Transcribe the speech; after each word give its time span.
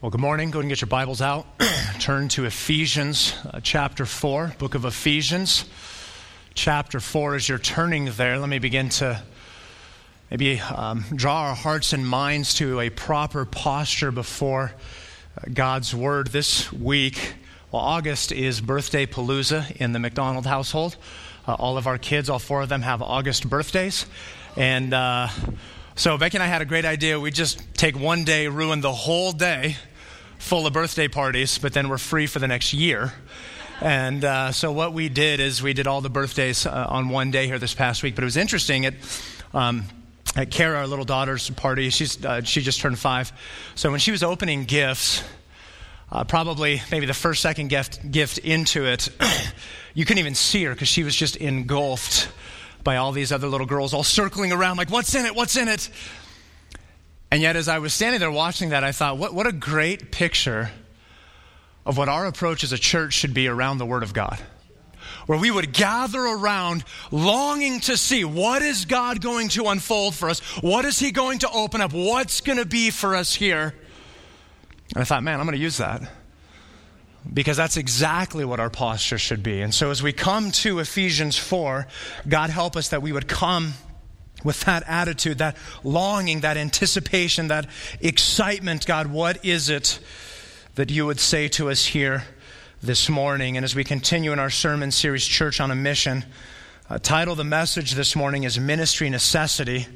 Well, 0.00 0.12
good 0.12 0.20
morning. 0.20 0.52
Go 0.52 0.60
ahead 0.60 0.66
and 0.66 0.68
get 0.68 0.80
your 0.80 0.86
Bibles 0.86 1.20
out. 1.20 1.44
Turn 1.98 2.28
to 2.28 2.44
Ephesians 2.44 3.34
uh, 3.52 3.58
chapter 3.60 4.06
4, 4.06 4.54
book 4.56 4.76
of 4.76 4.84
Ephesians. 4.84 5.64
Chapter 6.54 7.00
4, 7.00 7.34
as 7.34 7.48
you're 7.48 7.58
turning 7.58 8.04
there, 8.12 8.38
let 8.38 8.48
me 8.48 8.60
begin 8.60 8.90
to 8.90 9.20
maybe 10.30 10.60
um, 10.60 11.04
draw 11.12 11.48
our 11.48 11.56
hearts 11.56 11.92
and 11.92 12.06
minds 12.06 12.54
to 12.54 12.78
a 12.78 12.90
proper 12.90 13.44
posture 13.44 14.12
before 14.12 14.72
uh, 15.36 15.50
God's 15.52 15.92
Word 15.92 16.28
this 16.28 16.72
week. 16.72 17.34
Well, 17.72 17.82
August 17.82 18.30
is 18.30 18.60
birthday 18.60 19.04
palooza 19.04 19.68
in 19.78 19.90
the 19.90 19.98
McDonald 19.98 20.46
household. 20.46 20.96
Uh, 21.44 21.54
all 21.54 21.76
of 21.76 21.88
our 21.88 21.98
kids, 21.98 22.30
all 22.30 22.38
four 22.38 22.62
of 22.62 22.68
them, 22.68 22.82
have 22.82 23.02
August 23.02 23.50
birthdays. 23.50 24.06
And 24.56 24.94
uh, 24.94 25.26
so 25.98 26.16
Becky 26.16 26.36
and 26.36 26.44
I 26.44 26.46
had 26.46 26.62
a 26.62 26.64
great 26.64 26.84
idea. 26.84 27.18
We 27.18 27.32
just 27.32 27.74
take 27.74 27.98
one 27.98 28.22
day, 28.22 28.46
ruin 28.46 28.80
the 28.80 28.92
whole 28.92 29.32
day 29.32 29.76
full 30.38 30.64
of 30.64 30.72
birthday 30.72 31.08
parties, 31.08 31.58
but 31.58 31.72
then 31.72 31.88
we're 31.88 31.98
free 31.98 32.28
for 32.28 32.38
the 32.38 32.46
next 32.46 32.72
year. 32.72 33.12
And 33.80 34.24
uh, 34.24 34.52
so 34.52 34.70
what 34.70 34.92
we 34.92 35.08
did 35.08 35.40
is 35.40 35.60
we 35.60 35.72
did 35.72 35.88
all 35.88 36.00
the 36.00 36.08
birthdays 36.08 36.66
uh, 36.66 36.86
on 36.88 37.08
one 37.08 37.32
day 37.32 37.48
here 37.48 37.58
this 37.58 37.74
past 37.74 38.04
week. 38.04 38.14
But 38.14 38.22
it 38.22 38.26
was 38.26 38.36
interesting. 38.36 38.86
At, 38.86 38.94
um, 39.52 39.86
at 40.36 40.52
Kara, 40.52 40.78
our 40.78 40.86
little 40.86 41.04
daughter's 41.04 41.50
party, 41.50 41.90
she's, 41.90 42.24
uh, 42.24 42.42
she 42.42 42.62
just 42.62 42.78
turned 42.78 42.96
five. 42.96 43.32
So 43.74 43.90
when 43.90 43.98
she 43.98 44.12
was 44.12 44.22
opening 44.22 44.66
gifts, 44.66 45.24
uh, 46.12 46.22
probably 46.22 46.80
maybe 46.92 47.06
the 47.06 47.12
first, 47.12 47.42
second 47.42 47.70
gift, 47.70 48.08
gift 48.08 48.38
into 48.38 48.86
it, 48.86 49.08
you 49.94 50.04
couldn't 50.04 50.20
even 50.20 50.36
see 50.36 50.62
her 50.62 50.74
because 50.74 50.86
she 50.86 51.02
was 51.02 51.16
just 51.16 51.34
engulfed 51.34 52.28
by 52.84 52.96
all 52.96 53.12
these 53.12 53.32
other 53.32 53.48
little 53.48 53.66
girls 53.66 53.92
all 53.92 54.04
circling 54.04 54.52
around 54.52 54.76
like, 54.76 54.90
what's 54.90 55.14
in 55.14 55.26
it? 55.26 55.34
What's 55.34 55.56
in 55.56 55.68
it? 55.68 55.90
And 57.30 57.42
yet, 57.42 57.56
as 57.56 57.68
I 57.68 57.78
was 57.78 57.92
standing 57.92 58.20
there 58.20 58.30
watching 58.30 58.70
that, 58.70 58.84
I 58.84 58.92
thought, 58.92 59.18
what, 59.18 59.34
what 59.34 59.46
a 59.46 59.52
great 59.52 60.10
picture 60.10 60.70
of 61.84 61.98
what 61.98 62.08
our 62.08 62.26
approach 62.26 62.64
as 62.64 62.72
a 62.72 62.78
church 62.78 63.12
should 63.12 63.34
be 63.34 63.48
around 63.48 63.78
the 63.78 63.86
Word 63.86 64.02
of 64.02 64.14
God. 64.14 64.38
Where 65.26 65.38
we 65.38 65.50
would 65.50 65.72
gather 65.72 66.20
around 66.20 66.84
longing 67.10 67.80
to 67.80 67.98
see 67.98 68.24
what 68.24 68.62
is 68.62 68.86
God 68.86 69.20
going 69.20 69.50
to 69.50 69.66
unfold 69.66 70.14
for 70.14 70.30
us? 70.30 70.40
What 70.62 70.86
is 70.86 70.98
He 70.98 71.10
going 71.10 71.40
to 71.40 71.50
open 71.50 71.82
up? 71.82 71.92
What's 71.92 72.40
going 72.40 72.58
to 72.58 72.64
be 72.64 72.90
for 72.90 73.14
us 73.14 73.34
here? 73.34 73.74
And 74.94 75.02
I 75.02 75.04
thought, 75.04 75.22
man, 75.22 75.38
I'm 75.38 75.44
going 75.44 75.56
to 75.56 75.62
use 75.62 75.76
that 75.78 76.02
because 77.32 77.56
that's 77.56 77.76
exactly 77.76 78.44
what 78.44 78.60
our 78.60 78.70
posture 78.70 79.18
should 79.18 79.42
be. 79.42 79.60
And 79.60 79.74
so 79.74 79.90
as 79.90 80.02
we 80.02 80.12
come 80.12 80.50
to 80.52 80.78
Ephesians 80.78 81.36
4, 81.36 81.86
God 82.26 82.50
help 82.50 82.76
us 82.76 82.88
that 82.88 83.02
we 83.02 83.12
would 83.12 83.28
come 83.28 83.74
with 84.44 84.60
that 84.62 84.84
attitude, 84.86 85.38
that 85.38 85.56
longing, 85.82 86.40
that 86.40 86.56
anticipation, 86.56 87.48
that 87.48 87.66
excitement, 88.00 88.86
God, 88.86 89.08
what 89.08 89.44
is 89.44 89.68
it 89.68 89.98
that 90.76 90.90
you 90.90 91.06
would 91.06 91.20
say 91.20 91.48
to 91.48 91.70
us 91.70 91.84
here 91.86 92.24
this 92.82 93.08
morning? 93.08 93.56
And 93.56 93.64
as 93.64 93.74
we 93.74 93.84
continue 93.84 94.32
in 94.32 94.38
our 94.38 94.50
sermon 94.50 94.90
series, 94.90 95.26
Church 95.26 95.60
on 95.60 95.70
a 95.70 95.74
Mission, 95.74 96.24
uh, 96.88 96.98
title 96.98 97.34
the 97.34 97.44
message 97.44 97.92
this 97.92 98.14
morning 98.16 98.44
is 98.44 98.58
Ministry 98.58 99.10
Necessity. 99.10 99.86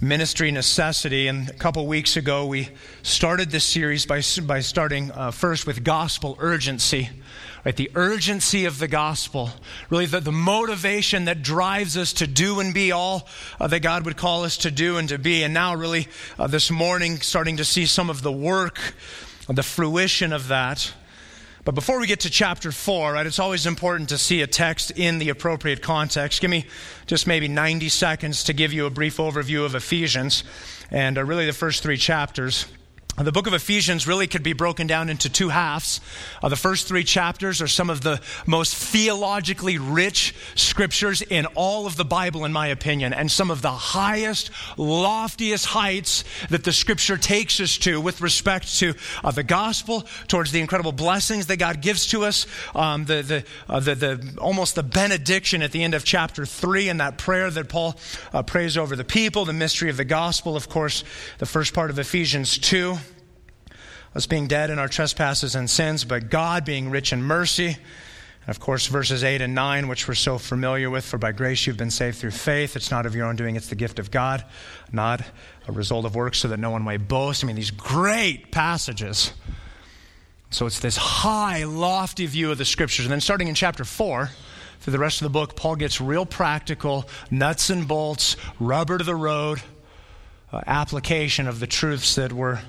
Ministry 0.00 0.50
Necessity. 0.50 1.26
And 1.26 1.48
a 1.48 1.54
couple 1.54 1.86
weeks 1.86 2.16
ago, 2.16 2.46
we 2.46 2.68
started 3.02 3.50
this 3.50 3.64
series 3.64 4.06
by, 4.06 4.22
by 4.46 4.60
starting 4.60 5.10
uh, 5.10 5.30
first 5.32 5.66
with 5.66 5.82
gospel 5.82 6.36
urgency 6.40 7.10
right? 7.64 7.76
The 7.76 7.90
urgency 7.94 8.64
of 8.64 8.78
the 8.78 8.88
gospel, 8.88 9.50
really 9.90 10.06
the, 10.06 10.20
the 10.20 10.32
motivation 10.32 11.26
that 11.26 11.42
drives 11.42 11.96
us 11.96 12.12
to 12.14 12.26
do 12.26 12.60
and 12.60 12.72
be 12.72 12.92
all 12.92 13.28
uh, 13.60 13.66
that 13.66 13.80
God 13.80 14.04
would 14.04 14.16
call 14.16 14.44
us 14.44 14.56
to 14.58 14.70
do 14.70 14.96
and 14.96 15.08
to 15.08 15.18
be. 15.18 15.42
And 15.42 15.52
now, 15.52 15.74
really, 15.74 16.08
uh, 16.38 16.46
this 16.46 16.70
morning, 16.70 17.20
starting 17.20 17.56
to 17.58 17.64
see 17.64 17.86
some 17.86 18.10
of 18.10 18.22
the 18.22 18.32
work, 18.32 18.94
the 19.48 19.62
fruition 19.62 20.32
of 20.32 20.48
that. 20.48 20.92
But 21.68 21.74
before 21.74 22.00
we 22.00 22.06
get 22.06 22.20
to 22.20 22.30
chapter 22.30 22.72
4, 22.72 23.12
right, 23.12 23.26
it's 23.26 23.38
always 23.38 23.66
important 23.66 24.08
to 24.08 24.16
see 24.16 24.40
a 24.40 24.46
text 24.46 24.90
in 24.92 25.18
the 25.18 25.28
appropriate 25.28 25.82
context. 25.82 26.40
Give 26.40 26.50
me 26.50 26.64
just 27.04 27.26
maybe 27.26 27.46
90 27.46 27.90
seconds 27.90 28.44
to 28.44 28.54
give 28.54 28.72
you 28.72 28.86
a 28.86 28.90
brief 28.90 29.18
overview 29.18 29.66
of 29.66 29.74
Ephesians 29.74 30.44
and 30.90 31.18
uh, 31.18 31.24
really 31.24 31.44
the 31.44 31.52
first 31.52 31.82
three 31.82 31.98
chapters. 31.98 32.64
The 33.18 33.32
book 33.32 33.48
of 33.48 33.54
Ephesians 33.54 34.06
really 34.06 34.28
could 34.28 34.44
be 34.44 34.52
broken 34.52 34.86
down 34.86 35.08
into 35.08 35.28
two 35.28 35.48
halves. 35.48 36.00
Uh, 36.40 36.48
the 36.48 36.56
first 36.56 36.86
three 36.86 37.02
chapters 37.02 37.60
are 37.60 37.66
some 37.66 37.90
of 37.90 38.02
the 38.02 38.20
most 38.46 38.76
theologically 38.76 39.76
rich 39.76 40.36
scriptures 40.54 41.20
in 41.20 41.46
all 41.56 41.88
of 41.88 41.96
the 41.96 42.04
Bible, 42.04 42.44
in 42.44 42.52
my 42.52 42.68
opinion, 42.68 43.12
and 43.12 43.28
some 43.28 43.50
of 43.50 43.60
the 43.60 43.72
highest, 43.72 44.52
loftiest 44.76 45.66
heights 45.66 46.22
that 46.50 46.62
the 46.62 46.70
scripture 46.72 47.16
takes 47.16 47.58
us 47.58 47.76
to 47.78 48.00
with 48.00 48.20
respect 48.20 48.78
to 48.78 48.94
uh, 49.24 49.32
the 49.32 49.42
gospel, 49.42 50.06
towards 50.28 50.52
the 50.52 50.60
incredible 50.60 50.92
blessings 50.92 51.48
that 51.48 51.56
God 51.56 51.80
gives 51.80 52.06
to 52.08 52.24
us, 52.24 52.46
um, 52.76 53.04
the, 53.06 53.22
the, 53.22 53.44
uh, 53.68 53.80
the, 53.80 53.94
the, 53.96 54.38
almost 54.38 54.76
the 54.76 54.84
benediction 54.84 55.60
at 55.62 55.72
the 55.72 55.82
end 55.82 55.94
of 55.94 56.04
chapter 56.04 56.46
three, 56.46 56.88
and 56.88 57.00
that 57.00 57.18
prayer 57.18 57.50
that 57.50 57.68
Paul 57.68 57.96
uh, 58.32 58.44
prays 58.44 58.76
over 58.76 58.94
the 58.94 59.02
people, 59.02 59.44
the 59.44 59.52
mystery 59.52 59.90
of 59.90 59.96
the 59.96 60.04
gospel, 60.04 60.54
of 60.54 60.68
course, 60.68 61.02
the 61.38 61.46
first 61.46 61.74
part 61.74 61.90
of 61.90 61.98
Ephesians 61.98 62.58
2 62.58 62.96
us 64.14 64.26
being 64.26 64.46
dead 64.46 64.70
in 64.70 64.78
our 64.78 64.88
trespasses 64.88 65.54
and 65.54 65.68
sins, 65.68 66.04
but 66.04 66.30
God 66.30 66.64
being 66.64 66.90
rich 66.90 67.12
in 67.12 67.22
mercy. 67.22 67.68
And 67.68 68.48
of 68.48 68.60
course, 68.60 68.86
verses 68.86 69.22
8 69.22 69.42
and 69.42 69.54
9, 69.54 69.88
which 69.88 70.08
we're 70.08 70.14
so 70.14 70.38
familiar 70.38 70.88
with, 70.88 71.04
for 71.04 71.18
by 71.18 71.32
grace 71.32 71.66
you've 71.66 71.76
been 71.76 71.90
saved 71.90 72.18
through 72.18 72.30
faith. 72.30 72.76
It's 72.76 72.90
not 72.90 73.06
of 73.06 73.14
your 73.14 73.26
own 73.26 73.36
doing, 73.36 73.56
it's 73.56 73.68
the 73.68 73.74
gift 73.74 73.98
of 73.98 74.10
God, 74.10 74.44
not 74.90 75.20
a 75.66 75.72
result 75.72 76.06
of 76.06 76.14
works, 76.14 76.38
so 76.38 76.48
that 76.48 76.58
no 76.58 76.70
one 76.70 76.82
may 76.82 76.96
boast. 76.96 77.44
I 77.44 77.46
mean, 77.46 77.56
these 77.56 77.70
great 77.70 78.50
passages. 78.50 79.32
So 80.50 80.64
it's 80.64 80.80
this 80.80 80.96
high, 80.96 81.64
lofty 81.64 82.24
view 82.24 82.50
of 82.50 82.58
the 82.58 82.64
scriptures. 82.64 83.04
And 83.04 83.12
then 83.12 83.20
starting 83.20 83.48
in 83.48 83.54
chapter 83.54 83.84
4, 83.84 84.30
through 84.80 84.92
the 84.92 84.98
rest 84.98 85.20
of 85.20 85.26
the 85.26 85.30
book, 85.30 85.56
Paul 85.56 85.76
gets 85.76 86.00
real 86.00 86.24
practical, 86.24 87.08
nuts 87.30 87.68
and 87.68 87.86
bolts, 87.86 88.36
rubber 88.58 88.96
to 88.96 89.04
the 89.04 89.14
road 89.14 89.60
uh, 90.52 90.62
application 90.66 91.46
of 91.46 91.60
the 91.60 91.66
truths 91.66 92.14
that 92.14 92.32
were 92.32 92.60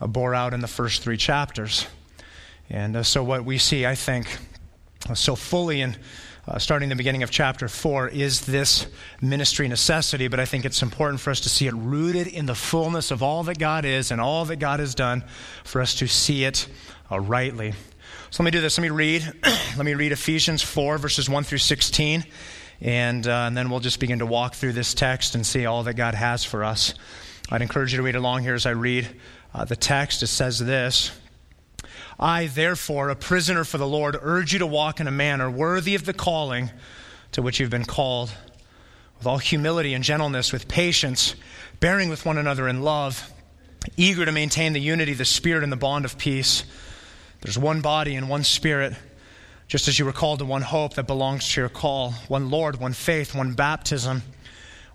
bore 0.00 0.34
out 0.34 0.52
in 0.52 0.60
the 0.60 0.68
first 0.68 1.02
three 1.02 1.16
chapters. 1.16 1.86
And 2.68 2.96
uh, 2.96 3.02
so, 3.02 3.22
what 3.22 3.44
we 3.44 3.58
see, 3.58 3.86
I 3.86 3.94
think, 3.94 4.38
uh, 5.08 5.14
so 5.14 5.36
fully 5.36 5.80
in 5.80 5.96
uh, 6.48 6.58
starting 6.58 6.88
the 6.88 6.96
beginning 6.96 7.24
of 7.24 7.30
chapter 7.30 7.66
4 7.66 8.08
is 8.08 8.42
this 8.42 8.86
ministry 9.20 9.66
necessity, 9.66 10.28
but 10.28 10.38
I 10.38 10.44
think 10.44 10.64
it's 10.64 10.80
important 10.80 11.20
for 11.20 11.30
us 11.30 11.40
to 11.40 11.48
see 11.48 11.66
it 11.66 11.74
rooted 11.74 12.28
in 12.28 12.46
the 12.46 12.54
fullness 12.54 13.10
of 13.10 13.20
all 13.20 13.42
that 13.44 13.58
God 13.58 13.84
is 13.84 14.12
and 14.12 14.20
all 14.20 14.44
that 14.44 14.56
God 14.56 14.78
has 14.78 14.94
done 14.94 15.24
for 15.64 15.80
us 15.80 15.96
to 15.96 16.06
see 16.06 16.44
it 16.44 16.68
uh, 17.10 17.18
rightly. 17.18 17.72
So 18.30 18.42
let 18.42 18.44
me 18.44 18.50
do 18.52 18.60
this. 18.60 18.78
Let 18.78 18.82
me 18.82 18.90
read. 18.90 19.22
let 19.76 19.84
me 19.84 19.94
read 19.94 20.12
Ephesians 20.12 20.62
4, 20.62 20.98
verses 20.98 21.28
1 21.28 21.42
through 21.42 21.58
16, 21.58 22.24
and, 22.80 23.26
uh, 23.26 23.30
and 23.30 23.56
then 23.56 23.68
we'll 23.68 23.80
just 23.80 23.98
begin 23.98 24.20
to 24.20 24.26
walk 24.26 24.54
through 24.54 24.72
this 24.72 24.94
text 24.94 25.34
and 25.34 25.44
see 25.44 25.66
all 25.66 25.82
that 25.82 25.94
God 25.94 26.14
has 26.14 26.44
for 26.44 26.62
us. 26.62 26.94
I'd 27.50 27.62
encourage 27.62 27.92
you 27.92 27.96
to 27.96 28.02
read 28.04 28.14
along 28.14 28.42
here 28.42 28.54
as 28.54 28.66
I 28.66 28.70
read 28.70 29.08
uh, 29.56 29.64
the 29.64 29.76
text. 29.76 30.22
It 30.22 30.28
says 30.28 30.58
this 30.58 31.10
I, 32.20 32.46
therefore, 32.46 33.08
a 33.08 33.16
prisoner 33.16 33.64
for 33.64 33.78
the 33.78 33.86
Lord, 33.86 34.16
urge 34.20 34.52
you 34.52 34.58
to 34.60 34.66
walk 34.66 35.00
in 35.00 35.08
a 35.08 35.12
manner 35.12 35.50
worthy 35.50 35.94
of 35.94 36.04
the 36.04 36.12
calling 36.12 36.70
to 37.32 37.42
which 37.42 37.58
you've 37.58 37.70
been 37.70 37.84
called, 37.84 38.32
with 39.18 39.26
all 39.26 39.38
humility 39.38 39.94
and 39.94 40.04
gentleness, 40.04 40.52
with 40.52 40.68
patience, 40.68 41.34
bearing 41.80 42.08
with 42.08 42.24
one 42.24 42.38
another 42.38 42.68
in 42.68 42.82
love, 42.82 43.32
eager 43.96 44.24
to 44.24 44.32
maintain 44.32 44.72
the 44.72 44.80
unity 44.80 45.14
the 45.14 45.24
Spirit 45.24 45.62
and 45.62 45.72
the 45.72 45.76
bond 45.76 46.04
of 46.04 46.18
peace. 46.18 46.64
There's 47.40 47.58
one 47.58 47.80
body 47.80 48.14
and 48.14 48.28
one 48.28 48.44
Spirit, 48.44 48.94
just 49.68 49.88
as 49.88 49.98
you 49.98 50.04
were 50.04 50.12
called 50.12 50.38
to 50.40 50.44
one 50.44 50.62
hope 50.62 50.94
that 50.94 51.06
belongs 51.06 51.48
to 51.52 51.60
your 51.60 51.68
call, 51.68 52.12
one 52.28 52.50
Lord, 52.50 52.78
one 52.78 52.92
faith, 52.92 53.34
one 53.34 53.54
baptism, 53.54 54.22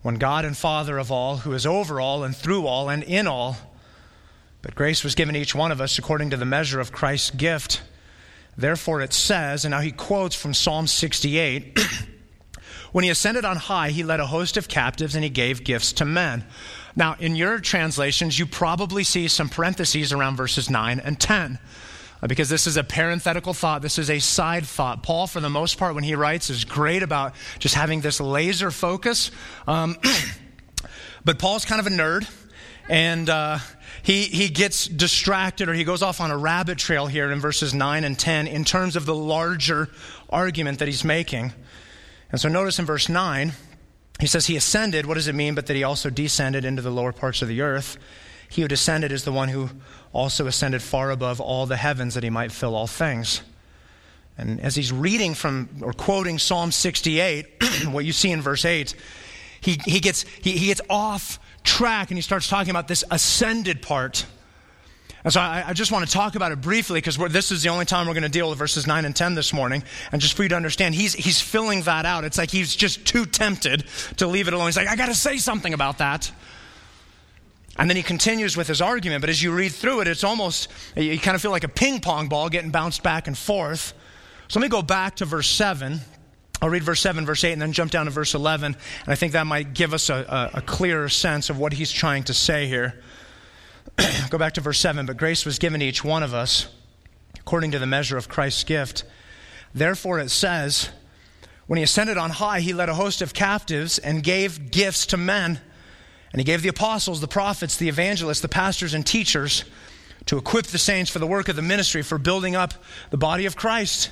one 0.02 0.16
God 0.16 0.46
and 0.46 0.58
Father 0.58 0.98
of 0.98 1.12
all, 1.12 1.38
who 1.38 1.54
is 1.54 1.66
over 1.66 2.00
all 2.00 2.24
and 2.24 2.36
through 2.36 2.66
all 2.68 2.90
and 2.90 3.04
in 3.04 3.28
all. 3.28 3.58
But 4.62 4.76
grace 4.76 5.04
was 5.04 5.16
given 5.16 5.36
each 5.36 5.56
one 5.56 5.72
of 5.72 5.82
us 5.82 5.98
according 5.98 6.30
to 6.32 6.38
the 6.38 6.46
measure 6.46 6.80
of 6.80 6.92
Christ's 6.92 7.32
gift. 7.32 7.82
Therefore, 8.58 9.02
it 9.02 9.14
says, 9.14 9.66
and 9.66 9.72
now 9.72 9.80
he 9.80 9.92
quotes 9.92 10.36
from 10.36 10.54
Psalm 10.54 10.88
68 10.88 11.80
When 12.92 13.06
he 13.06 13.10
ascended 13.10 13.46
on 13.46 13.56
high, 13.56 13.90
he 13.92 14.04
led 14.04 14.20
a 14.20 14.28
host 14.28 14.58
of 14.58 14.68
captives 14.68 15.16
and 15.16 15.24
he 15.24 15.30
gave 15.30 15.64
gifts 15.64 15.94
to 15.94 16.06
men. 16.06 16.46
Now, 16.94 17.16
in 17.20 17.38
your 17.38 17.60
translations, 17.60 18.38
you 18.38 18.46
probably 18.46 19.06
see 19.06 19.30
some 19.30 19.48
parentheses 19.48 20.12
around 20.12 20.36
verses 20.36 20.70
9 20.70 21.00
and 21.00 21.18
10 21.18 21.58
uh, 22.22 22.28
because 22.28 22.50
this 22.50 22.68
is 22.68 22.76
a 22.76 22.84
parenthetical 22.84 23.54
thought. 23.54 23.82
This 23.82 23.98
is 23.98 24.10
a 24.10 24.20
side 24.20 24.66
thought. 24.66 25.04
Paul, 25.04 25.28
for 25.28 25.40
the 25.40 25.50
most 25.50 25.78
part, 25.78 25.96
when 25.96 26.04
he 26.04 26.16
writes, 26.16 26.50
is 26.50 26.66
great 26.66 27.02
about 27.02 27.34
just 27.60 27.76
having 27.76 28.02
this 28.02 28.20
laser 28.20 28.72
focus. 28.72 29.32
Um, 29.68 29.96
but 31.24 31.40
Paul's 31.40 31.64
kind 31.64 31.80
of 31.80 31.88
a 31.88 31.92
nerd. 31.92 32.30
And 32.90 33.30
uh, 33.30 33.60
he, 34.04 34.24
he 34.24 34.50
gets 34.50 34.88
distracted 34.88 35.70
or 35.70 35.74
he 35.74 35.84
goes 35.84 36.02
off 36.02 36.20
on 36.20 36.32
a 36.32 36.38
rabbit 36.38 36.78
trail 36.78 37.08
here 37.08 37.32
in 37.32 37.40
verses 37.40 37.74
9 37.74 38.04
and 38.04 38.18
10 38.18 38.48
in 38.48 38.66
terms 38.66 38.96
of 38.96 39.06
the 39.06 39.16
larger 39.16 39.90
argument 40.30 40.80
that 40.80 40.88
he's 40.88 41.04
making. 41.04 41.54
And 42.32 42.40
so 42.40 42.50
notice 42.50 42.80
in 42.80 42.86
verse 42.86 43.10
9, 43.10 43.54
he 44.20 44.28
says 44.28 44.48
he 44.48 44.56
ascended. 44.56 45.06
What 45.06 45.16
does 45.16 45.28
it 45.28 45.36
mean? 45.36 45.56
But 45.56 45.68
that 45.68 45.76
he 45.76 45.84
also 45.84 46.10
descended 46.10 46.66
into 46.66 46.82
the 46.82 46.92
lower 46.92 47.12
parts 47.12 47.42
of 47.42 47.48
the 47.48 47.62
earth. 47.62 47.98
He 48.50 48.62
who 48.62 48.68
descended 48.68 49.12
is 49.12 49.24
the 49.24 49.32
one 49.32 49.50
who 49.50 49.70
also 50.14 50.48
ascended 50.48 50.82
far 50.82 51.12
above 51.12 51.40
all 51.40 51.66
the 51.66 51.78
heavens 51.78 52.16
that 52.16 52.24
he 52.24 52.30
might 52.30 52.52
fill 52.52 52.76
all 52.76 52.88
things. 52.88 53.42
And 54.38 54.60
as 54.62 54.76
he's 54.76 54.92
reading 54.92 55.36
from 55.36 55.70
or 55.82 55.94
quoting 55.94 56.40
Psalm 56.40 56.72
68, 56.72 57.64
what 57.92 58.06
you 58.06 58.12
see 58.12 58.32
in 58.32 58.42
verse 58.42 58.66
8, 58.66 58.96
he, 59.62 59.80
he, 59.86 60.00
gets, 60.00 60.24
he, 60.24 60.58
he 60.58 60.68
gets 60.68 60.82
off 60.90 61.40
track 61.64 62.12
and 62.12 62.18
he 62.18 62.22
starts 62.22 62.48
talking 62.48 62.70
about 62.72 62.88
this 62.88 63.04
ascended 63.12 63.82
part. 63.82 64.26
And 65.24 65.32
so 65.32 65.40
I, 65.40 65.66
I, 65.68 65.74
just 65.74 65.92
want 65.92 66.06
to 66.08 66.12
talk 66.12 66.36
about 66.36 66.52
it 66.52 66.62
briefly 66.62 66.98
because 66.98 67.18
this 67.18 67.52
is 67.52 67.62
the 67.62 67.70
only 67.70 67.86
time 67.86 68.08
we're 68.08 68.14
going 68.14 68.24
to 68.24 68.30
deal 68.30 68.50
with 68.50 68.58
verses 68.58 68.88
9 68.88 69.06
and 69.06 69.16
10 69.16 69.36
this 69.36 69.54
morning. 69.54 69.84
And 70.12 70.20
just 70.20 70.34
for 70.34 70.44
you 70.44 70.50
to 70.50 70.56
understand, 70.56 70.96
he's, 70.96 71.14
he's 71.14 71.40
filling 71.40 71.84
that 71.84 72.06
out. 72.06 72.24
It's 72.24 72.40
like 72.40 72.50
he's 72.50 72.76
just 72.76 73.06
too 73.06 73.26
tempted 73.26 73.86
to 74.18 74.26
leave 74.26 74.48
it 74.48 74.54
alone. 74.54 74.68
He's 74.68 74.78
like, 74.78 74.88
I 74.88 74.96
got 74.96 75.08
to 75.08 75.16
say 75.16 75.38
something 75.38 75.74
about 75.74 76.00
that. 76.00 76.32
And 77.78 77.90
then 77.90 77.98
he 77.98 78.04
continues 78.04 78.58
with 78.58 78.68
his 78.68 78.82
argument. 78.82 79.22
But 79.22 79.30
as 79.30 79.42
you 79.42 79.52
read 79.52 79.72
through 79.72 80.02
it, 80.02 80.08
it's 80.08 80.24
almost, 80.24 80.70
you 80.96 81.20
kind 81.20 81.36
of 81.36 81.42
feel 81.42 81.52
like 81.52 81.64
a 81.64 81.70
ping 81.70 82.02
pong 82.02 82.28
ball 82.28 82.50
getting 82.50 82.72
bounced 82.72 83.04
back 83.04 83.28
and 83.28 83.38
forth. 83.38 83.94
So 84.48 84.60
let 84.60 84.66
me 84.66 84.70
go 84.70 84.82
back 84.82 85.18
to 85.18 85.26
verse 85.26 85.50
7. 85.50 86.02
I'll 86.62 86.70
read 86.70 86.84
verse 86.84 87.02
7, 87.02 87.26
verse 87.26 87.44
8, 87.44 87.54
and 87.54 87.62
then 87.62 87.74
jump 87.74 87.92
down 87.92 88.06
to 88.06 88.12
verse 88.12 88.36
11. 88.36 88.76
And 88.76 89.08
I 89.08 89.16
think 89.16 89.34
that 89.34 89.48
might 89.48 89.74
give 89.74 89.94
us 89.94 90.10
a, 90.10 90.52
a, 90.54 90.60
a 90.60 90.62
clearer 90.62 91.10
sense 91.10 91.50
of 91.50 91.58
what 91.58 91.74
he's 91.74 91.92
trying 91.92 92.24
to 92.26 92.34
say 92.34 92.68
here. 92.68 93.02
Go 94.30 94.38
back 94.38 94.54
to 94.54 94.62
verse 94.62 94.80
7. 94.80 95.06
But 95.06 95.18
grace 95.18 95.46
was 95.46 95.58
given 95.58 95.80
to 95.80 95.86
each 95.86 96.04
one 96.04 96.22
of 96.22 96.34
us 96.34 96.68
according 97.40 97.72
to 97.72 97.80
the 97.80 97.88
measure 97.88 98.18
of 98.18 98.30
Christ's 98.30 98.64
gift. 98.64 99.04
Therefore, 99.74 100.20
it 100.20 100.30
says, 100.30 100.90
When 101.66 101.78
he 101.78 101.84
ascended 101.84 102.18
on 102.18 102.30
high, 102.30 102.60
he 102.60 102.74
led 102.74 102.90
a 102.90 102.94
host 102.94 103.22
of 103.22 103.34
captives 103.34 103.98
and 103.98 104.24
gave 104.24 104.70
gifts 104.72 105.08
to 105.08 105.18
men. 105.18 105.60
And 106.32 106.40
he 106.40 106.46
gave 106.46 106.62
the 106.62 106.70
apostles, 106.70 107.20
the 107.20 107.28
prophets, 107.28 107.78
the 107.78 107.90
evangelists, 107.90 108.42
the 108.42 108.48
pastors, 108.48 108.94
and 108.94 109.06
teachers 109.06 109.66
to 110.28 110.38
equip 110.38 110.68
the 110.68 110.78
saints 110.78 111.10
for 111.10 111.20
the 111.20 111.28
work 111.28 111.50
of 111.50 111.56
the 111.56 111.62
ministry, 111.62 112.04
for 112.04 112.18
building 112.18 112.56
up 112.56 112.74
the 113.10 113.18
body 113.18 113.48
of 113.48 113.56
Christ, 113.56 114.12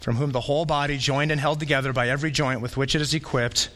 from 0.00 0.16
whom 0.16 0.32
the 0.32 0.40
whole 0.40 0.64
body, 0.64 0.98
joined 0.98 1.30
and 1.32 1.40
held 1.40 1.60
together 1.60 1.92
by 1.92 2.08
every 2.08 2.30
joint 2.30 2.60
with 2.60 2.76
which 2.76 2.94
it 2.94 3.00
is 3.00 3.14
equipped, 3.14 3.70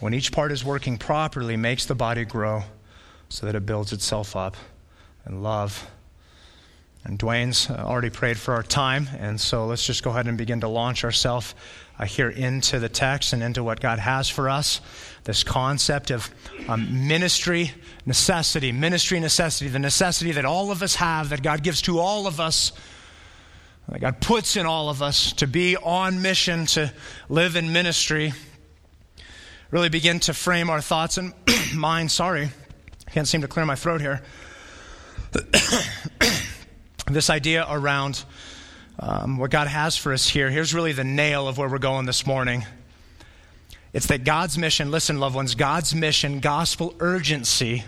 when 0.00 0.14
each 0.14 0.32
part 0.32 0.52
is 0.52 0.64
working 0.64 0.96
properly, 0.96 1.56
makes 1.56 1.86
the 1.86 1.94
body 1.94 2.24
grow 2.24 2.62
so 3.28 3.46
that 3.46 3.54
it 3.54 3.66
builds 3.66 3.92
itself 3.92 4.36
up 4.36 4.56
in 5.26 5.42
love. 5.42 5.90
And 7.04 7.18
Dwayne's 7.18 7.70
uh, 7.70 7.74
already 7.74 8.10
prayed 8.10 8.38
for 8.38 8.54
our 8.54 8.62
time, 8.62 9.08
and 9.18 9.40
so 9.40 9.66
let's 9.66 9.86
just 9.86 10.02
go 10.02 10.10
ahead 10.10 10.26
and 10.26 10.36
begin 10.36 10.60
to 10.60 10.68
launch 10.68 11.04
ourselves 11.04 11.54
uh, 11.98 12.04
here 12.04 12.28
into 12.28 12.78
the 12.78 12.88
text 12.88 13.32
and 13.32 13.42
into 13.42 13.62
what 13.62 13.80
God 13.80 13.98
has 13.98 14.28
for 14.28 14.50
us. 14.50 14.80
This 15.24 15.42
concept 15.42 16.10
of 16.10 16.28
um, 16.68 17.08
ministry 17.08 17.72
necessity, 18.04 18.72
ministry 18.72 19.20
necessity, 19.20 19.68
the 19.68 19.78
necessity 19.78 20.32
that 20.32 20.44
all 20.44 20.70
of 20.70 20.82
us 20.82 20.96
have, 20.96 21.28
that 21.30 21.42
God 21.42 21.62
gives 21.62 21.82
to 21.82 21.98
all 21.98 22.26
of 22.26 22.40
us, 22.40 22.72
that 23.88 24.00
God 24.00 24.20
puts 24.20 24.56
in 24.56 24.66
all 24.66 24.90
of 24.90 25.02
us 25.02 25.32
to 25.34 25.46
be 25.46 25.76
on 25.76 26.20
mission, 26.20 26.66
to 26.66 26.92
live 27.28 27.56
in 27.56 27.72
ministry. 27.72 28.34
Really 29.70 29.88
begin 29.88 30.20
to 30.20 30.34
frame 30.34 30.68
our 30.68 30.80
thoughts 30.82 31.16
and 31.16 31.32
minds. 31.74 32.12
Sorry, 32.12 32.50
I 33.06 33.10
can't 33.10 33.26
seem 33.26 33.40
to 33.40 33.48
clear 33.48 33.64
my 33.64 33.76
throat 33.76 34.00
here. 34.00 34.22
this 37.06 37.30
idea 37.30 37.66
around 37.68 38.24
um, 38.98 39.38
what 39.38 39.50
God 39.50 39.68
has 39.68 39.96
for 39.96 40.12
us 40.12 40.28
here, 40.28 40.50
here's 40.50 40.74
really 40.74 40.92
the 40.92 41.04
nail 41.04 41.48
of 41.48 41.56
where 41.56 41.68
we're 41.68 41.78
going 41.78 42.04
this 42.04 42.26
morning. 42.26 42.66
It's 43.94 44.06
that 44.08 44.24
God's 44.24 44.58
mission, 44.58 44.90
listen, 44.90 45.18
loved 45.18 45.34
ones, 45.34 45.54
God's 45.54 45.94
mission, 45.94 46.40
gospel 46.40 46.94
urgency, 47.00 47.84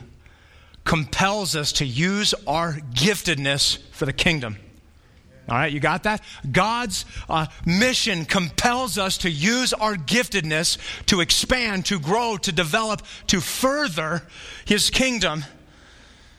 compels 0.85 1.55
us 1.55 1.73
to 1.73 1.85
use 1.85 2.33
our 2.47 2.75
giftedness 2.95 3.83
for 3.93 4.07
the 4.07 4.15
kingdom. 4.15 4.57
All 5.49 5.57
right, 5.57 5.73
you 5.73 5.81
got 5.81 6.05
that? 6.05 6.23
God's 6.51 7.05
uh, 7.29 7.47
mission 7.67 8.25
compels 8.25 8.99
us 8.99 9.19
to 9.19 9.31
use 9.31 9.73
our 9.73 9.97
giftedness 9.97 10.79
to 11.07 11.21
expand, 11.21 11.87
to 11.87 11.99
grow, 11.99 12.37
to 12.37 12.53
develop, 12.53 13.03
to 13.29 13.41
further 13.41 14.23
His 14.65 14.91
kingdom. 14.91 15.45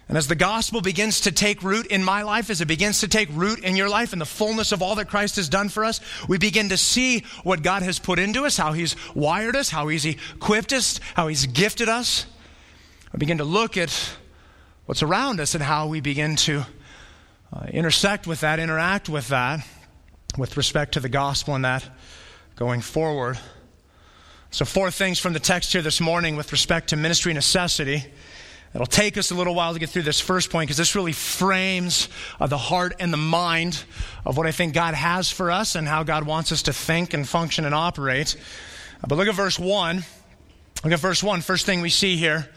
And 0.07 0.17
as 0.17 0.27
the 0.27 0.35
gospel 0.35 0.81
begins 0.81 1.21
to 1.21 1.31
take 1.31 1.63
root 1.63 1.87
in 1.87 2.03
my 2.03 2.23
life, 2.23 2.49
as 2.49 2.59
it 2.59 2.67
begins 2.67 2.99
to 2.99 3.07
take 3.07 3.29
root 3.31 3.63
in 3.63 3.77
your 3.77 3.87
life, 3.87 4.11
in 4.11 4.19
the 4.19 4.25
fullness 4.25 4.73
of 4.73 4.81
all 4.81 4.95
that 4.95 5.07
Christ 5.07 5.37
has 5.37 5.47
done 5.47 5.69
for 5.69 5.85
us, 5.85 6.01
we 6.27 6.37
begin 6.37 6.67
to 6.69 6.77
see 6.77 7.23
what 7.43 7.63
God 7.63 7.81
has 7.81 7.97
put 7.97 8.19
into 8.19 8.43
us, 8.43 8.57
how 8.57 8.73
He's 8.73 8.95
wired 9.15 9.55
us, 9.55 9.69
how 9.69 9.87
He's 9.87 10.05
equipped 10.05 10.73
us, 10.73 10.99
how 11.15 11.27
He's 11.27 11.45
gifted 11.45 11.87
us. 11.87 12.25
We 13.13 13.19
begin 13.19 13.37
to 13.37 13.45
look 13.45 13.77
at 13.77 14.17
what's 14.85 15.01
around 15.01 15.39
us 15.39 15.55
and 15.55 15.63
how 15.63 15.87
we 15.87 16.01
begin 16.01 16.35
to 16.37 16.65
uh, 17.53 17.65
intersect 17.69 18.27
with 18.27 18.41
that, 18.41 18.59
interact 18.59 19.09
with 19.09 19.27
that, 19.27 19.65
with 20.37 20.55
respect 20.57 20.93
to 20.93 20.99
the 20.99 21.09
gospel 21.09 21.55
and 21.55 21.65
that 21.65 21.87
going 22.55 22.81
forward. 22.81 23.37
So, 24.51 24.65
four 24.65 24.91
things 24.91 25.19
from 25.19 25.33
the 25.33 25.39
text 25.39 25.71
here 25.71 25.81
this 25.81 26.01
morning 26.01 26.35
with 26.35 26.51
respect 26.51 26.89
to 26.89 26.97
ministry 26.97 27.33
necessity. 27.33 28.05
It'll 28.73 28.85
take 28.85 29.17
us 29.17 29.31
a 29.31 29.35
little 29.35 29.53
while 29.53 29.73
to 29.73 29.79
get 29.79 29.89
through 29.89 30.03
this 30.03 30.21
first 30.21 30.49
point 30.49 30.67
because 30.67 30.77
this 30.77 30.95
really 30.95 31.11
frames 31.11 32.07
uh, 32.39 32.47
the 32.47 32.57
heart 32.57 32.93
and 32.99 33.11
the 33.11 33.17
mind 33.17 33.83
of 34.25 34.37
what 34.37 34.47
I 34.47 34.51
think 34.51 34.73
God 34.73 34.93
has 34.93 35.29
for 35.29 35.51
us 35.51 35.75
and 35.75 35.85
how 35.85 36.03
God 36.03 36.25
wants 36.25 36.53
us 36.53 36.63
to 36.63 36.73
think 36.73 37.13
and 37.13 37.27
function 37.27 37.65
and 37.65 37.75
operate. 37.75 38.37
Uh, 39.03 39.07
but 39.07 39.17
look 39.17 39.27
at 39.27 39.35
verse 39.35 39.59
1. 39.59 40.05
Look 40.85 40.93
at 40.93 40.99
verse 40.99 41.21
1. 41.21 41.41
First 41.41 41.65
thing 41.65 41.81
we 41.81 41.89
see 41.89 42.15
here 42.15 42.49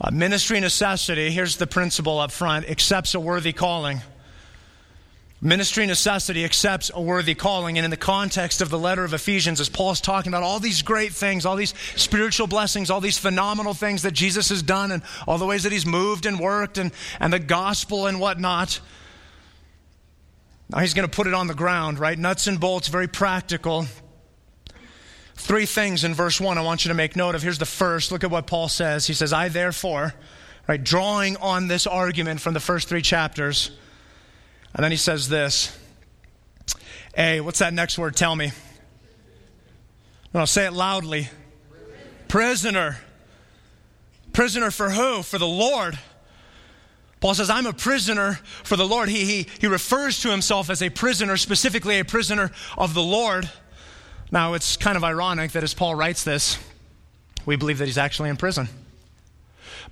uh, 0.00 0.10
ministry 0.10 0.58
necessity. 0.58 1.30
Here's 1.30 1.58
the 1.58 1.66
principle 1.66 2.18
up 2.18 2.30
front 2.30 2.68
accepts 2.68 3.14
a 3.14 3.20
worthy 3.20 3.52
calling. 3.52 4.00
Ministry 5.44 5.86
necessity 5.86 6.44
accepts 6.44 6.92
a 6.94 7.00
worthy 7.02 7.34
calling. 7.34 7.76
And 7.76 7.84
in 7.84 7.90
the 7.90 7.96
context 7.96 8.62
of 8.62 8.70
the 8.70 8.78
letter 8.78 9.02
of 9.02 9.12
Ephesians, 9.12 9.58
as 9.58 9.68
Paul's 9.68 10.00
talking 10.00 10.30
about 10.30 10.44
all 10.44 10.60
these 10.60 10.82
great 10.82 11.12
things, 11.12 11.44
all 11.44 11.56
these 11.56 11.74
spiritual 11.96 12.46
blessings, 12.46 12.90
all 12.90 13.00
these 13.00 13.18
phenomenal 13.18 13.74
things 13.74 14.02
that 14.02 14.12
Jesus 14.12 14.50
has 14.50 14.62
done, 14.62 14.92
and 14.92 15.02
all 15.26 15.38
the 15.38 15.46
ways 15.46 15.64
that 15.64 15.72
he's 15.72 15.84
moved 15.84 16.26
and 16.26 16.38
worked, 16.38 16.78
and, 16.78 16.92
and 17.18 17.32
the 17.32 17.40
gospel 17.40 18.06
and 18.06 18.20
whatnot, 18.20 18.78
now 20.70 20.78
he's 20.78 20.94
going 20.94 21.08
to 21.08 21.14
put 21.14 21.26
it 21.26 21.34
on 21.34 21.48
the 21.48 21.54
ground, 21.54 21.98
right? 21.98 22.16
Nuts 22.16 22.46
and 22.46 22.60
bolts, 22.60 22.86
very 22.86 23.08
practical. 23.08 23.86
Three 25.34 25.66
things 25.66 26.04
in 26.04 26.14
verse 26.14 26.40
1 26.40 26.56
I 26.56 26.62
want 26.62 26.84
you 26.84 26.90
to 26.90 26.94
make 26.94 27.16
note 27.16 27.34
of. 27.34 27.42
Here's 27.42 27.58
the 27.58 27.66
first. 27.66 28.12
Look 28.12 28.22
at 28.22 28.30
what 28.30 28.46
Paul 28.46 28.68
says. 28.68 29.08
He 29.08 29.12
says, 29.12 29.32
I 29.32 29.48
therefore, 29.48 30.14
right, 30.68 30.82
drawing 30.82 31.36
on 31.38 31.66
this 31.66 31.88
argument 31.88 32.40
from 32.40 32.54
the 32.54 32.60
first 32.60 32.88
three 32.88 33.02
chapters, 33.02 33.72
and 34.74 34.84
then 34.84 34.90
he 34.90 34.96
says 34.96 35.28
this 35.28 35.76
A, 37.16 37.40
what's 37.40 37.58
that 37.58 37.74
next 37.74 37.98
word? 37.98 38.16
Tell 38.16 38.34
me. 38.34 38.52
No, 40.34 40.44
say 40.44 40.66
it 40.66 40.72
loudly. 40.72 41.28
Prisoner. 42.28 42.98
Prisoner 44.32 44.70
for 44.70 44.90
who? 44.90 45.22
For 45.22 45.38
the 45.38 45.46
Lord. 45.46 45.98
Paul 47.20 47.34
says, 47.34 47.50
I'm 47.50 47.66
a 47.66 47.72
prisoner 47.72 48.40
for 48.64 48.76
the 48.76 48.86
Lord. 48.86 49.08
He, 49.08 49.24
he, 49.24 49.46
he 49.60 49.66
refers 49.66 50.20
to 50.22 50.30
himself 50.30 50.70
as 50.70 50.82
a 50.82 50.90
prisoner, 50.90 51.36
specifically 51.36 52.00
a 52.00 52.04
prisoner 52.04 52.50
of 52.76 52.94
the 52.94 53.02
Lord. 53.02 53.48
Now, 54.32 54.54
it's 54.54 54.76
kind 54.76 54.96
of 54.96 55.04
ironic 55.04 55.52
that 55.52 55.62
as 55.62 55.74
Paul 55.74 55.94
writes 55.94 56.24
this, 56.24 56.58
we 57.44 57.56
believe 57.56 57.78
that 57.78 57.86
he's 57.86 57.98
actually 57.98 58.30
in 58.30 58.36
prison. 58.36 58.68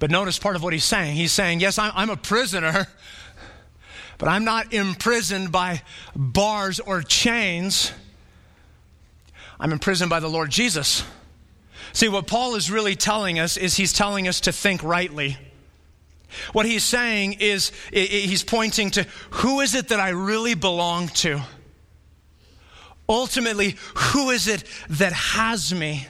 But 0.01 0.11
notice 0.11 0.39
part 0.39 0.57
of 0.57 0.63
what 0.63 0.73
he's 0.73 0.85
saying. 0.85 1.15
He's 1.15 1.31
saying, 1.31 1.61
Yes, 1.61 1.79
I'm, 1.79 1.93
I'm 1.95 2.11
a 2.11 2.17
prisoner 2.17 2.89
but 4.21 4.29
I'm 4.29 4.45
not 4.45 4.75
imprisoned 4.75 5.51
by 5.51 5.81
bars 6.15 6.79
or 6.79 7.01
chains. 7.01 7.91
I'm 9.59 9.73
imprisoned 9.73 10.11
by 10.11 10.21
the 10.21 10.29
Lord 10.29 10.51
Jesus. 10.51 11.03
See, 11.95 12.07
what 12.09 12.27
Paul 12.27 12.55
is 12.55 12.71
really 12.71 12.95
telling 12.95 13.39
us 13.39 13.57
is 13.57 13.77
he's 13.77 13.95
telling 13.95 14.29
us 14.29 14.43
to 14.43 14.53
think 14.53 14.83
rightly. 14.83 15.39
What 16.53 16.67
he's 16.67 16.85
saying 16.85 17.39
is 17.41 17.73
he's 17.93 18.45
pointing 18.45 18.91
to 18.93 19.07
who 19.31 19.61
is 19.61 19.75
it 19.75 19.89
that 19.89 20.01
I 20.01 20.11
really 20.11 20.55
belong 20.55 21.09
to? 21.09 21.41
Ultimately, 23.09 23.77
who 23.95 24.29
is 24.29 24.49
it 24.49 24.65
that 24.91 25.15
has 25.15 25.73
me? 25.73 26.07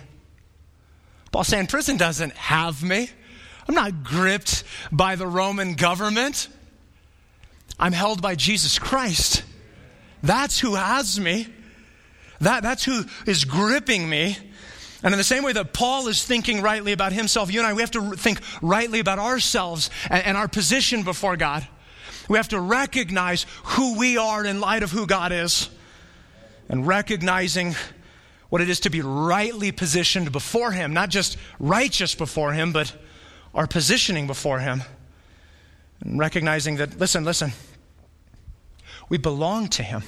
Paul's 1.30 1.46
saying 1.46 1.68
prison 1.68 1.96
doesn't 1.96 2.32
have 2.32 2.82
me. 2.82 3.08
I'm 3.68 3.74
not 3.76 4.02
gripped 4.02 4.64
by 4.90 5.14
the 5.14 5.28
Roman 5.28 5.74
government. 5.74 6.48
I'm 7.80 7.92
held 7.92 8.20
by 8.20 8.34
Jesus 8.34 8.78
Christ. 8.78 9.42
That's 10.22 10.60
who 10.60 10.74
has 10.74 11.18
me. 11.18 11.48
That, 12.40 12.62
that's 12.62 12.84
who 12.84 13.04
is 13.26 13.44
gripping 13.44 14.08
me. 14.08 14.36
And 15.02 15.14
in 15.14 15.18
the 15.18 15.24
same 15.24 15.42
way 15.42 15.54
that 15.54 15.72
Paul 15.72 16.08
is 16.08 16.22
thinking 16.22 16.60
rightly 16.60 16.92
about 16.92 17.14
himself, 17.14 17.50
you 17.50 17.58
and 17.60 17.66
I, 17.66 17.72
we 17.72 17.80
have 17.80 17.90
to 17.92 18.12
think 18.12 18.40
rightly 18.60 19.00
about 19.00 19.18
ourselves 19.18 19.88
and, 20.10 20.22
and 20.24 20.36
our 20.36 20.46
position 20.46 21.02
before 21.04 21.38
God. 21.38 21.66
We 22.28 22.36
have 22.36 22.48
to 22.48 22.60
recognize 22.60 23.46
who 23.64 23.98
we 23.98 24.18
are 24.18 24.44
in 24.44 24.60
light 24.60 24.82
of 24.82 24.90
who 24.90 25.06
God 25.06 25.32
is 25.32 25.70
and 26.68 26.86
recognizing 26.86 27.74
what 28.50 28.60
it 28.60 28.68
is 28.68 28.80
to 28.80 28.90
be 28.90 29.00
rightly 29.00 29.72
positioned 29.72 30.32
before 30.32 30.72
Him, 30.72 30.92
not 30.92 31.08
just 31.08 31.38
righteous 31.58 32.14
before 32.14 32.52
Him, 32.52 32.72
but 32.72 32.94
our 33.54 33.66
positioning 33.66 34.26
before 34.26 34.58
Him. 34.58 34.82
And 36.00 36.18
recognizing 36.18 36.76
that, 36.76 36.98
listen, 36.98 37.24
listen, 37.24 37.52
we 39.10 39.18
belong 39.18 39.68
to 39.68 39.82
Him. 39.82 40.02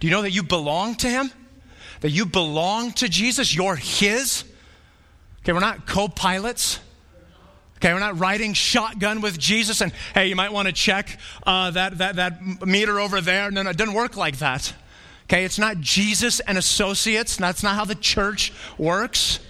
Do 0.00 0.06
you 0.06 0.10
know 0.10 0.22
that 0.22 0.30
you 0.30 0.42
belong 0.42 0.94
to 0.96 1.08
Him? 1.08 1.30
That 2.00 2.10
you 2.10 2.24
belong 2.24 2.92
to 2.92 3.08
Jesus? 3.08 3.54
You're 3.54 3.76
His? 3.76 4.44
Okay, 5.40 5.52
we're 5.52 5.60
not 5.60 5.86
co 5.86 6.08
pilots. 6.08 6.80
Okay, 7.76 7.92
we're 7.92 8.00
not 8.00 8.18
riding 8.18 8.54
shotgun 8.54 9.20
with 9.20 9.38
Jesus 9.38 9.82
and, 9.82 9.92
hey, 10.14 10.28
you 10.28 10.36
might 10.36 10.50
want 10.50 10.66
to 10.66 10.72
check 10.72 11.18
uh, 11.46 11.70
that, 11.72 11.98
that, 11.98 12.16
that 12.16 12.66
meter 12.66 12.98
over 12.98 13.20
there. 13.20 13.50
No, 13.50 13.62
no, 13.62 13.70
it 13.70 13.76
doesn't 13.76 13.94
work 13.94 14.16
like 14.16 14.38
that. 14.38 14.72
Okay, 15.24 15.44
it's 15.44 15.58
not 15.58 15.80
Jesus 15.80 16.40
and 16.40 16.56
associates. 16.56 17.36
That's 17.36 17.62
not 17.62 17.74
how 17.74 17.84
the 17.84 17.94
church 17.94 18.52
works. 18.78 19.40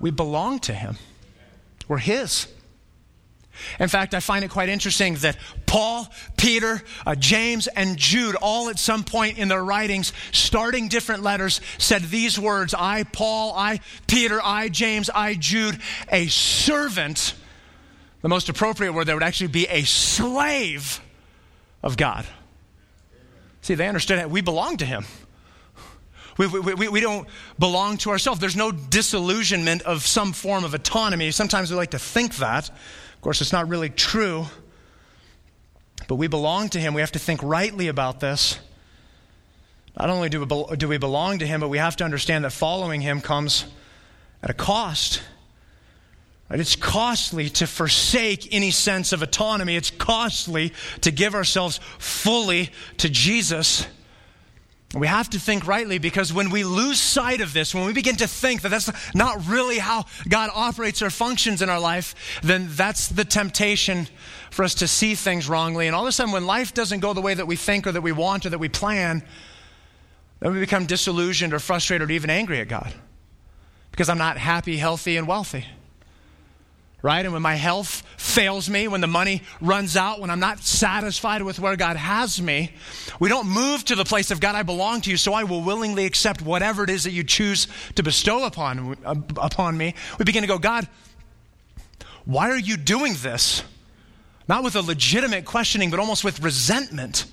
We 0.00 0.10
belong 0.10 0.58
to 0.60 0.72
Him, 0.72 0.96
we're 1.86 1.98
His. 1.98 2.46
In 3.78 3.88
fact, 3.88 4.14
I 4.14 4.20
find 4.20 4.44
it 4.44 4.50
quite 4.50 4.68
interesting 4.68 5.14
that 5.16 5.36
Paul, 5.66 6.06
Peter, 6.36 6.82
uh, 7.06 7.14
James, 7.14 7.66
and 7.66 7.96
Jude, 7.96 8.36
all 8.36 8.68
at 8.68 8.78
some 8.78 9.04
point 9.04 9.38
in 9.38 9.48
their 9.48 9.64
writings, 9.64 10.12
starting 10.32 10.88
different 10.88 11.22
letters, 11.22 11.60
said 11.78 12.02
these 12.02 12.38
words 12.38 12.74
I, 12.74 13.04
Paul, 13.04 13.54
I, 13.56 13.80
Peter, 14.06 14.40
I, 14.42 14.68
James, 14.68 15.10
I, 15.10 15.34
Jude, 15.34 15.78
a 16.10 16.26
servant. 16.26 17.34
The 18.22 18.28
most 18.28 18.48
appropriate 18.48 18.92
word 18.92 19.06
there 19.06 19.16
would 19.16 19.22
actually 19.22 19.48
be 19.48 19.66
a 19.66 19.82
slave 19.82 21.00
of 21.82 21.96
God. 21.96 22.24
See, 23.62 23.74
they 23.74 23.88
understood 23.88 24.18
that 24.18 24.30
we 24.30 24.40
belong 24.40 24.76
to 24.78 24.84
Him. 24.84 25.04
We, 26.38 26.46
we, 26.46 26.74
we, 26.74 26.88
we, 26.88 27.00
don't 27.00 27.28
belong 27.58 27.98
to 27.98 28.10
ourselves. 28.10 28.40
There's 28.40 28.56
no 28.56 28.72
disillusionment 28.72 29.82
of 29.82 30.02
some 30.02 30.32
form 30.32 30.64
of 30.64 30.72
autonomy. 30.72 31.30
Sometimes 31.30 31.70
we 31.70 31.76
like 31.76 31.90
to 31.90 31.98
think 31.98 32.36
that. 32.36 32.70
Of 33.22 33.24
course, 33.24 33.40
it's 33.40 33.52
not 33.52 33.68
really 33.68 33.88
true, 33.88 34.46
but 36.08 36.16
we 36.16 36.26
belong 36.26 36.70
to 36.70 36.80
Him. 36.80 36.92
We 36.92 37.02
have 37.02 37.12
to 37.12 37.20
think 37.20 37.40
rightly 37.40 37.86
about 37.86 38.18
this. 38.18 38.58
Not 39.96 40.10
only 40.10 40.28
do 40.28 40.44
we, 40.44 40.76
do 40.76 40.88
we 40.88 40.98
belong 40.98 41.38
to 41.38 41.46
Him, 41.46 41.60
but 41.60 41.68
we 41.68 41.78
have 41.78 41.94
to 41.98 42.04
understand 42.04 42.44
that 42.44 42.50
following 42.50 43.00
Him 43.00 43.20
comes 43.20 43.64
at 44.42 44.50
a 44.50 44.54
cost. 44.54 45.22
It's 46.50 46.74
costly 46.74 47.48
to 47.50 47.68
forsake 47.68 48.52
any 48.52 48.72
sense 48.72 49.12
of 49.12 49.22
autonomy. 49.22 49.76
It's 49.76 49.92
costly 49.92 50.72
to 51.02 51.12
give 51.12 51.36
ourselves 51.36 51.78
fully 51.98 52.70
to 52.96 53.08
Jesus. 53.08 53.86
We 54.94 55.06
have 55.06 55.30
to 55.30 55.40
think 55.40 55.66
rightly 55.66 55.98
because 55.98 56.32
when 56.32 56.50
we 56.50 56.64
lose 56.64 57.00
sight 57.00 57.40
of 57.40 57.54
this, 57.54 57.74
when 57.74 57.86
we 57.86 57.94
begin 57.94 58.16
to 58.16 58.28
think 58.28 58.60
that 58.62 58.68
that's 58.68 58.90
not 59.14 59.46
really 59.46 59.78
how 59.78 60.04
God 60.28 60.50
operates 60.54 61.00
or 61.00 61.08
functions 61.08 61.62
in 61.62 61.70
our 61.70 61.80
life, 61.80 62.14
then 62.42 62.68
that's 62.70 63.08
the 63.08 63.24
temptation 63.24 64.06
for 64.50 64.64
us 64.64 64.74
to 64.76 64.88
see 64.88 65.14
things 65.14 65.48
wrongly. 65.48 65.86
And 65.86 65.96
all 65.96 66.02
of 66.02 66.08
a 66.08 66.12
sudden, 66.12 66.32
when 66.32 66.46
life 66.46 66.74
doesn't 66.74 67.00
go 67.00 67.14
the 67.14 67.22
way 67.22 67.32
that 67.32 67.46
we 67.46 67.56
think 67.56 67.86
or 67.86 67.92
that 67.92 68.02
we 68.02 68.12
want 68.12 68.44
or 68.44 68.50
that 68.50 68.58
we 68.58 68.68
plan, 68.68 69.22
then 70.40 70.52
we 70.52 70.60
become 70.60 70.84
disillusioned 70.84 71.54
or 71.54 71.58
frustrated 71.58 72.10
or 72.10 72.12
even 72.12 72.28
angry 72.28 72.60
at 72.60 72.68
God 72.68 72.92
because 73.92 74.10
I'm 74.10 74.18
not 74.18 74.36
happy, 74.36 74.76
healthy, 74.76 75.16
and 75.16 75.26
wealthy 75.26 75.66
right? 77.02 77.24
And 77.24 77.32
when 77.32 77.42
my 77.42 77.56
health 77.56 78.02
fails 78.16 78.70
me, 78.70 78.86
when 78.86 79.00
the 79.00 79.08
money 79.08 79.42
runs 79.60 79.96
out, 79.96 80.20
when 80.20 80.30
I'm 80.30 80.40
not 80.40 80.60
satisfied 80.60 81.42
with 81.42 81.58
where 81.58 81.76
God 81.76 81.96
has 81.96 82.40
me, 82.40 82.72
we 83.18 83.28
don't 83.28 83.48
move 83.48 83.84
to 83.86 83.96
the 83.96 84.04
place 84.04 84.30
of 84.30 84.38
God, 84.38 84.54
I 84.54 84.62
belong 84.62 85.00
to 85.02 85.10
you, 85.10 85.16
so 85.16 85.34
I 85.34 85.42
will 85.42 85.62
willingly 85.62 86.06
accept 86.06 86.40
whatever 86.42 86.84
it 86.84 86.90
is 86.90 87.04
that 87.04 87.10
you 87.10 87.24
choose 87.24 87.66
to 87.96 88.02
bestow 88.04 88.44
upon, 88.44 88.96
uh, 89.04 89.16
upon 89.36 89.76
me. 89.76 89.94
We 90.18 90.24
begin 90.24 90.42
to 90.42 90.48
go, 90.48 90.58
God, 90.58 90.88
why 92.24 92.50
are 92.50 92.58
you 92.58 92.76
doing 92.76 93.14
this? 93.18 93.64
Not 94.48 94.62
with 94.62 94.76
a 94.76 94.82
legitimate 94.82 95.44
questioning, 95.44 95.90
but 95.90 95.98
almost 95.98 96.22
with 96.22 96.40
resentment. 96.40 97.26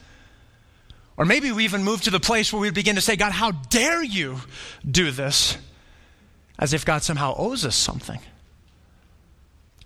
Or 1.16 1.26
maybe 1.26 1.52
we 1.52 1.66
even 1.66 1.84
move 1.84 2.02
to 2.04 2.12
the 2.12 2.20
place 2.20 2.52
where 2.52 2.62
we 2.62 2.72
begin 2.72 2.96
to 2.96 3.02
say, 3.02 3.16
God, 3.16 3.34
how 3.34 3.52
dare 3.52 4.02
you 4.02 4.38
do 4.90 5.12
this? 5.12 5.58
As 6.58 6.74
if 6.74 6.86
God 6.86 7.04
somehow 7.04 7.36
owes 7.38 7.66
us 7.66 7.76
something. 7.76 8.20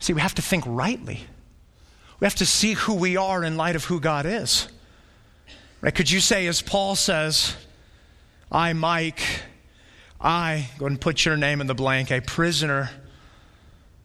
See, 0.04 0.12
we 0.12 0.20
have 0.20 0.36
to 0.36 0.42
think 0.42 0.66
rightly. 0.68 1.22
We 2.20 2.26
have 2.26 2.36
to 2.36 2.46
see 2.46 2.74
who 2.74 2.94
we 2.94 3.16
are 3.16 3.42
in 3.42 3.56
light 3.56 3.78
of 3.78 3.86
who 3.86 4.02
God 4.02 4.26
is. 4.26 4.68
Right? 5.80 5.96
Could 5.96 6.12
you 6.12 6.20
say, 6.20 6.46
as 6.48 6.62
Paul 6.62 6.98
says, 6.98 7.56
I, 8.52 8.74
Mike, 8.74 9.22
I, 10.20 10.68
go 10.78 10.88
and 10.88 11.00
put 11.00 11.24
your 11.24 11.38
name 11.38 11.62
in 11.62 11.68
the 11.68 11.74
blank, 11.74 12.12
a 12.12 12.20
prisoner 12.20 12.90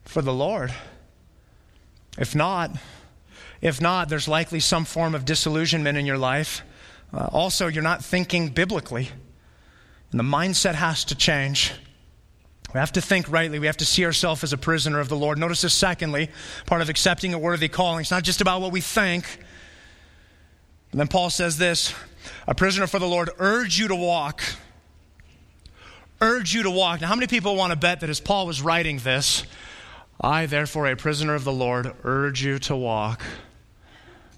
for 0.05 0.21
the 0.21 0.31
Lord? 0.31 0.73
If 2.17 2.33
not, 2.33 2.77
if 3.59 3.81
not, 3.81 4.07
there's 4.07 4.29
likely 4.29 4.61
some 4.61 4.85
form 4.85 5.13
of 5.13 5.25
disillusionment 5.25 5.97
in 5.97 6.05
your 6.05 6.17
life. 6.17 6.61
Uh, 7.13 7.27
also, 7.33 7.67
you're 7.67 7.83
not 7.83 8.05
thinking 8.05 8.47
biblically, 8.47 9.09
and 10.11 10.19
the 10.19 10.23
mindset 10.23 10.75
has 10.75 11.03
to 11.03 11.15
change. 11.15 11.73
We 12.73 12.79
have 12.79 12.91
to 12.93 13.01
think 13.01 13.31
rightly. 13.31 13.57
We 13.57 13.65
have 13.65 13.77
to 13.77 13.85
see 13.85 14.05
ourselves 14.05 14.43
as 14.43 14.53
a 14.53 14.57
prisoner 14.57 14.99
of 14.99 15.09
the 15.09 15.15
Lord. 15.15 15.39
Notice 15.39 15.61
this, 15.61 15.73
secondly, 15.73 16.29
part 16.67 16.81
of 16.81 16.89
accepting 16.89 17.33
a 17.33 17.39
worthy 17.39 17.67
calling. 17.67 18.01
It's 18.01 18.11
not 18.11 18.23
just 18.23 18.41
about 18.41 18.61
what 18.61 18.71
we 18.71 18.81
think. 18.81 19.25
And 20.91 20.99
then 20.99 21.07
Paul 21.07 21.29
says 21.29 21.57
this 21.57 21.93
a 22.47 22.53
prisoner 22.53 22.85
for 22.85 22.99
the 22.99 23.07
Lord, 23.07 23.29
urge 23.39 23.79
you 23.79 23.87
to 23.87 23.95
walk. 23.95 24.43
Urge 26.21 26.53
you 26.53 26.63
to 26.63 26.69
walk. 26.69 27.01
Now, 27.01 27.07
how 27.07 27.15
many 27.15 27.27
people 27.27 27.55
want 27.55 27.71
to 27.71 27.77
bet 27.77 28.01
that 28.01 28.09
as 28.09 28.19
Paul 28.19 28.45
was 28.45 28.61
writing 28.61 28.99
this, 28.99 29.43
I, 30.19 30.45
therefore, 30.45 30.87
a 30.87 30.95
prisoner 30.95 31.33
of 31.33 31.45
the 31.45 31.51
Lord, 31.51 31.91
urge 32.03 32.43
you 32.43 32.59
to 32.59 32.75
walk? 32.75 33.23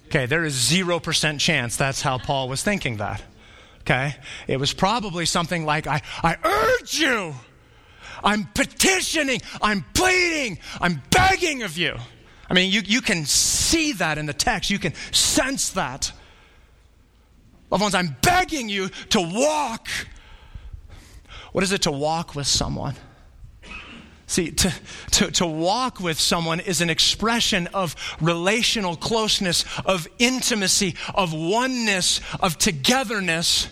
Okay, 0.08 0.26
there 0.26 0.44
is 0.44 0.56
0% 0.56 1.40
chance 1.40 1.76
that's 1.76 2.02
how 2.02 2.18
Paul 2.18 2.50
was 2.50 2.62
thinking 2.64 2.98
that. 2.98 3.24
Okay? 3.82 4.16
It 4.48 4.58
was 4.58 4.74
probably 4.74 5.26
something 5.26 5.66
like, 5.66 5.88
I, 5.88 6.02
I 6.22 6.38
urge 6.44 7.00
you 7.00 7.34
I'm 8.24 8.46
petitioning, 8.54 9.42
I'm 9.62 9.86
pleading, 9.94 10.60
I'm 10.80 11.02
begging 11.10 11.64
of 11.64 11.78
you. 11.78 11.96
I 12.50 12.54
mean, 12.54 12.72
you, 12.72 12.82
you 12.86 13.02
can 13.02 13.26
see 13.26 13.94
that 13.94 14.18
in 14.18 14.26
the 14.26 14.34
text, 14.34 14.70
you 14.70 14.80
can 14.80 14.94
sense 15.12 15.70
that. 15.72 16.12
Loved 17.70 17.82
ones, 17.82 17.96
I'm 17.96 18.18
begging 18.22 18.68
you 18.68 18.90
to 19.10 19.22
walk. 19.22 19.88
What 21.54 21.64
is 21.64 21.72
it 21.72 21.84
to 21.84 21.92
walk 21.92 22.36
with 22.36 22.48
someone? 22.48 22.96
See, 24.28 24.52
to, 24.52 24.74
to, 25.12 25.32
to 25.32 25.46
walk 25.46 26.00
with 26.00 26.18
someone 26.18 26.62
is 26.62 26.80
an 26.80 26.90
expression 26.90 27.68
of 27.74 27.96
relational 28.22 28.96
closeness, 28.96 29.66
of 29.86 30.08
intimacy, 30.20 30.96
of 31.14 31.34
oneness, 31.34 32.22
of 32.40 32.58
togetherness. 32.58 33.68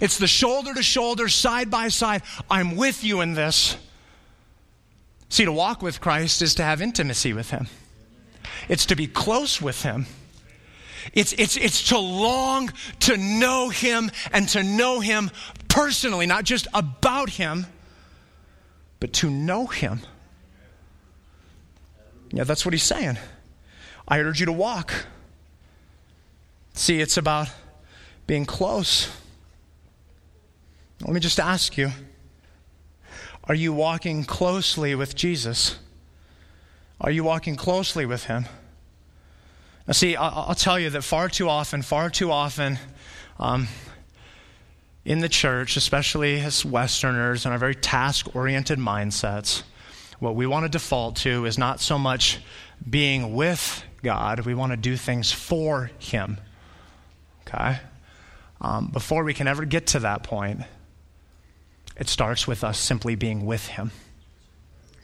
It's 0.00 0.18
the 0.18 0.26
shoulder 0.26 0.74
to 0.74 0.82
shoulder, 0.82 1.28
side 1.28 1.70
by 1.70 1.88
side. 1.88 2.22
I'm 2.50 2.76
with 2.76 3.04
you 3.04 3.20
in 3.20 3.34
this. 3.34 3.76
See, 5.28 5.44
to 5.44 5.52
walk 5.52 5.82
with 5.82 6.00
Christ 6.00 6.42
is 6.42 6.54
to 6.56 6.62
have 6.62 6.80
intimacy 6.80 7.32
with 7.32 7.50
Him, 7.50 7.66
it's 8.68 8.86
to 8.86 8.96
be 8.96 9.06
close 9.06 9.60
with 9.60 9.82
Him. 9.82 10.06
It's, 11.12 11.34
it's, 11.34 11.56
it's 11.58 11.88
to 11.88 11.98
long 11.98 12.72
to 13.00 13.16
know 13.18 13.68
Him 13.68 14.10
and 14.32 14.48
to 14.50 14.62
know 14.62 15.00
Him 15.00 15.30
personally, 15.68 16.24
not 16.24 16.44
just 16.44 16.66
about 16.72 17.28
Him, 17.28 17.66
but 19.00 19.12
to 19.14 19.28
know 19.28 19.66
Him. 19.66 20.00
Yeah, 22.32 22.44
that's 22.44 22.64
what 22.64 22.72
He's 22.72 22.82
saying. 22.82 23.18
I 24.08 24.20
urge 24.20 24.40
you 24.40 24.46
to 24.46 24.52
walk. 24.52 24.92
See, 26.72 27.00
it's 27.00 27.16
about 27.16 27.48
being 28.26 28.46
close. 28.46 29.08
Let 31.04 31.12
me 31.12 31.20
just 31.20 31.38
ask 31.38 31.76
you 31.76 31.90
are 33.46 33.54
you 33.54 33.74
walking 33.74 34.24
closely 34.24 34.94
with 34.94 35.14
Jesus? 35.14 35.78
Are 36.98 37.10
you 37.10 37.22
walking 37.22 37.56
closely 37.56 38.06
with 38.06 38.24
Him? 38.24 38.46
Now, 39.86 39.92
see, 39.92 40.16
I'll, 40.16 40.54
tell 40.54 40.78
you 40.78 40.88
that 40.88 41.02
far 41.02 41.28
too 41.28 41.50
often, 41.50 41.82
far 41.82 42.08
too 42.08 42.30
often, 42.30 42.78
um, 43.38 43.68
in 45.04 45.18
the 45.18 45.28
church, 45.28 45.76
especially 45.76 46.40
as 46.40 46.64
Westerners 46.64 47.44
and 47.44 47.52
our 47.52 47.58
very 47.58 47.74
task 47.74 48.34
oriented 48.34 48.78
mindsets, 48.78 49.62
what 50.20 50.34
we 50.34 50.46
want 50.46 50.64
to 50.64 50.70
default 50.70 51.16
to 51.16 51.44
is 51.44 51.58
not 51.58 51.80
so 51.80 51.98
much 51.98 52.38
being 52.88 53.34
with 53.34 53.84
God. 54.02 54.46
We 54.46 54.54
want 54.54 54.72
to 54.72 54.78
do 54.78 54.96
things 54.96 55.30
for 55.30 55.90
Him. 55.98 56.38
Okay? 57.46 57.78
Um, 58.62 58.86
before 58.86 59.22
we 59.22 59.34
can 59.34 59.46
ever 59.46 59.66
get 59.66 59.88
to 59.88 59.98
that 60.00 60.22
point, 60.22 60.60
it 61.96 62.08
starts 62.08 62.46
with 62.46 62.64
us 62.64 62.78
simply 62.78 63.14
being 63.14 63.46
with 63.46 63.66
Him. 63.66 63.90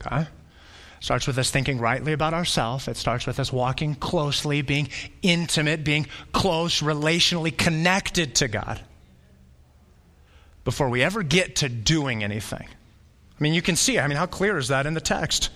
Okay? 0.00 0.26
Starts 1.00 1.26
with 1.26 1.38
us 1.38 1.50
thinking 1.50 1.78
rightly 1.78 2.12
about 2.12 2.35
ourselves. 2.35 2.87
It 2.87 2.97
starts 2.97 3.26
with 3.26 3.40
us 3.40 3.52
walking 3.52 3.94
closely, 3.94 4.61
being 4.61 4.88
intimate, 5.23 5.82
being 5.82 6.06
close, 6.32 6.82
relationally 6.82 7.56
connected 7.56 8.35
to 8.37 8.49
God 8.49 8.80
before 10.64 10.90
we 10.90 11.02
ever 11.02 11.23
get 11.23 11.56
to 11.56 11.68
doing 11.68 12.23
anything. 12.23 12.66
I 12.68 13.42
mean, 13.42 13.54
you 13.54 13.62
can 13.62 13.76
see, 13.76 13.99
I 13.99 14.06
mean, 14.06 14.18
how 14.18 14.26
clear 14.26 14.59
is 14.59 14.68
that 14.68 14.85
in 14.85 14.92
the 14.92 15.00
text? 15.00 15.49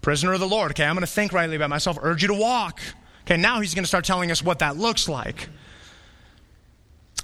Prisoner 0.00 0.32
of 0.32 0.40
the 0.40 0.48
Lord. 0.48 0.72
Okay, 0.72 0.84
I'm 0.84 0.94
going 0.94 1.06
to 1.06 1.12
think 1.12 1.32
rightly 1.32 1.54
about 1.54 1.70
myself, 1.70 1.96
urge 2.02 2.22
you 2.22 2.28
to 2.28 2.34
walk. 2.34 2.80
Okay, 3.22 3.36
now 3.36 3.60
he's 3.60 3.74
going 3.74 3.84
to 3.84 3.88
start 3.88 4.04
telling 4.04 4.32
us 4.32 4.42
what 4.42 4.58
that 4.58 4.76
looks 4.76 5.08
like. 5.08 5.48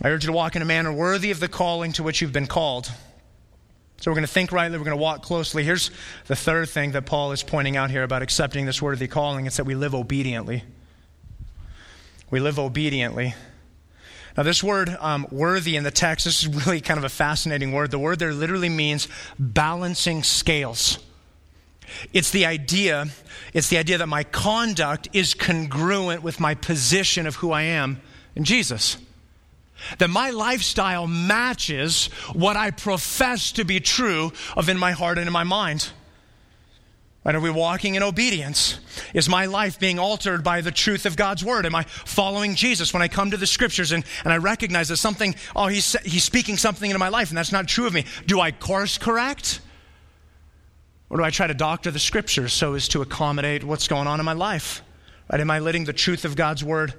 I 0.00 0.08
urge 0.08 0.24
you 0.24 0.28
to 0.28 0.32
walk 0.32 0.54
in 0.54 0.62
a 0.62 0.64
manner 0.64 0.92
worthy 0.92 1.32
of 1.32 1.40
the 1.40 1.48
calling 1.48 1.92
to 1.94 2.02
which 2.02 2.20
you've 2.20 2.32
been 2.32 2.46
called. 2.46 2.90
So 4.02 4.10
we're 4.10 4.16
going 4.16 4.26
to 4.26 4.32
think 4.32 4.50
rightly, 4.50 4.78
we're 4.78 4.84
going 4.84 4.96
to 4.96 5.00
walk 5.00 5.22
closely. 5.22 5.62
Here's 5.62 5.92
the 6.26 6.34
third 6.34 6.68
thing 6.68 6.90
that 6.90 7.06
Paul 7.06 7.30
is 7.30 7.44
pointing 7.44 7.76
out 7.76 7.92
here 7.92 8.02
about 8.02 8.20
accepting 8.20 8.66
this 8.66 8.82
worthy 8.82 9.06
calling 9.06 9.46
it's 9.46 9.58
that 9.58 9.64
we 9.64 9.76
live 9.76 9.94
obediently. 9.94 10.64
We 12.28 12.40
live 12.40 12.58
obediently. 12.58 13.36
Now, 14.36 14.42
this 14.42 14.60
word 14.60 14.88
um, 14.98 15.28
worthy 15.30 15.76
in 15.76 15.84
the 15.84 15.92
text, 15.92 16.24
this 16.24 16.42
is 16.42 16.48
really 16.66 16.80
kind 16.80 16.98
of 16.98 17.04
a 17.04 17.08
fascinating 17.08 17.70
word. 17.70 17.92
The 17.92 17.98
word 18.00 18.18
there 18.18 18.32
literally 18.32 18.68
means 18.68 19.06
balancing 19.38 20.24
scales. 20.24 20.98
It's 22.12 22.32
the 22.32 22.44
idea, 22.44 23.06
it's 23.54 23.68
the 23.68 23.78
idea 23.78 23.98
that 23.98 24.08
my 24.08 24.24
conduct 24.24 25.10
is 25.12 25.32
congruent 25.32 26.24
with 26.24 26.40
my 26.40 26.56
position 26.56 27.28
of 27.28 27.36
who 27.36 27.52
I 27.52 27.62
am 27.62 28.02
in 28.34 28.42
Jesus. 28.42 28.96
That 29.98 30.10
my 30.10 30.30
lifestyle 30.30 31.06
matches 31.06 32.06
what 32.32 32.56
I 32.56 32.70
profess 32.70 33.52
to 33.52 33.64
be 33.64 33.80
true 33.80 34.32
of 34.56 34.68
in 34.68 34.78
my 34.78 34.92
heart 34.92 35.18
and 35.18 35.26
in 35.26 35.32
my 35.32 35.44
mind. 35.44 35.90
Right? 37.24 37.36
Are 37.36 37.40
we 37.40 37.50
walking 37.50 37.94
in 37.94 38.02
obedience? 38.02 38.80
Is 39.14 39.28
my 39.28 39.46
life 39.46 39.78
being 39.78 40.00
altered 40.00 40.42
by 40.42 40.60
the 40.60 40.72
truth 40.72 41.06
of 41.06 41.16
God's 41.16 41.44
word? 41.44 41.66
Am 41.66 41.74
I 41.74 41.84
following 41.84 42.56
Jesus 42.56 42.92
when 42.92 43.00
I 43.00 43.06
come 43.06 43.30
to 43.30 43.36
the 43.36 43.46
scriptures 43.46 43.92
and, 43.92 44.04
and 44.24 44.32
I 44.32 44.38
recognize 44.38 44.88
that 44.88 44.96
something, 44.96 45.36
oh, 45.54 45.68
he's, 45.68 45.92
he's 46.04 46.24
speaking 46.24 46.56
something 46.56 46.90
into 46.90 46.98
my 46.98 47.10
life 47.10 47.28
and 47.28 47.38
that's 47.38 47.52
not 47.52 47.68
true 47.68 47.86
of 47.86 47.92
me? 47.92 48.06
Do 48.26 48.40
I 48.40 48.50
course 48.50 48.98
correct? 48.98 49.60
Or 51.10 51.18
do 51.18 51.24
I 51.24 51.30
try 51.30 51.46
to 51.46 51.54
doctor 51.54 51.92
the 51.92 52.00
scriptures 52.00 52.52
so 52.52 52.74
as 52.74 52.88
to 52.88 53.02
accommodate 53.02 53.62
what's 53.62 53.86
going 53.86 54.08
on 54.08 54.18
in 54.18 54.26
my 54.26 54.32
life? 54.32 54.82
Right? 55.30 55.40
Am 55.40 55.50
I 55.50 55.60
letting 55.60 55.84
the 55.84 55.92
truth 55.92 56.24
of 56.24 56.34
God's 56.34 56.64
word 56.64 56.94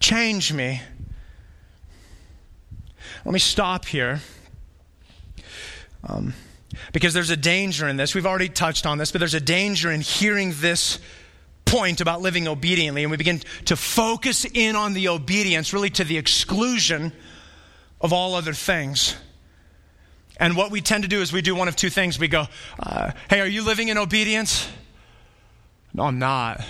change 0.00 0.50
me? 0.50 0.80
Let 3.24 3.32
me 3.32 3.38
stop 3.38 3.84
here. 3.84 4.20
Um, 6.04 6.34
because 6.92 7.14
there's 7.14 7.30
a 7.30 7.36
danger 7.36 7.88
in 7.88 7.96
this. 7.96 8.14
We've 8.14 8.26
already 8.26 8.48
touched 8.48 8.86
on 8.86 8.98
this, 8.98 9.10
but 9.12 9.18
there's 9.18 9.34
a 9.34 9.40
danger 9.40 9.90
in 9.90 10.00
hearing 10.00 10.54
this 10.56 10.98
point 11.64 12.00
about 12.00 12.20
living 12.20 12.48
obediently, 12.48 13.02
and 13.02 13.10
we 13.10 13.16
begin 13.16 13.40
to 13.66 13.76
focus 13.76 14.44
in 14.44 14.76
on 14.76 14.94
the 14.94 15.08
obedience, 15.08 15.72
really 15.72 15.90
to 15.90 16.04
the 16.04 16.16
exclusion 16.16 17.12
of 18.00 18.12
all 18.12 18.34
other 18.34 18.52
things. 18.52 19.16
And 20.40 20.56
what 20.56 20.70
we 20.70 20.80
tend 20.80 21.02
to 21.02 21.08
do 21.08 21.20
is 21.20 21.32
we 21.32 21.42
do 21.42 21.54
one 21.54 21.68
of 21.68 21.76
two 21.76 21.90
things. 21.90 22.18
We 22.18 22.28
go, 22.28 22.46
uh, 22.78 23.10
Hey, 23.28 23.40
are 23.40 23.46
you 23.46 23.64
living 23.64 23.88
in 23.88 23.98
obedience? 23.98 24.68
No, 25.92 26.04
I'm 26.04 26.18
not. 26.18 26.64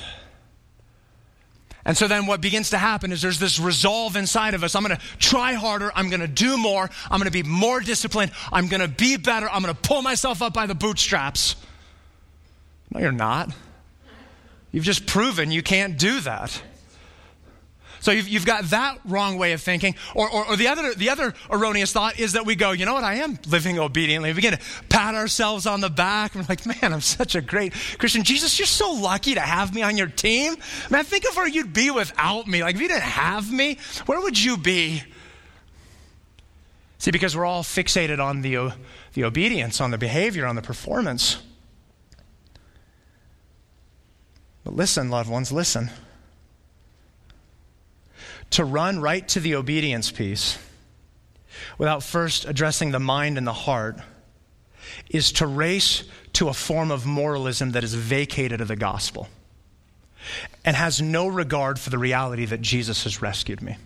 And 1.85 1.97
so 1.97 2.09
then 2.09 2.27
what 2.27 2.41
begins 2.41 2.71
to 2.71 2.79
happen 2.79 3.13
is 3.13 3.23
there's 3.23 3.39
this 3.39 3.59
resolve 3.59 4.17
inside 4.17 4.55
of 4.55 4.63
us. 4.63 4.75
I'm 4.75 4.85
going 4.85 4.97
to 4.97 5.03
try 5.19 5.55
harder. 5.55 5.91
I'm 5.95 6.11
going 6.11 6.21
to 6.21 6.29
do 6.29 6.57
more. 6.57 6.91
I'm 7.11 7.19
going 7.19 7.31
to 7.31 7.31
be 7.31 7.43
more 7.43 7.81
disciplined. 7.81 8.33
I'm 8.53 8.69
going 8.69 8.81
to 8.81 8.89
be 8.89 9.17
better. 9.17 9.49
I'm 9.49 9.63
going 9.63 9.75
to 9.75 9.81
pull 9.81 10.03
myself 10.03 10.43
up 10.43 10.53
by 10.53 10.67
the 10.67 10.75
bootstraps. 10.75 11.57
No, 12.91 13.01
you're 13.01 13.13
not. 13.13 13.53
You've 14.73 14.85
just 14.85 15.07
proven 15.07 15.51
you 15.51 15.63
can't 15.63 15.99
do 15.99 16.21
that. 16.21 16.63
So 18.01 18.13
you've, 18.13 18.29
you've 18.29 18.47
got 18.47 18.65
that 18.65 18.99
wrong 19.05 19.39
way 19.39 19.53
of 19.53 19.61
thinking. 19.61 19.95
Or, 20.15 20.31
or, 20.31 20.47
or, 20.49 20.57
the, 20.57 20.69
other, 20.69 20.95
the 20.95 21.11
other 21.11 21.35
erroneous 21.51 21.93
thought 21.93 22.19
is 22.19 22.33
that 22.33 22.47
we 22.47 22.55
go, 22.55 22.73
you 22.73 22.87
know 22.87 22.95
what, 22.95 23.05
I 23.05 23.17
am 23.17 23.39
living 23.49 23.79
obediently. 23.79 24.31
We 24.31 24.35
begin 24.35 24.53
to 24.53 24.61
pat 24.89 25.15
ourselves 25.15 25.67
on 25.67 25.81
the 25.81 25.91
back. 25.91 26.35
We're 26.35 26.45
like, 26.49 26.65
man, 26.67 26.93
I'm 26.93 27.01
such 27.01 27.35
a 27.35 27.41
great 27.41 27.73
Christian. 27.99 28.23
Jesus, 28.23 28.59
you're 28.59 28.67
so 28.67 28.93
lucky 28.93 29.35
to 29.35 29.41
have 29.41 29.75
me 29.75 29.83
on 29.83 29.97
your 29.97 30.07
team. 30.07 30.57
Man, 30.91 31.05
think 31.05 31.29
of 31.29 31.37
where 31.37 31.49
you'd 31.49 31.73
be 31.73 31.91
without 31.91 32.47
me. 32.47 32.63
Like, 32.63 32.77
if 32.77 32.81
you 32.81 32.89
didn't 32.89 33.03
have 33.03 33.53
me, 33.53 33.79
where 34.07 34.21
would 34.21 34.41
you 34.41 34.57
be? 34.57 35.03
See, 36.99 37.11
because 37.11 37.37
we're 37.37 37.45
all 37.45 37.63
fixated 37.63 38.19
on 38.19 38.43
the, 38.43 38.73
the 39.15 39.25
obedience, 39.25 39.81
on 39.81 39.91
the 39.91 39.99
behavior, 39.99 40.47
on 40.47 40.57
the 40.57 40.63
performance. 40.63 41.39
But 44.65 44.75
listen, 44.75 45.09
loved 45.09 45.31
ones, 45.31 45.51
listen 45.51 45.91
to 48.51 48.65
run 48.65 49.01
right 49.01 49.27
to 49.29 49.41
the 49.41 49.55
obedience 49.55 50.11
piece 50.11 50.59
without 51.77 52.03
first 52.03 52.45
addressing 52.45 52.91
the 52.91 53.01
mind 53.01 53.39
and 53.39 53.47
the 53.47 53.53
heart 53.53 53.99
is 55.11 55.33
to 55.33 55.47
race 55.47 56.05
to 56.35 56.49
a 56.49 56.55
form 56.55 56.91
of 56.91 57.07
moralism 57.07 57.73
that 57.73 57.85
is 57.85 57.95
vacated 57.95 58.61
of 58.61 58.69
the 58.69 58.77
gospel 58.77 59.29
and 60.65 60.77
has 60.77 61.01
no 61.01 61.27
regard 61.27 61.79
for 61.79 61.91
the 61.91 61.99
reality 61.99 62.45
that 62.45 62.61
Jesus 62.61 63.05
has 63.05 63.23
rescued 63.23 63.63
me. 63.63 63.77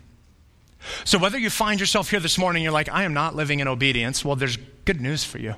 So, 1.05 1.19
whether 1.19 1.39
you 1.39 1.51
find 1.51 1.79
yourself 1.79 2.11
here 2.11 2.19
this 2.19 2.39
morning, 2.39 2.63
you're 2.63 2.73
like, 2.73 2.89
I 2.89 3.05
am 3.05 3.15
not 3.15 3.37
living 3.37 3.61
in 3.61 3.69
obedience, 3.69 4.25
well, 4.25 4.35
there's 4.35 4.59
good 4.85 5.01
news 5.01 5.25
for 5.25 5.39
you. 5.39 5.55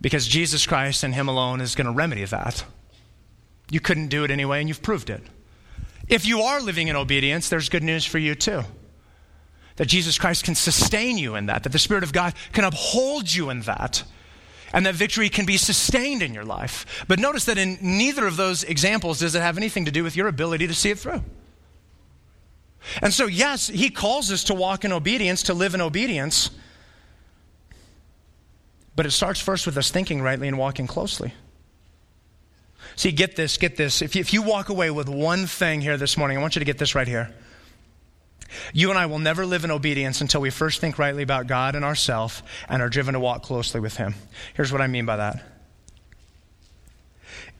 Because 0.00 0.28
Jesus 0.28 0.66
Christ 0.66 1.02
and 1.02 1.14
Him 1.14 1.28
alone 1.28 1.60
is 1.60 1.74
going 1.74 1.86
to 1.86 1.92
remedy 1.92 2.24
that. 2.24 2.64
You 3.70 3.80
couldn't 3.80 4.08
do 4.08 4.22
it 4.22 4.30
anyway, 4.30 4.60
and 4.60 4.68
you've 4.68 4.82
proved 4.82 5.10
it. 5.10 5.22
If 6.08 6.26
you 6.26 6.42
are 6.42 6.60
living 6.60 6.88
in 6.88 6.96
obedience, 6.96 7.48
there's 7.48 7.68
good 7.68 7.82
news 7.82 8.04
for 8.04 8.18
you 8.18 8.34
too. 8.34 8.62
That 9.76 9.86
Jesus 9.86 10.18
Christ 10.18 10.44
can 10.44 10.54
sustain 10.54 11.18
you 11.18 11.34
in 11.34 11.46
that, 11.46 11.62
that 11.64 11.72
the 11.72 11.78
Spirit 11.78 12.04
of 12.04 12.12
God 12.12 12.34
can 12.52 12.64
uphold 12.64 13.32
you 13.32 13.50
in 13.50 13.62
that, 13.62 14.04
and 14.72 14.86
that 14.86 14.94
victory 14.94 15.28
can 15.28 15.46
be 15.46 15.56
sustained 15.56 16.22
in 16.22 16.34
your 16.34 16.44
life. 16.44 17.04
But 17.08 17.18
notice 17.18 17.44
that 17.46 17.58
in 17.58 17.78
neither 17.80 18.26
of 18.26 18.36
those 18.36 18.64
examples 18.64 19.20
does 19.20 19.34
it 19.34 19.40
have 19.40 19.56
anything 19.56 19.84
to 19.86 19.90
do 19.90 20.04
with 20.04 20.16
your 20.16 20.28
ability 20.28 20.66
to 20.66 20.74
see 20.74 20.90
it 20.90 20.98
through. 20.98 21.22
And 23.00 23.12
so, 23.12 23.26
yes, 23.26 23.68
he 23.68 23.90
calls 23.90 24.30
us 24.30 24.44
to 24.44 24.54
walk 24.54 24.84
in 24.84 24.92
obedience, 24.92 25.44
to 25.44 25.54
live 25.54 25.74
in 25.74 25.80
obedience. 25.80 26.50
But 28.94 29.06
it 29.06 29.10
starts 29.10 29.40
first 29.40 29.66
with 29.66 29.76
us 29.76 29.90
thinking 29.90 30.22
rightly 30.22 30.48
and 30.48 30.58
walking 30.58 30.86
closely. 30.86 31.34
See, 32.96 33.12
get 33.12 33.36
this, 33.36 33.56
get 33.56 33.76
this. 33.76 34.02
If 34.02 34.14
you, 34.14 34.20
if 34.20 34.32
you 34.32 34.42
walk 34.42 34.68
away 34.68 34.90
with 34.90 35.08
one 35.08 35.46
thing 35.46 35.80
here 35.80 35.96
this 35.96 36.16
morning, 36.16 36.38
I 36.38 36.40
want 36.40 36.54
you 36.54 36.60
to 36.60 36.64
get 36.64 36.78
this 36.78 36.94
right 36.94 37.08
here. 37.08 37.34
You 38.72 38.90
and 38.90 38.98
I 38.98 39.06
will 39.06 39.18
never 39.18 39.44
live 39.44 39.64
in 39.64 39.70
obedience 39.70 40.20
until 40.20 40.40
we 40.40 40.50
first 40.50 40.80
think 40.80 40.98
rightly 40.98 41.22
about 41.22 41.46
God 41.46 41.74
and 41.74 41.84
ourselves 41.84 42.42
and 42.68 42.80
are 42.80 42.88
driven 42.88 43.14
to 43.14 43.20
walk 43.20 43.42
closely 43.42 43.80
with 43.80 43.96
Him. 43.96 44.14
Here's 44.54 44.70
what 44.70 44.80
I 44.80 44.86
mean 44.86 45.06
by 45.06 45.16
that 45.16 45.42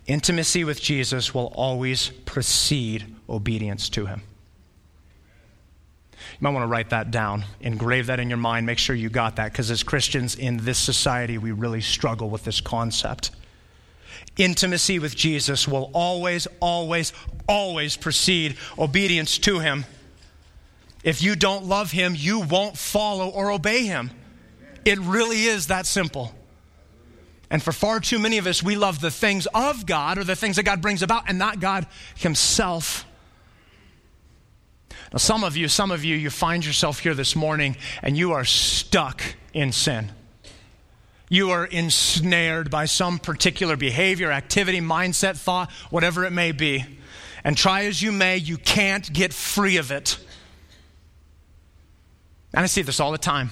intimacy 0.06 0.64
with 0.64 0.82
Jesus 0.82 1.32
will 1.32 1.50
always 1.56 2.10
precede 2.26 3.06
obedience 3.28 3.88
to 3.88 4.06
Him. 4.06 4.22
You 6.12 6.38
might 6.40 6.50
want 6.50 6.64
to 6.64 6.68
write 6.68 6.90
that 6.90 7.10
down, 7.10 7.44
engrave 7.60 8.06
that 8.06 8.20
in 8.20 8.28
your 8.28 8.38
mind, 8.38 8.66
make 8.66 8.78
sure 8.78 8.94
you 8.94 9.08
got 9.08 9.36
that, 9.36 9.52
because 9.52 9.70
as 9.70 9.82
Christians 9.82 10.34
in 10.34 10.58
this 10.58 10.78
society, 10.78 11.38
we 11.38 11.52
really 11.52 11.80
struggle 11.80 12.28
with 12.28 12.44
this 12.44 12.60
concept 12.60 13.30
intimacy 14.36 14.98
with 14.98 15.14
Jesus 15.14 15.68
will 15.68 15.90
always, 15.92 16.46
always, 16.60 17.12
always 17.48 17.96
precede 17.96 18.56
obedience 18.78 19.38
to 19.38 19.58
Him. 19.58 19.84
If 21.02 21.22
you 21.22 21.36
don't 21.36 21.66
love 21.66 21.90
Him, 21.90 22.14
you 22.16 22.40
won't 22.40 22.76
follow 22.76 23.28
or 23.28 23.50
obey 23.50 23.84
Him. 23.84 24.10
It 24.84 24.98
really 24.98 25.44
is 25.44 25.68
that 25.68 25.86
simple. 25.86 26.34
And 27.50 27.62
for 27.62 27.72
far 27.72 28.00
too 28.00 28.18
many 28.18 28.38
of 28.38 28.46
us, 28.46 28.62
we 28.62 28.74
love 28.74 29.00
the 29.00 29.10
things 29.10 29.46
of 29.54 29.86
God 29.86 30.18
or 30.18 30.24
the 30.24 30.36
things 30.36 30.56
that 30.56 30.64
God 30.64 30.80
brings 30.80 31.02
about 31.02 31.24
and 31.28 31.38
not 31.38 31.60
God 31.60 31.86
Himself. 32.16 33.04
Now, 35.12 35.18
some 35.18 35.44
of 35.44 35.56
you, 35.56 35.68
some 35.68 35.90
of 35.90 36.04
you, 36.04 36.16
you 36.16 36.30
find 36.30 36.64
yourself 36.64 36.98
here 36.98 37.14
this 37.14 37.36
morning 37.36 37.76
and 38.02 38.16
you 38.16 38.32
are 38.32 38.44
stuck 38.44 39.22
in 39.52 39.70
sin 39.70 40.10
you 41.28 41.50
are 41.50 41.64
ensnared 41.64 42.70
by 42.70 42.84
some 42.84 43.18
particular 43.18 43.76
behavior, 43.76 44.30
activity, 44.30 44.80
mindset, 44.80 45.36
thought, 45.36 45.70
whatever 45.90 46.24
it 46.24 46.32
may 46.32 46.52
be. 46.52 46.84
And 47.42 47.56
try 47.56 47.84
as 47.84 48.00
you 48.00 48.12
may, 48.12 48.36
you 48.36 48.56
can't 48.56 49.10
get 49.12 49.32
free 49.32 49.76
of 49.76 49.90
it. 49.90 50.18
And 52.52 52.62
I 52.62 52.66
see 52.66 52.82
this 52.82 53.00
all 53.00 53.12
the 53.12 53.18
time. 53.18 53.50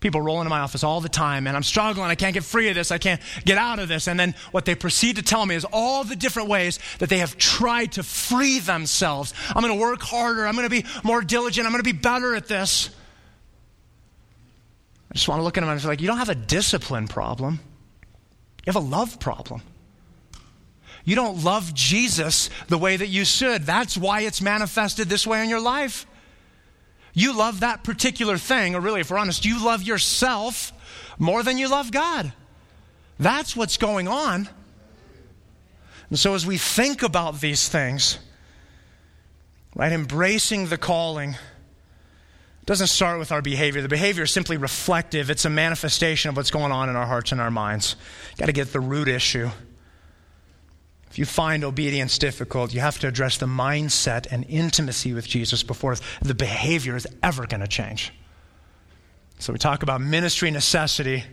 People 0.00 0.22
roll 0.22 0.40
into 0.40 0.48
my 0.48 0.60
office 0.60 0.82
all 0.82 1.02
the 1.02 1.10
time, 1.10 1.46
and 1.46 1.54
I'm 1.54 1.62
struggling. 1.62 2.06
I 2.06 2.14
can't 2.14 2.32
get 2.32 2.44
free 2.44 2.68
of 2.70 2.74
this. 2.74 2.90
I 2.90 2.96
can't 2.96 3.20
get 3.44 3.58
out 3.58 3.78
of 3.78 3.88
this. 3.88 4.08
And 4.08 4.18
then 4.18 4.34
what 4.50 4.64
they 4.64 4.74
proceed 4.74 5.16
to 5.16 5.22
tell 5.22 5.44
me 5.44 5.54
is 5.54 5.66
all 5.72 6.04
the 6.04 6.16
different 6.16 6.48
ways 6.48 6.78
that 7.00 7.10
they 7.10 7.18
have 7.18 7.36
tried 7.36 7.92
to 7.92 8.02
free 8.02 8.60
themselves. 8.60 9.34
I'm 9.48 9.62
going 9.62 9.74
to 9.74 9.80
work 9.80 10.00
harder. 10.00 10.46
I'm 10.46 10.54
going 10.56 10.68
to 10.68 10.82
be 10.82 10.86
more 11.04 11.20
diligent. 11.20 11.66
I'm 11.66 11.72
going 11.72 11.84
to 11.84 11.92
be 11.92 11.98
better 11.98 12.34
at 12.34 12.48
this. 12.48 12.90
I 15.10 15.14
just 15.14 15.28
want 15.28 15.40
to 15.40 15.44
look 15.44 15.56
at 15.56 15.64
him 15.64 15.68
and 15.68 15.80
be 15.80 15.86
like, 15.86 16.00
you 16.00 16.06
don't 16.06 16.18
have 16.18 16.28
a 16.28 16.34
discipline 16.34 17.08
problem, 17.08 17.60
you 18.64 18.72
have 18.72 18.76
a 18.76 18.86
love 18.86 19.18
problem. 19.18 19.62
You 21.02 21.16
don't 21.16 21.42
love 21.42 21.72
Jesus 21.72 22.50
the 22.68 22.76
way 22.76 22.96
that 22.96 23.06
you 23.06 23.24
should. 23.24 23.62
That's 23.62 23.96
why 23.96 24.20
it's 24.20 24.42
manifested 24.42 25.08
this 25.08 25.26
way 25.26 25.42
in 25.42 25.48
your 25.48 25.60
life. 25.60 26.06
You 27.14 27.36
love 27.36 27.60
that 27.60 27.82
particular 27.82 28.36
thing, 28.36 28.74
or 28.74 28.80
really, 28.80 29.00
if 29.00 29.10
we're 29.10 29.18
honest, 29.18 29.44
you 29.44 29.64
love 29.64 29.82
yourself 29.82 30.72
more 31.18 31.42
than 31.42 31.58
you 31.58 31.68
love 31.68 31.90
God. 31.90 32.32
That's 33.18 33.56
what's 33.56 33.76
going 33.76 34.08
on. 34.08 34.48
And 36.10 36.18
so, 36.18 36.34
as 36.34 36.46
we 36.46 36.58
think 36.58 37.02
about 37.02 37.40
these 37.40 37.68
things, 37.68 38.18
right, 39.74 39.92
embracing 39.92 40.66
the 40.66 40.78
calling 40.78 41.36
doesn't 42.70 42.86
start 42.86 43.18
with 43.18 43.32
our 43.32 43.42
behavior. 43.42 43.82
The 43.82 43.88
behavior 43.88 44.22
is 44.22 44.30
simply 44.30 44.56
reflective, 44.56 45.28
it's 45.28 45.44
a 45.44 45.50
manifestation 45.50 46.28
of 46.28 46.36
what's 46.36 46.52
going 46.52 46.70
on 46.70 46.88
in 46.88 46.94
our 46.94 47.04
hearts 47.04 47.32
and 47.32 47.40
our 47.40 47.50
minds. 47.50 47.96
Got 48.38 48.46
to 48.46 48.52
get 48.52 48.72
the 48.72 48.78
root 48.78 49.08
issue. 49.08 49.50
If 51.10 51.18
you 51.18 51.24
find 51.24 51.64
obedience 51.64 52.16
difficult, 52.16 52.72
you 52.72 52.78
have 52.78 53.00
to 53.00 53.08
address 53.08 53.38
the 53.38 53.46
mindset 53.46 54.28
and 54.30 54.46
intimacy 54.48 55.12
with 55.12 55.26
Jesus 55.26 55.64
before 55.64 55.96
the 56.22 56.32
behavior 56.32 56.94
is 56.94 57.08
ever 57.24 57.44
going 57.44 57.60
to 57.60 57.66
change. 57.66 58.12
So 59.40 59.52
we 59.52 59.58
talk 59.58 59.82
about 59.82 60.00
ministry 60.00 60.52
necessity. 60.52 61.24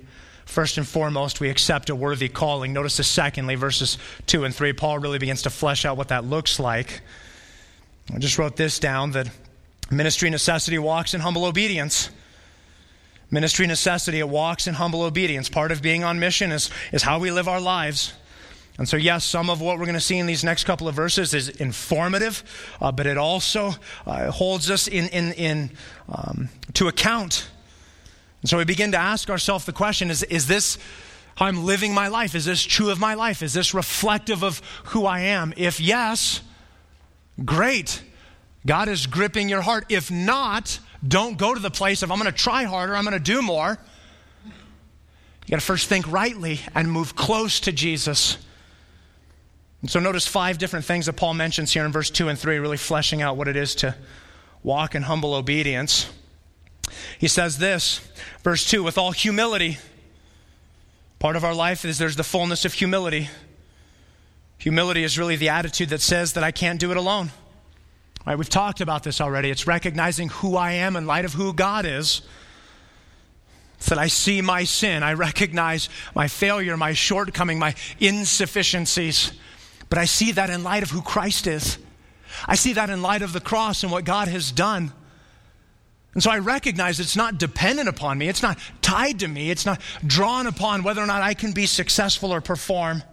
First 0.45 0.79
and 0.79 0.87
foremost, 0.87 1.39
we 1.39 1.51
accept 1.51 1.91
a 1.91 1.95
worthy 1.95 2.29
calling. 2.29 2.73
Notice 2.73 2.97
the 2.97 3.03
secondly, 3.03 3.53
verses 3.53 3.99
2 4.25 4.43
and 4.43 4.55
3, 4.55 4.73
Paul 4.73 4.97
really 4.97 5.19
begins 5.19 5.43
to 5.43 5.51
flesh 5.51 5.85
out 5.85 5.97
what 5.97 6.07
that 6.07 6.25
looks 6.25 6.59
like. 6.59 7.01
I 8.11 8.17
just 8.17 8.39
wrote 8.39 8.55
this 8.55 8.79
down 8.79 9.11
that 9.11 9.29
ministry 9.89 10.29
necessity 10.29 10.77
walks 10.77 11.13
in 11.13 11.21
humble 11.21 11.45
obedience. 11.45 12.09
Ministry 13.29 13.67
necessity, 13.67 14.19
it 14.19 14.29
walks 14.29 14.67
in 14.67 14.75
humble 14.75 15.03
obedience. 15.03 15.49
Part 15.49 15.71
of 15.71 15.81
being 15.81 16.03
on 16.03 16.19
mission 16.19 16.51
is, 16.51 16.69
is 16.93 17.03
how 17.03 17.19
we 17.19 17.29
live 17.29 17.47
our 17.47 17.59
lives. 17.59 18.13
And 18.77 18.87
so, 18.87 18.95
yes, 18.95 19.25
some 19.25 19.49
of 19.49 19.59
what 19.59 19.79
we're 19.79 19.85
going 19.85 19.95
to 19.95 20.01
see 20.01 20.17
in 20.17 20.27
these 20.27 20.43
next 20.43 20.65
couple 20.65 20.87
of 20.87 20.95
verses 20.95 21.33
is 21.33 21.49
informative, 21.49 22.43
uh, 22.79 22.91
but 22.91 23.07
it 23.07 23.17
also 23.17 23.71
uh, 24.05 24.31
holds 24.31 24.69
us 24.69 24.87
in, 24.87 25.07
in, 25.09 25.33
in 25.33 25.71
um, 26.09 26.49
to 26.73 26.87
account. 26.87 27.49
And 28.41 28.49
so 28.49 28.57
we 28.57 28.65
begin 28.65 28.91
to 28.91 28.97
ask 28.97 29.29
ourselves 29.29 29.65
the 29.65 29.73
question 29.73 30.11
is, 30.11 30.21
is 30.23 30.47
this 30.47 30.77
how 31.35 31.47
I'm 31.47 31.65
living 31.65 31.93
my 31.93 32.07
life? 32.07 32.33
Is 32.33 32.45
this 32.45 32.63
true 32.63 32.89
of 32.89 32.99
my 32.99 33.15
life? 33.15 33.41
Is 33.41 33.53
this 33.53 33.73
reflective 33.73 34.43
of 34.43 34.61
who 34.85 35.05
I 35.05 35.21
am? 35.21 35.53
If 35.57 35.79
yes, 35.79 36.41
great. 37.43 38.03
God 38.67 38.89
is 38.89 39.07
gripping 39.07 39.47
your 39.47 39.61
heart. 39.61 39.85
If 39.89 40.11
not, 40.11 40.79
don't 41.07 41.37
go 41.37 41.53
to 41.53 41.59
the 41.59 41.71
place 41.71 42.03
of 42.03 42.11
I'm 42.11 42.19
going 42.19 42.31
to 42.31 42.37
try 42.37 42.65
harder, 42.65 42.95
I'm 42.95 43.05
going 43.05 43.13
to 43.13 43.19
do 43.19 43.41
more. 43.41 43.79
You 44.45 45.51
got 45.51 45.61
to 45.61 45.65
first 45.65 45.87
think 45.87 46.11
rightly 46.11 46.59
and 46.75 46.91
move 46.91 47.15
close 47.15 47.61
to 47.61 47.71
Jesus. 47.71 48.37
And 49.81 49.89
so 49.89 50.01
notice 50.01 50.27
five 50.27 50.57
different 50.57 50.83
things 50.83 51.05
that 51.05 51.13
Paul 51.13 51.33
mentions 51.33 51.71
here 51.71 51.85
in 51.85 51.91
verse 51.93 52.09
2 52.09 52.27
and 52.27 52.37
3, 52.37 52.57
really 52.57 52.75
fleshing 52.75 53.21
out 53.21 53.37
what 53.37 53.47
it 53.47 53.55
is 53.55 53.73
to 53.75 53.95
walk 54.61 54.93
in 54.93 55.03
humble 55.03 55.33
obedience. 55.33 56.11
He 57.17 57.29
says 57.29 57.59
this, 57.59 58.01
verse 58.43 58.69
2, 58.69 58.83
with 58.83 58.97
all 58.97 59.11
humility. 59.11 59.77
Part 61.19 61.37
of 61.37 61.45
our 61.45 61.53
life 61.53 61.85
is 61.85 61.97
there's 61.97 62.17
the 62.17 62.23
fullness 62.23 62.65
of 62.65 62.73
humility. 62.73 63.29
Humility 64.57 65.05
is 65.05 65.17
really 65.17 65.37
the 65.37 65.47
attitude 65.47 65.89
that 65.89 66.01
says 66.01 66.33
that 66.33 66.43
I 66.43 66.51
can't 66.51 66.79
do 66.79 66.91
it 66.91 66.97
alone. 66.97 67.31
We've 68.35 68.49
talked 68.49 68.81
about 68.81 69.03
this 69.03 69.21
already. 69.21 69.49
It's 69.49 69.67
recognizing 69.67 70.29
who 70.29 70.57
I 70.57 70.73
am 70.73 70.95
in 70.95 71.05
light 71.05 71.25
of 71.25 71.33
who 71.33 71.53
God 71.53 71.85
is. 71.85 72.21
It's 73.77 73.87
that 73.87 73.97
I 73.97 74.07
see 74.07 74.41
my 74.41 74.63
sin. 74.63 75.03
I 75.03 75.13
recognize 75.13 75.87
my 76.15 76.27
failure, 76.27 76.75
my 76.75 76.93
shortcoming, 76.93 77.59
my 77.59 77.75
insufficiencies. 77.99 79.31
But 79.89 79.99
I 79.99 80.05
see 80.05 80.31
that 80.33 80.49
in 80.49 80.63
light 80.63 80.83
of 80.83 80.91
who 80.91 81.01
Christ 81.01 81.47
is. 81.47 81.77
I 82.45 82.55
see 82.55 82.73
that 82.73 82.89
in 82.89 83.01
light 83.01 83.21
of 83.21 83.33
the 83.33 83.39
cross 83.39 83.83
and 83.83 83.91
what 83.91 84.03
God 84.03 84.27
has 84.27 84.51
done. 84.51 84.91
And 86.13 86.23
so 86.23 86.31
I 86.31 86.39
recognize 86.39 86.99
it's 86.99 87.15
not 87.15 87.37
dependent 87.37 87.87
upon 87.87 88.17
me, 88.17 88.27
it's 88.27 88.41
not 88.41 88.57
tied 88.81 89.19
to 89.19 89.27
me, 89.27 89.51
it's 89.51 89.67
not 89.67 89.79
drawn 90.05 90.47
upon 90.47 90.81
whether 90.81 91.01
or 91.01 91.05
not 91.05 91.21
I 91.21 91.35
can 91.35 91.51
be 91.51 91.67
successful 91.67 92.33
or 92.33 92.41
perform. 92.41 93.03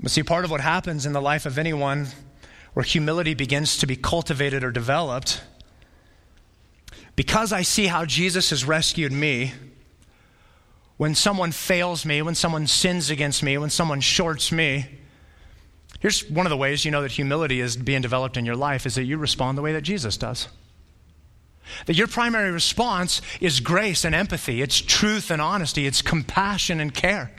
But 0.00 0.12
see, 0.12 0.22
part 0.22 0.44
of 0.44 0.52
what 0.52 0.60
happens 0.60 1.06
in 1.06 1.12
the 1.12 1.20
life 1.20 1.46
of 1.46 1.58
anyone 1.58 2.06
where 2.74 2.84
humility 2.84 3.34
begins 3.34 3.76
to 3.78 3.86
be 3.86 3.96
cultivated 3.96 4.62
or 4.62 4.70
developed, 4.70 5.42
because 7.16 7.52
I 7.52 7.62
see 7.62 7.86
how 7.86 8.04
Jesus 8.04 8.50
has 8.50 8.64
rescued 8.64 9.12
me 9.12 9.52
when 10.96 11.14
someone 11.14 11.50
fails 11.50 12.04
me, 12.04 12.20
when 12.22 12.34
someone 12.34 12.66
sins 12.66 13.10
against 13.10 13.42
me, 13.42 13.56
when 13.56 13.70
someone 13.70 14.00
shorts 14.00 14.52
me, 14.52 14.86
here's 16.00 16.28
one 16.28 16.44
of 16.46 16.50
the 16.50 16.56
ways 16.56 16.84
you 16.84 16.90
know 16.90 17.02
that 17.02 17.12
humility 17.12 17.60
is 17.60 17.76
being 17.76 18.02
developed 18.02 18.36
in 18.36 18.44
your 18.44 18.56
life 18.56 18.86
is 18.86 18.94
that 18.96 19.04
you 19.04 19.16
respond 19.16 19.56
the 19.56 19.62
way 19.62 19.72
that 19.72 19.82
Jesus 19.82 20.16
does. 20.16 20.48
That 21.86 21.96
your 21.96 22.06
primary 22.06 22.50
response 22.50 23.22
is 23.40 23.60
grace 23.60 24.04
and 24.04 24.14
empathy, 24.14 24.60
it's 24.60 24.80
truth 24.80 25.30
and 25.30 25.40
honesty, 25.40 25.86
it's 25.86 26.02
compassion 26.02 26.80
and 26.80 26.92
care. 26.92 27.32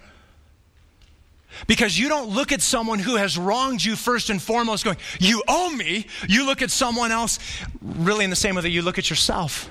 Because 1.68 1.98
you 1.98 2.10
don't 2.10 2.30
look 2.30 2.52
at 2.52 2.62
someone 2.62 3.00
who 3.00 3.16
has 3.16 3.38
wronged 3.38 3.84
you 3.84 3.96
first 3.96 4.30
and 4.30 4.42
foremost 4.42 4.84
going, 4.84 4.98
You 5.20 5.44
owe 5.48 5.70
me. 5.70 6.08
You 6.28 6.46
look 6.46 6.62
at 6.62 6.72
someone 6.72 7.12
else 7.12 7.40
really 7.82 8.24
in 8.24 8.30
the 8.30 8.36
same 8.36 8.56
way 8.56 8.62
that 8.62 8.70
you 8.70 8.82
look 8.82 8.98
at 8.98 9.10
yourself. 9.10 9.70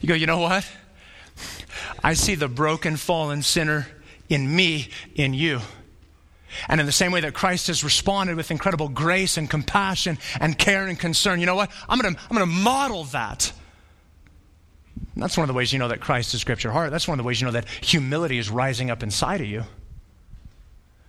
You 0.00 0.08
go, 0.08 0.14
You 0.14 0.26
know 0.26 0.40
what? 0.40 0.68
I 2.02 2.14
see 2.14 2.34
the 2.34 2.48
broken, 2.48 2.96
fallen 2.96 3.42
sinner 3.42 3.86
in 4.28 4.54
me, 4.54 4.88
in 5.14 5.34
you. 5.34 5.60
And 6.68 6.80
in 6.80 6.86
the 6.86 6.92
same 6.92 7.12
way 7.12 7.20
that 7.20 7.34
Christ 7.34 7.66
has 7.66 7.84
responded 7.84 8.36
with 8.36 8.50
incredible 8.50 8.88
grace 8.88 9.36
and 9.36 9.48
compassion 9.48 10.18
and 10.40 10.58
care 10.58 10.86
and 10.86 10.98
concern, 10.98 11.40
you 11.40 11.46
know 11.46 11.54
what? 11.54 11.70
I'm 11.88 12.00
going 12.00 12.14
to 12.14 12.20
I'm 12.30 12.36
going 12.36 12.48
to 12.48 12.54
model 12.54 13.04
that. 13.04 13.52
And 15.14 15.22
that's 15.22 15.36
one 15.36 15.44
of 15.44 15.48
the 15.48 15.54
ways 15.54 15.72
you 15.72 15.78
know 15.78 15.88
that 15.88 16.00
Christ 16.00 16.32
has 16.32 16.44
gripped 16.44 16.64
your 16.64 16.72
heart. 16.72 16.90
That's 16.90 17.06
one 17.06 17.18
of 17.18 17.22
the 17.24 17.26
ways 17.26 17.40
you 17.40 17.46
know 17.46 17.52
that 17.52 17.68
humility 17.68 18.38
is 18.38 18.50
rising 18.50 18.90
up 18.90 19.02
inside 19.02 19.40
of 19.40 19.46
you. 19.46 19.64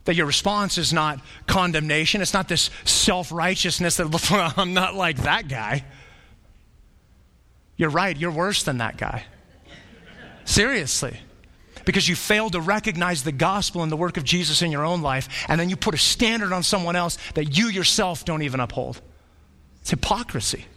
That 0.08 0.16
your 0.16 0.26
response 0.26 0.78
is 0.78 0.94
not 0.94 1.20
condemnation. 1.48 2.22
It's 2.22 2.34
not 2.34 2.48
this 2.48 2.70
self 2.86 3.30
righteousness 3.30 3.98
that, 3.98 4.54
I'm 4.58 4.74
not 4.74 4.96
like 4.96 5.18
that 5.24 5.50
guy. 5.50 5.84
You're 7.76 7.90
right, 7.90 8.16
you're 8.16 8.32
worse 8.32 8.64
than 8.64 8.78
that 8.78 8.96
guy. 8.96 9.26
Seriously. 10.46 11.20
Because 11.84 12.08
you 12.08 12.16
failed 12.16 12.54
to 12.54 12.62
recognize 12.62 13.24
the 13.24 13.34
gospel 13.34 13.84
and 13.84 13.92
the 13.92 13.98
work 13.98 14.16
of 14.16 14.24
Jesus 14.24 14.62
in 14.62 14.72
your 14.72 14.86
own 14.86 15.02
life, 15.02 15.46
and 15.50 15.60
then 15.60 15.70
you 15.70 15.76
put 15.76 15.94
a 15.94 15.98
standard 15.98 16.54
on 16.54 16.64
someone 16.64 16.96
else 16.96 17.18
that 17.34 17.58
you 17.58 17.68
yourself 17.68 18.24
don't 18.24 18.44
even 18.44 18.62
uphold. 18.62 19.02
It's 19.82 19.90
hypocrisy. 19.90 20.68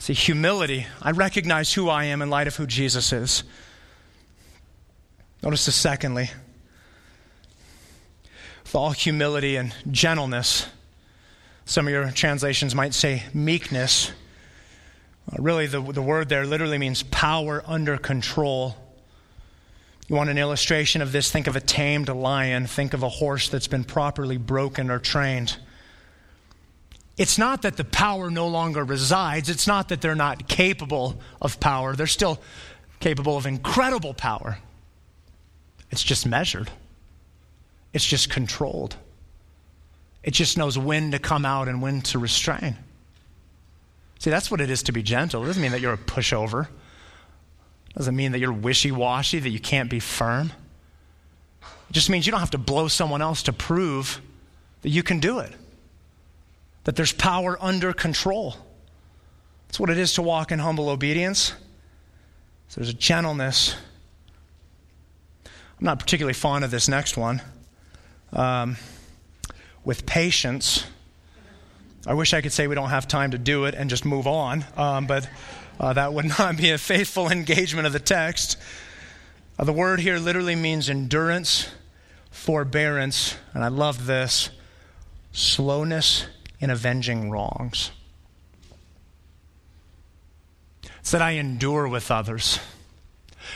See, 0.00 0.14
humility. 0.14 0.86
I 1.02 1.10
recognize 1.10 1.74
who 1.74 1.90
I 1.90 2.04
am 2.04 2.22
in 2.22 2.30
light 2.30 2.46
of 2.46 2.56
who 2.56 2.66
Jesus 2.66 3.12
is. 3.12 3.44
Notice 5.42 5.66
this 5.66 5.74
secondly. 5.74 6.30
With 8.72 8.76
all 8.76 8.92
humility 8.92 9.56
and 9.56 9.74
gentleness, 9.90 10.66
some 11.66 11.86
of 11.86 11.92
your 11.92 12.10
translations 12.10 12.74
might 12.74 12.94
say 12.94 13.24
meekness. 13.34 14.10
Uh, 15.30 15.42
really, 15.42 15.66
the, 15.66 15.78
the 15.82 16.00
word 16.00 16.30
there 16.30 16.46
literally 16.46 16.78
means 16.78 17.02
power 17.02 17.62
under 17.66 17.98
control. 17.98 18.74
You 20.08 20.16
want 20.16 20.30
an 20.30 20.38
illustration 20.38 21.02
of 21.02 21.12
this? 21.12 21.30
Think 21.30 21.48
of 21.48 21.54
a 21.54 21.60
tamed 21.60 22.08
lion. 22.08 22.66
Think 22.66 22.94
of 22.94 23.02
a 23.02 23.10
horse 23.10 23.50
that's 23.50 23.66
been 23.66 23.84
properly 23.84 24.38
broken 24.38 24.90
or 24.90 24.98
trained. 24.98 25.58
It's 27.18 27.36
not 27.36 27.60
that 27.60 27.76
the 27.76 27.84
power 27.84 28.30
no 28.30 28.48
longer 28.48 28.84
resides, 28.84 29.50
it's 29.50 29.66
not 29.66 29.90
that 29.90 30.00
they're 30.00 30.14
not 30.14 30.48
capable 30.48 31.20
of 31.42 31.60
power. 31.60 31.94
They're 31.94 32.06
still 32.06 32.40
capable 33.00 33.36
of 33.36 33.44
incredible 33.44 34.14
power. 34.14 34.56
It's 35.90 36.02
just 36.02 36.24
measured, 36.24 36.70
it's 37.92 38.06
just 38.06 38.30
controlled. 38.30 38.96
It 40.22 40.32
just 40.32 40.56
knows 40.56 40.78
when 40.78 41.10
to 41.10 41.18
come 41.18 41.44
out 41.44 41.68
and 41.68 41.82
when 41.82 42.00
to 42.02 42.18
restrain. 42.18 42.76
See, 44.18 44.30
that's 44.30 44.50
what 44.50 44.60
it 44.60 44.70
is 44.70 44.84
to 44.84 44.92
be 44.92 45.02
gentle. 45.02 45.42
It 45.42 45.46
doesn't 45.46 45.62
mean 45.62 45.72
that 45.72 45.80
you're 45.80 45.92
a 45.92 45.98
pushover. 45.98 46.66
It 46.66 47.96
doesn't 47.96 48.14
mean 48.14 48.32
that 48.32 48.38
you're 48.38 48.52
wishy 48.52 48.92
washy, 48.92 49.40
that 49.40 49.50
you 49.50 49.58
can't 49.58 49.90
be 49.90 49.98
firm. 50.00 50.52
It 51.60 51.92
just 51.92 52.08
means 52.08 52.24
you 52.24 52.30
don't 52.30 52.40
have 52.40 52.52
to 52.52 52.58
blow 52.58 52.88
someone 52.88 53.20
else 53.20 53.42
to 53.44 53.52
prove 53.52 54.20
that 54.82 54.90
you 54.90 55.02
can 55.02 55.20
do 55.20 55.40
it, 55.40 55.52
that 56.84 56.96
there's 56.96 57.12
power 57.12 57.58
under 57.60 57.92
control. 57.92 58.56
That's 59.66 59.80
what 59.80 59.90
it 59.90 59.98
is 59.98 60.14
to 60.14 60.22
walk 60.22 60.52
in 60.52 60.58
humble 60.58 60.88
obedience. 60.88 61.52
So 62.68 62.80
there's 62.80 62.90
a 62.90 62.94
gentleness. 62.94 63.74
I'm 65.44 65.84
not 65.84 65.98
particularly 65.98 66.34
fond 66.34 66.64
of 66.64 66.70
this 66.70 66.88
next 66.88 67.16
one. 67.16 67.42
Um, 68.32 68.76
with 69.84 70.06
patience. 70.06 70.84
I 72.06 72.14
wish 72.14 72.34
I 72.34 72.40
could 72.40 72.52
say 72.52 72.66
we 72.66 72.74
don't 72.74 72.90
have 72.90 73.08
time 73.08 73.32
to 73.32 73.38
do 73.38 73.64
it 73.64 73.74
and 73.74 73.90
just 73.90 74.04
move 74.04 74.26
on, 74.26 74.64
um, 74.76 75.06
but 75.06 75.28
uh, 75.78 75.92
that 75.92 76.12
would 76.12 76.24
not 76.38 76.56
be 76.56 76.70
a 76.70 76.78
faithful 76.78 77.30
engagement 77.30 77.86
of 77.86 77.92
the 77.92 78.00
text. 78.00 78.56
Uh, 79.58 79.64
the 79.64 79.72
word 79.72 80.00
here 80.00 80.18
literally 80.18 80.56
means 80.56 80.88
endurance, 80.88 81.68
forbearance, 82.30 83.36
and 83.54 83.64
I 83.64 83.68
love 83.68 84.06
this 84.06 84.50
slowness 85.32 86.26
in 86.60 86.70
avenging 86.70 87.30
wrongs. 87.30 87.90
It's 91.00 91.10
that 91.10 91.22
I 91.22 91.32
endure 91.32 91.88
with 91.88 92.10
others 92.10 92.60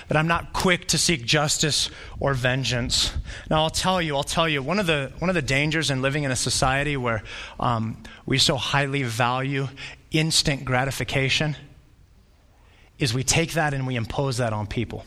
that 0.09 0.17
I'm 0.17 0.29
not 0.29 0.53
quick 0.53 0.89
to 0.89 0.99
seek 0.99 1.25
justice 1.25 1.91
or 2.21 2.35
vengeance. 2.35 3.13
Now, 3.51 3.63
I'll 3.63 3.71
tell 3.71 4.01
you, 4.01 4.17
I'll 4.17 4.25
tell 4.25 4.49
you, 4.49 4.63
one 4.63 4.79
of 4.79 4.87
the, 4.87 5.13
one 5.19 5.29
of 5.29 5.35
the 5.35 5.43
dangers 5.43 5.91
in 5.91 6.03
living 6.03 6.25
in 6.25 6.31
a 6.31 6.37
society 6.37 6.97
where 6.97 7.23
um, 7.59 8.03
we 8.25 8.39
so 8.39 8.57
highly 8.57 9.03
value 9.03 9.69
instant 10.11 10.65
gratification 10.65 11.57
is 12.99 13.13
we 13.13 13.23
take 13.23 13.53
that 13.53 13.75
and 13.75 13.87
we 13.87 13.97
impose 13.97 14.39
that 14.39 14.53
on 14.53 14.67
people. 14.67 15.05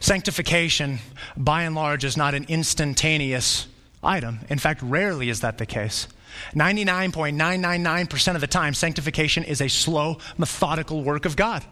Sanctification, 0.00 1.00
by 1.36 1.62
and 1.62 1.74
large, 1.74 2.04
is 2.04 2.16
not 2.16 2.34
an 2.34 2.46
instantaneous 2.48 3.66
item. 4.02 4.40
In 4.48 4.58
fact, 4.58 4.80
rarely 4.82 5.28
is 5.28 5.40
that 5.40 5.58
the 5.58 5.66
case. 5.66 6.08
99.999% 6.54 8.34
of 8.34 8.40
the 8.40 8.46
time, 8.46 8.74
sanctification 8.74 9.42
is 9.44 9.60
a 9.60 9.68
slow, 9.68 10.18
methodical 10.38 11.02
work 11.02 11.24
of 11.24 11.36
God. 11.36 11.64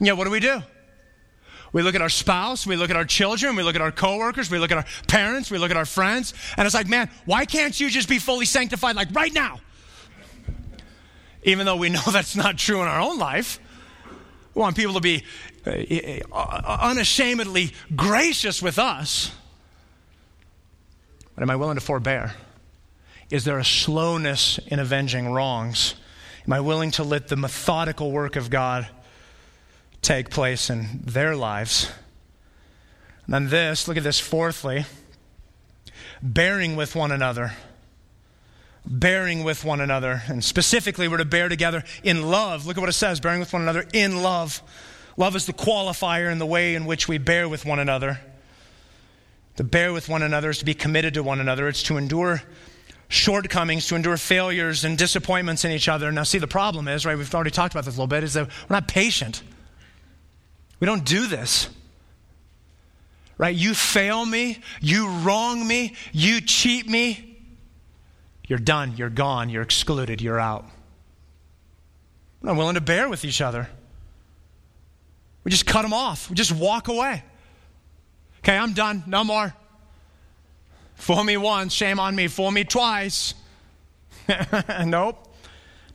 And 0.00 0.06
yet, 0.06 0.16
what 0.16 0.24
do 0.24 0.30
we 0.30 0.40
do? 0.40 0.62
We 1.72 1.82
look 1.82 1.94
at 1.94 2.02
our 2.02 2.08
spouse, 2.08 2.66
we 2.66 2.74
look 2.74 2.90
at 2.90 2.96
our 2.96 3.04
children, 3.04 3.54
we 3.54 3.62
look 3.62 3.76
at 3.76 3.80
our 3.80 3.92
coworkers, 3.92 4.50
we 4.50 4.58
look 4.58 4.72
at 4.72 4.78
our 4.78 4.86
parents, 5.06 5.50
we 5.50 5.58
look 5.58 5.70
at 5.70 5.76
our 5.76 5.86
friends, 5.86 6.34
and 6.56 6.66
it's 6.66 6.74
like, 6.74 6.88
man, 6.88 7.08
why 7.26 7.44
can't 7.44 7.78
you 7.78 7.88
just 7.90 8.08
be 8.08 8.18
fully 8.18 8.44
sanctified 8.44 8.96
like 8.96 9.08
right 9.12 9.32
now? 9.32 9.60
Even 11.44 11.66
though 11.66 11.76
we 11.76 11.88
know 11.88 12.00
that's 12.12 12.34
not 12.34 12.58
true 12.58 12.82
in 12.82 12.88
our 12.88 13.00
own 13.00 13.18
life. 13.18 13.60
We 14.54 14.60
want 14.60 14.74
people 14.74 14.94
to 14.94 15.00
be 15.00 15.22
uh, 15.64 15.70
uh, 16.32 16.78
unashamedly 16.80 17.72
gracious 17.94 18.60
with 18.60 18.78
us. 18.78 19.30
But 21.36 21.42
am 21.42 21.50
I 21.50 21.56
willing 21.56 21.76
to 21.76 21.80
forbear? 21.80 22.34
Is 23.30 23.44
there 23.44 23.58
a 23.58 23.64
slowness 23.64 24.58
in 24.66 24.80
avenging 24.80 25.28
wrongs? 25.30 25.94
Am 26.46 26.52
I 26.52 26.60
willing 26.60 26.90
to 26.92 27.04
let 27.04 27.28
the 27.28 27.36
methodical 27.36 28.10
work 28.10 28.34
of 28.34 28.50
God 28.50 28.88
take 30.02 30.30
place 30.30 30.70
in 30.70 31.00
their 31.04 31.36
lives. 31.36 31.90
And 33.26 33.34
then 33.34 33.48
this, 33.48 33.86
look 33.86 33.96
at 33.96 34.02
this 34.02 34.20
fourthly 34.20 34.86
bearing 36.22 36.76
with 36.76 36.94
one 36.94 37.12
another. 37.12 37.52
Bearing 38.84 39.44
with 39.44 39.64
one 39.64 39.80
another. 39.80 40.22
And 40.26 40.42
specifically, 40.42 41.08
we're 41.08 41.18
to 41.18 41.24
bear 41.24 41.48
together 41.48 41.84
in 42.02 42.30
love. 42.30 42.66
Look 42.66 42.76
at 42.76 42.80
what 42.80 42.88
it 42.88 42.94
says 42.94 43.20
bearing 43.20 43.40
with 43.40 43.52
one 43.52 43.62
another 43.62 43.86
in 43.92 44.22
love. 44.22 44.62
Love 45.16 45.36
is 45.36 45.46
the 45.46 45.52
qualifier 45.52 46.30
in 46.32 46.38
the 46.38 46.46
way 46.46 46.74
in 46.74 46.86
which 46.86 47.08
we 47.08 47.18
bear 47.18 47.48
with 47.48 47.66
one 47.66 47.78
another. 47.78 48.20
To 49.56 49.64
bear 49.64 49.92
with 49.92 50.08
one 50.08 50.22
another 50.22 50.50
is 50.50 50.58
to 50.58 50.64
be 50.64 50.74
committed 50.74 51.14
to 51.14 51.22
one 51.22 51.40
another, 51.40 51.68
it's 51.68 51.82
to 51.84 51.98
endure 51.98 52.42
shortcomings, 53.08 53.86
to 53.88 53.96
endure 53.96 54.16
failures 54.16 54.84
and 54.84 54.96
disappointments 54.96 55.64
in 55.64 55.72
each 55.72 55.88
other. 55.88 56.10
Now, 56.10 56.22
see, 56.22 56.38
the 56.38 56.46
problem 56.46 56.88
is, 56.88 57.04
right, 57.04 57.18
we've 57.18 57.34
already 57.34 57.50
talked 57.50 57.74
about 57.74 57.84
this 57.84 57.96
a 57.96 57.98
little 57.98 58.06
bit, 58.06 58.24
is 58.24 58.32
that 58.34 58.46
we're 58.46 58.76
not 58.76 58.88
patient. 58.88 59.42
We 60.80 60.86
don't 60.86 61.04
do 61.04 61.26
this. 61.26 61.68
Right? 63.36 63.54
You 63.54 63.74
fail 63.74 64.26
me, 64.26 64.60
you 64.80 65.08
wrong 65.08 65.66
me, 65.66 65.94
you 66.12 66.40
cheat 66.40 66.88
me, 66.88 67.38
you're 68.46 68.58
done, 68.58 68.94
you're 68.96 69.08
gone, 69.08 69.48
you're 69.48 69.62
excluded, 69.62 70.20
you're 70.20 70.40
out. 70.40 70.64
We're 72.42 72.50
not 72.50 72.58
willing 72.58 72.74
to 72.74 72.80
bear 72.80 73.08
with 73.08 73.24
each 73.24 73.40
other. 73.40 73.68
We 75.44 75.50
just 75.50 75.64
cut 75.64 75.82
them 75.82 75.94
off, 75.94 76.28
we 76.28 76.36
just 76.36 76.52
walk 76.52 76.88
away. 76.88 77.22
Okay, 78.40 78.56
I'm 78.56 78.72
done, 78.72 79.04
no 79.06 79.24
more. 79.24 79.54
Fool 80.96 81.24
me 81.24 81.38
once, 81.38 81.72
shame 81.72 81.98
on 81.98 82.14
me. 82.14 82.28
Fool 82.28 82.50
me 82.50 82.64
twice. 82.64 83.32
nope. 84.84 85.34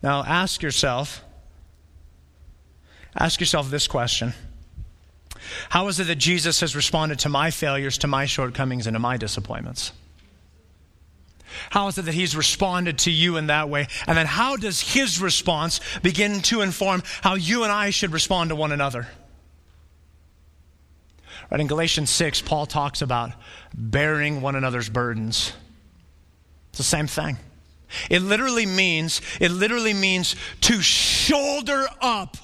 Now 0.02 0.24
ask 0.24 0.64
yourself, 0.64 1.24
ask 3.16 3.40
yourself 3.40 3.70
this 3.70 3.88
question 3.88 4.34
how 5.70 5.88
is 5.88 6.00
it 6.00 6.08
that 6.08 6.16
Jesus 6.16 6.62
has 6.62 6.76
responded 6.76 7.20
to 7.20 7.30
my 7.30 7.52
failures, 7.52 7.98
to 8.00 8.08
my 8.08 8.26
shortcomings, 8.26 8.88
and 8.88 8.96
to 8.96 9.00
my 9.00 9.18
disappointments? 9.18 9.92
How 11.70 11.88
is 11.88 11.98
it 11.98 12.04
that 12.04 12.14
he's 12.14 12.36
responded 12.36 13.00
to 13.00 13.12
you 13.12 13.38
in 13.38 13.48
that 13.48 13.70
way? 13.70 13.88
And 14.08 14.18
then 14.18 14.26
how 14.26 14.58
does 14.58 14.82
his 14.82 15.22
response 15.22 15.80
begin 16.02 16.42
to 16.44 16.62
inform 16.62 17.04
how 17.22 17.36
you 17.36 17.64
and 17.64 17.72
I 17.72 17.90
should 17.92 18.12
respond 18.12 18.50
to 18.50 18.56
one 18.56 18.72
another? 18.72 19.08
Right 21.52 21.62
in 21.62 21.68
Galatians 21.68 22.10
6, 22.10 22.42
Paul 22.42 22.66
talks 22.66 23.02
about 23.02 23.32
bearing 23.74 24.42
one 24.42 24.56
another's 24.56 24.90
burdens. 24.90 25.54
It's 26.70 26.80
the 26.80 26.84
same 26.84 27.08
thing. 27.08 27.38
It 28.10 28.22
literally 28.22 28.66
means, 28.66 29.22
it 29.40 29.52
literally 29.52 29.94
means 29.94 30.36
to 30.62 30.82
shoulder 30.82 31.88
up 32.02 32.38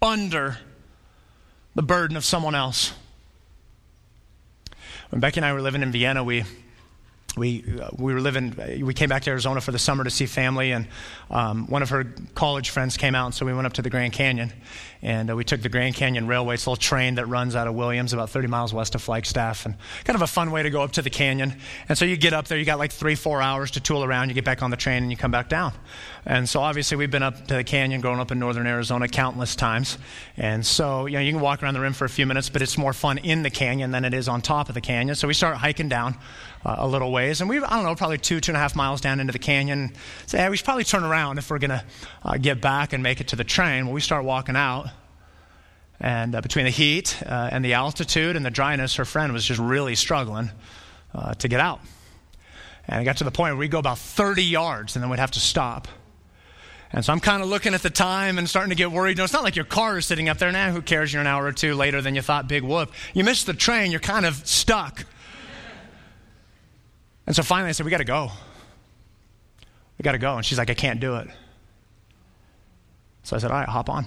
under 0.00 0.58
the 1.74 1.82
burden 1.82 2.16
of 2.16 2.24
someone 2.24 2.54
else. 2.54 2.92
When 5.10 5.20
Becky 5.20 5.38
and 5.38 5.44
I 5.44 5.52
were 5.52 5.60
living 5.60 5.82
in 5.82 5.92
Vienna, 5.92 6.24
we 6.24 6.44
we, 7.36 7.64
uh, 7.80 7.88
we 7.96 8.14
were 8.14 8.20
living, 8.20 8.54
we 8.84 8.94
came 8.94 9.08
back 9.08 9.22
to 9.22 9.30
Arizona 9.30 9.60
for 9.60 9.72
the 9.72 9.78
summer 9.78 10.04
to 10.04 10.10
see 10.10 10.26
family, 10.26 10.72
and 10.72 10.86
um, 11.30 11.66
one 11.66 11.82
of 11.82 11.90
her 11.90 12.04
college 12.34 12.70
friends 12.70 12.96
came 12.96 13.14
out, 13.14 13.26
and 13.26 13.34
so 13.34 13.44
we 13.44 13.52
went 13.52 13.66
up 13.66 13.72
to 13.74 13.82
the 13.82 13.90
Grand 13.90 14.12
Canyon. 14.12 14.52
And 15.02 15.30
uh, 15.30 15.36
we 15.36 15.44
took 15.44 15.60
the 15.60 15.68
Grand 15.68 15.94
Canyon 15.94 16.26
Railway. 16.26 16.54
It's 16.54 16.64
a 16.64 16.70
little 16.70 16.80
train 16.80 17.16
that 17.16 17.26
runs 17.26 17.54
out 17.54 17.66
of 17.66 17.74
Williams, 17.74 18.14
about 18.14 18.30
30 18.30 18.48
miles 18.48 18.72
west 18.72 18.94
of 18.94 19.02
Flagstaff, 19.02 19.66
and 19.66 19.74
kind 20.04 20.16
of 20.16 20.22
a 20.22 20.26
fun 20.26 20.50
way 20.50 20.62
to 20.62 20.70
go 20.70 20.80
up 20.80 20.92
to 20.92 21.02
the 21.02 21.10
canyon. 21.10 21.60
And 21.90 21.98
so 21.98 22.06
you 22.06 22.16
get 22.16 22.32
up 22.32 22.48
there, 22.48 22.56
you 22.56 22.64
got 22.64 22.78
like 22.78 22.90
three, 22.90 23.14
four 23.14 23.42
hours 23.42 23.72
to 23.72 23.80
tool 23.80 24.02
around, 24.02 24.30
you 24.30 24.34
get 24.34 24.46
back 24.46 24.62
on 24.62 24.70
the 24.70 24.78
train, 24.78 25.02
and 25.02 25.10
you 25.10 25.18
come 25.18 25.30
back 25.30 25.50
down. 25.50 25.74
And 26.24 26.48
so 26.48 26.60
obviously 26.60 26.96
we've 26.96 27.10
been 27.10 27.22
up 27.22 27.46
to 27.48 27.54
the 27.54 27.64
canyon, 27.64 28.00
growing 28.00 28.18
up 28.18 28.30
in 28.30 28.38
northern 28.38 28.66
Arizona 28.66 29.06
countless 29.06 29.54
times. 29.54 29.98
And 30.38 30.64
so, 30.64 31.04
you 31.04 31.14
know, 31.14 31.20
you 31.20 31.32
can 31.32 31.40
walk 31.42 31.62
around 31.62 31.74
the 31.74 31.80
rim 31.80 31.92
for 31.92 32.06
a 32.06 32.08
few 32.08 32.24
minutes, 32.24 32.48
but 32.48 32.62
it's 32.62 32.78
more 32.78 32.94
fun 32.94 33.18
in 33.18 33.42
the 33.42 33.50
canyon 33.50 33.90
than 33.90 34.06
it 34.06 34.14
is 34.14 34.26
on 34.26 34.40
top 34.40 34.70
of 34.70 34.74
the 34.74 34.80
canyon. 34.80 35.14
So 35.16 35.28
we 35.28 35.34
start 35.34 35.58
hiking 35.58 35.90
down 35.90 36.16
uh, 36.64 36.76
a 36.78 36.88
little 36.88 37.12
ways, 37.12 37.40
and 37.40 37.50
we, 37.50 37.58
I 37.58 37.76
don't 37.76 37.84
know, 37.84 37.94
probably 37.94 38.18
two, 38.18 38.40
two 38.40 38.50
and 38.50 38.56
a 38.56 38.60
half 38.60 38.74
miles 38.74 39.00
down 39.00 39.20
into 39.20 39.32
the 39.32 39.38
canyon. 39.38 39.92
Yeah, 40.32 40.48
we 40.48 40.56
should 40.56 40.64
probably 40.64 40.84
turn 40.84 41.04
around 41.04 41.38
if 41.38 41.50
we're 41.50 41.58
going 41.58 41.70
to 41.70 41.84
uh, 42.22 42.36
get 42.38 42.60
back 42.60 42.92
and 42.92 43.02
make 43.02 43.20
it 43.20 43.28
to 43.28 43.36
the 43.36 43.44
train. 43.44 43.86
Well, 43.86 43.94
we 43.94 44.00
start 44.00 44.24
walking 44.24 44.56
out. 44.56 44.88
And 46.00 46.34
uh, 46.34 46.40
between 46.40 46.64
the 46.64 46.70
heat 46.70 47.22
uh, 47.24 47.48
and 47.52 47.64
the 47.64 47.74
altitude 47.74 48.36
and 48.36 48.44
the 48.44 48.50
dryness, 48.50 48.96
her 48.96 49.04
friend 49.04 49.32
was 49.32 49.44
just 49.44 49.60
really 49.60 49.94
struggling 49.94 50.50
uh, 51.14 51.34
to 51.34 51.48
get 51.48 51.60
out. 51.60 51.80
And 52.86 53.00
it 53.00 53.04
got 53.04 53.18
to 53.18 53.24
the 53.24 53.30
point 53.30 53.54
where 53.54 53.60
we'd 53.60 53.70
go 53.70 53.78
about 53.78 53.98
30 53.98 54.42
yards 54.42 54.96
and 54.96 55.02
then 55.02 55.10
we'd 55.10 55.20
have 55.20 55.30
to 55.32 55.40
stop. 55.40 55.88
And 56.92 57.04
so 57.04 57.12
I'm 57.12 57.20
kind 57.20 57.42
of 57.42 57.48
looking 57.48 57.74
at 57.74 57.82
the 57.82 57.90
time 57.90 58.38
and 58.38 58.48
starting 58.48 58.70
to 58.70 58.76
get 58.76 58.92
worried. 58.92 59.16
No, 59.16 59.24
it's 59.24 59.32
not 59.32 59.42
like 59.42 59.56
your 59.56 59.64
car 59.64 59.98
is 59.98 60.06
sitting 60.06 60.28
up 60.28 60.38
there. 60.38 60.52
Now, 60.52 60.68
nah, 60.68 60.72
who 60.72 60.82
cares? 60.82 61.12
You're 61.12 61.22
an 61.22 61.26
hour 61.26 61.44
or 61.44 61.52
two 61.52 61.74
later 61.74 62.00
than 62.00 62.14
you 62.14 62.22
thought, 62.22 62.46
big 62.46 62.62
whoop. 62.62 62.92
You 63.14 63.24
missed 63.24 63.46
the 63.46 63.54
train, 63.54 63.90
you're 63.90 64.00
kind 64.00 64.26
of 64.26 64.46
stuck. 64.46 65.04
And 67.26 67.34
so 67.34 67.42
finally 67.42 67.68
I 67.68 67.72
said, 67.72 67.84
We 67.84 67.90
got 67.90 67.98
to 67.98 68.04
go. 68.04 68.30
We 69.98 70.02
got 70.02 70.12
to 70.12 70.18
go. 70.18 70.36
And 70.36 70.44
she's 70.44 70.58
like, 70.58 70.70
I 70.70 70.74
can't 70.74 71.00
do 71.00 71.16
it. 71.16 71.28
So 73.22 73.36
I 73.36 73.38
said, 73.38 73.50
All 73.50 73.58
right, 73.58 73.68
hop 73.68 73.88
on. 73.88 74.06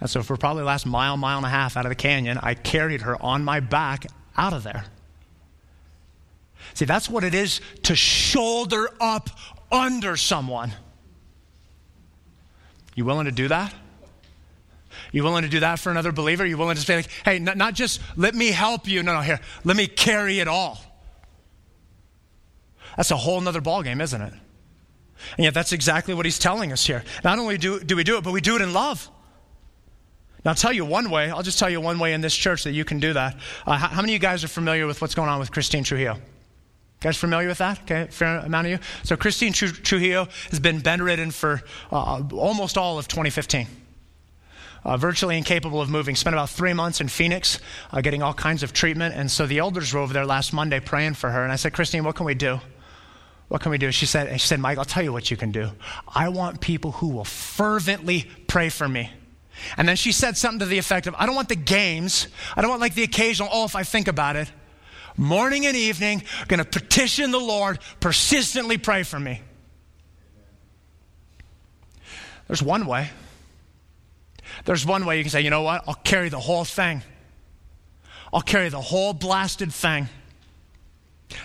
And 0.00 0.08
so 0.08 0.22
for 0.22 0.36
probably 0.36 0.62
the 0.62 0.66
last 0.66 0.86
mile, 0.86 1.16
mile 1.16 1.36
and 1.36 1.46
a 1.46 1.50
half 1.50 1.76
out 1.76 1.84
of 1.84 1.90
the 1.90 1.96
canyon, 1.96 2.38
I 2.42 2.54
carried 2.54 3.02
her 3.02 3.20
on 3.22 3.44
my 3.44 3.60
back 3.60 4.06
out 4.36 4.52
of 4.52 4.62
there. 4.62 4.84
See, 6.74 6.84
that's 6.84 7.08
what 7.10 7.24
it 7.24 7.34
is 7.34 7.60
to 7.84 7.94
shoulder 7.94 8.88
up 9.00 9.28
under 9.70 10.16
someone. 10.16 10.72
You 12.94 13.04
willing 13.04 13.26
to 13.26 13.32
do 13.32 13.48
that? 13.48 13.74
You 15.12 15.24
willing 15.24 15.42
to 15.42 15.48
do 15.48 15.60
that 15.60 15.78
for 15.78 15.90
another 15.90 16.12
believer? 16.12 16.46
You 16.46 16.56
willing 16.56 16.76
to 16.76 16.82
say, 16.82 16.96
like, 16.96 17.10
hey, 17.24 17.38
not, 17.38 17.56
not 17.56 17.74
just 17.74 18.00
let 18.16 18.34
me 18.34 18.48
help 18.48 18.88
you. 18.88 19.02
No, 19.02 19.14
no, 19.14 19.20
here, 19.20 19.40
let 19.64 19.76
me 19.76 19.86
carry 19.86 20.40
it 20.40 20.48
all. 20.48 20.78
That's 22.96 23.10
a 23.10 23.16
whole 23.16 23.40
nother 23.40 23.60
ballgame, 23.60 24.00
isn't 24.00 24.20
it? 24.20 24.32
And 25.36 25.44
yet, 25.44 25.54
that's 25.54 25.72
exactly 25.72 26.14
what 26.14 26.24
he's 26.24 26.38
telling 26.38 26.72
us 26.72 26.86
here. 26.86 27.04
Not 27.24 27.38
only 27.38 27.58
do, 27.58 27.80
do 27.80 27.96
we 27.96 28.04
do 28.04 28.16
it, 28.16 28.24
but 28.24 28.32
we 28.32 28.40
do 28.40 28.56
it 28.56 28.62
in 28.62 28.72
love. 28.72 29.10
Now, 30.44 30.52
I'll 30.52 30.56
tell 30.56 30.72
you 30.72 30.84
one 30.84 31.10
way. 31.10 31.30
I'll 31.30 31.42
just 31.42 31.58
tell 31.58 31.68
you 31.68 31.80
one 31.80 31.98
way 31.98 32.14
in 32.14 32.22
this 32.22 32.34
church 32.34 32.64
that 32.64 32.72
you 32.72 32.84
can 32.84 32.98
do 32.98 33.12
that. 33.12 33.36
Uh, 33.66 33.76
how, 33.76 33.88
how, 33.88 34.00
many 34.00 34.12
of 34.12 34.14
you 34.14 34.18
guys 34.20 34.42
are 34.42 34.48
familiar 34.48 34.86
with 34.86 35.00
what's 35.02 35.14
going 35.14 35.28
on 35.28 35.38
with 35.38 35.52
Christine 35.52 35.84
Trujillo? 35.84 36.14
You 36.14 36.20
guys 37.00 37.16
familiar 37.16 37.48
with 37.48 37.58
that? 37.58 37.80
Okay, 37.82 38.08
fair 38.10 38.38
amount 38.38 38.66
of 38.66 38.70
you. 38.72 38.78
So 39.04 39.16
Christine 39.16 39.52
Trujillo 39.52 40.28
has 40.50 40.60
been 40.60 40.80
bedridden 40.80 41.30
for 41.30 41.62
uh, 41.92 42.22
almost 42.32 42.78
all 42.78 42.98
of 42.98 43.08
2015. 43.08 43.66
Uh, 44.82 44.96
virtually 44.96 45.36
incapable 45.36 45.82
of 45.82 45.90
moving. 45.90 46.16
Spent 46.16 46.34
about 46.34 46.48
three 46.48 46.72
months 46.72 47.02
in 47.02 47.08
Phoenix 47.08 47.58
uh, 47.92 48.00
getting 48.00 48.22
all 48.22 48.32
kinds 48.32 48.62
of 48.62 48.72
treatment. 48.72 49.14
And 49.14 49.30
so 49.30 49.46
the 49.46 49.58
elders 49.58 49.92
were 49.92 50.00
over 50.00 50.14
there 50.14 50.24
last 50.24 50.54
Monday 50.54 50.80
praying 50.80 51.14
for 51.14 51.30
her. 51.30 51.42
And 51.42 51.52
I 51.52 51.56
said, 51.56 51.74
Christine, 51.74 52.02
what 52.02 52.16
can 52.16 52.24
we 52.24 52.34
do? 52.34 52.60
What 53.50 53.62
can 53.62 53.72
we 53.72 53.78
do? 53.78 53.90
She 53.90 54.06
said, 54.06 54.40
she 54.40 54.46
said, 54.46 54.60
Mike, 54.60 54.78
I'll 54.78 54.84
tell 54.84 55.02
you 55.02 55.12
what 55.12 55.28
you 55.28 55.36
can 55.36 55.50
do. 55.50 55.72
I 56.06 56.28
want 56.28 56.60
people 56.60 56.92
who 56.92 57.08
will 57.08 57.24
fervently 57.24 58.30
pray 58.46 58.68
for 58.68 58.88
me. 58.88 59.10
And 59.76 59.88
then 59.88 59.96
she 59.96 60.12
said 60.12 60.36
something 60.36 60.60
to 60.60 60.66
the 60.66 60.78
effect 60.78 61.08
of, 61.08 61.16
I 61.18 61.26
don't 61.26 61.34
want 61.34 61.48
the 61.48 61.56
games. 61.56 62.28
I 62.56 62.62
don't 62.62 62.70
want 62.70 62.80
like 62.80 62.94
the 62.94 63.02
occasional, 63.02 63.48
oh, 63.50 63.64
if 63.64 63.74
I 63.74 63.82
think 63.82 64.06
about 64.06 64.36
it. 64.36 64.52
Morning 65.16 65.66
and 65.66 65.76
evening, 65.76 66.22
to 66.48 66.64
petition 66.64 67.32
the 67.32 67.40
Lord, 67.40 67.80
persistently 67.98 68.78
pray 68.78 69.02
for 69.02 69.18
me. 69.18 69.42
There's 72.46 72.62
one 72.62 72.86
way. 72.86 73.10
There's 74.64 74.86
one 74.86 75.04
way 75.06 75.18
you 75.18 75.24
can 75.24 75.30
say, 75.30 75.40
you 75.40 75.50
know 75.50 75.62
what? 75.62 75.82
I'll 75.88 75.94
carry 75.94 76.28
the 76.28 76.38
whole 76.38 76.64
thing. 76.64 77.02
I'll 78.32 78.42
carry 78.42 78.68
the 78.68 78.80
whole 78.80 79.12
blasted 79.12 79.72
thing. 79.72 80.08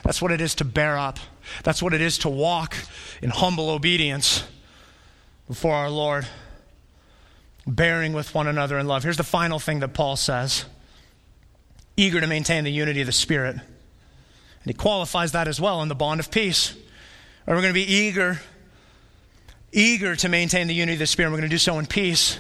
That's 0.04 0.22
what 0.22 0.32
it 0.32 0.40
is 0.40 0.54
to 0.56 0.66
bear 0.66 1.00
up. 1.00 1.18
That's 1.64 1.82
what 1.82 1.94
it 1.94 2.02
is 2.02 2.18
to 2.20 2.30
walk 2.30 2.76
in 3.22 3.30
humble 3.30 3.70
obedience 3.70 4.44
before 5.48 5.74
our 5.74 5.90
Lord 5.90 6.28
bearing 7.68 8.14
with 8.14 8.34
one 8.34 8.48
another 8.48 8.78
in 8.78 8.88
love. 8.88 9.04
Here's 9.04 9.18
the 9.18 9.24
final 9.24 9.60
thing 9.60 9.80
that 9.80 9.94
Paul 9.94 10.16
says 10.16 10.66
eager 11.98 12.20
to 12.20 12.28
maintain 12.28 12.66
the 12.66 12.72
unity 12.72 13.02
of 13.02 13.06
the 13.06 13.14
Spirit. 13.14 13.56
And 13.56 13.64
he 14.66 14.74
qualifies 14.74 15.32
that 15.32 15.48
as 15.48 15.62
well 15.62 15.82
in 15.82 15.88
the 15.88 15.96
bond 15.96 16.20
of 16.20 16.30
peace. 16.30 16.76
Or 17.48 17.56
we're 17.56 17.62
going 17.62 17.74
to 17.74 17.80
be 17.80 17.90
eager, 17.90 18.42
eager 19.72 20.16
to 20.18 20.28
maintain 20.28 20.68
the 20.68 20.74
unity 20.74 20.94
of 20.94 21.00
the 21.00 21.08
Spirit. 21.08 21.30
We're 21.30 21.38
going 21.38 21.50
to 21.50 21.54
do 21.54 21.60
so 21.60 21.80
in 21.80 21.86
peace. 21.86 22.38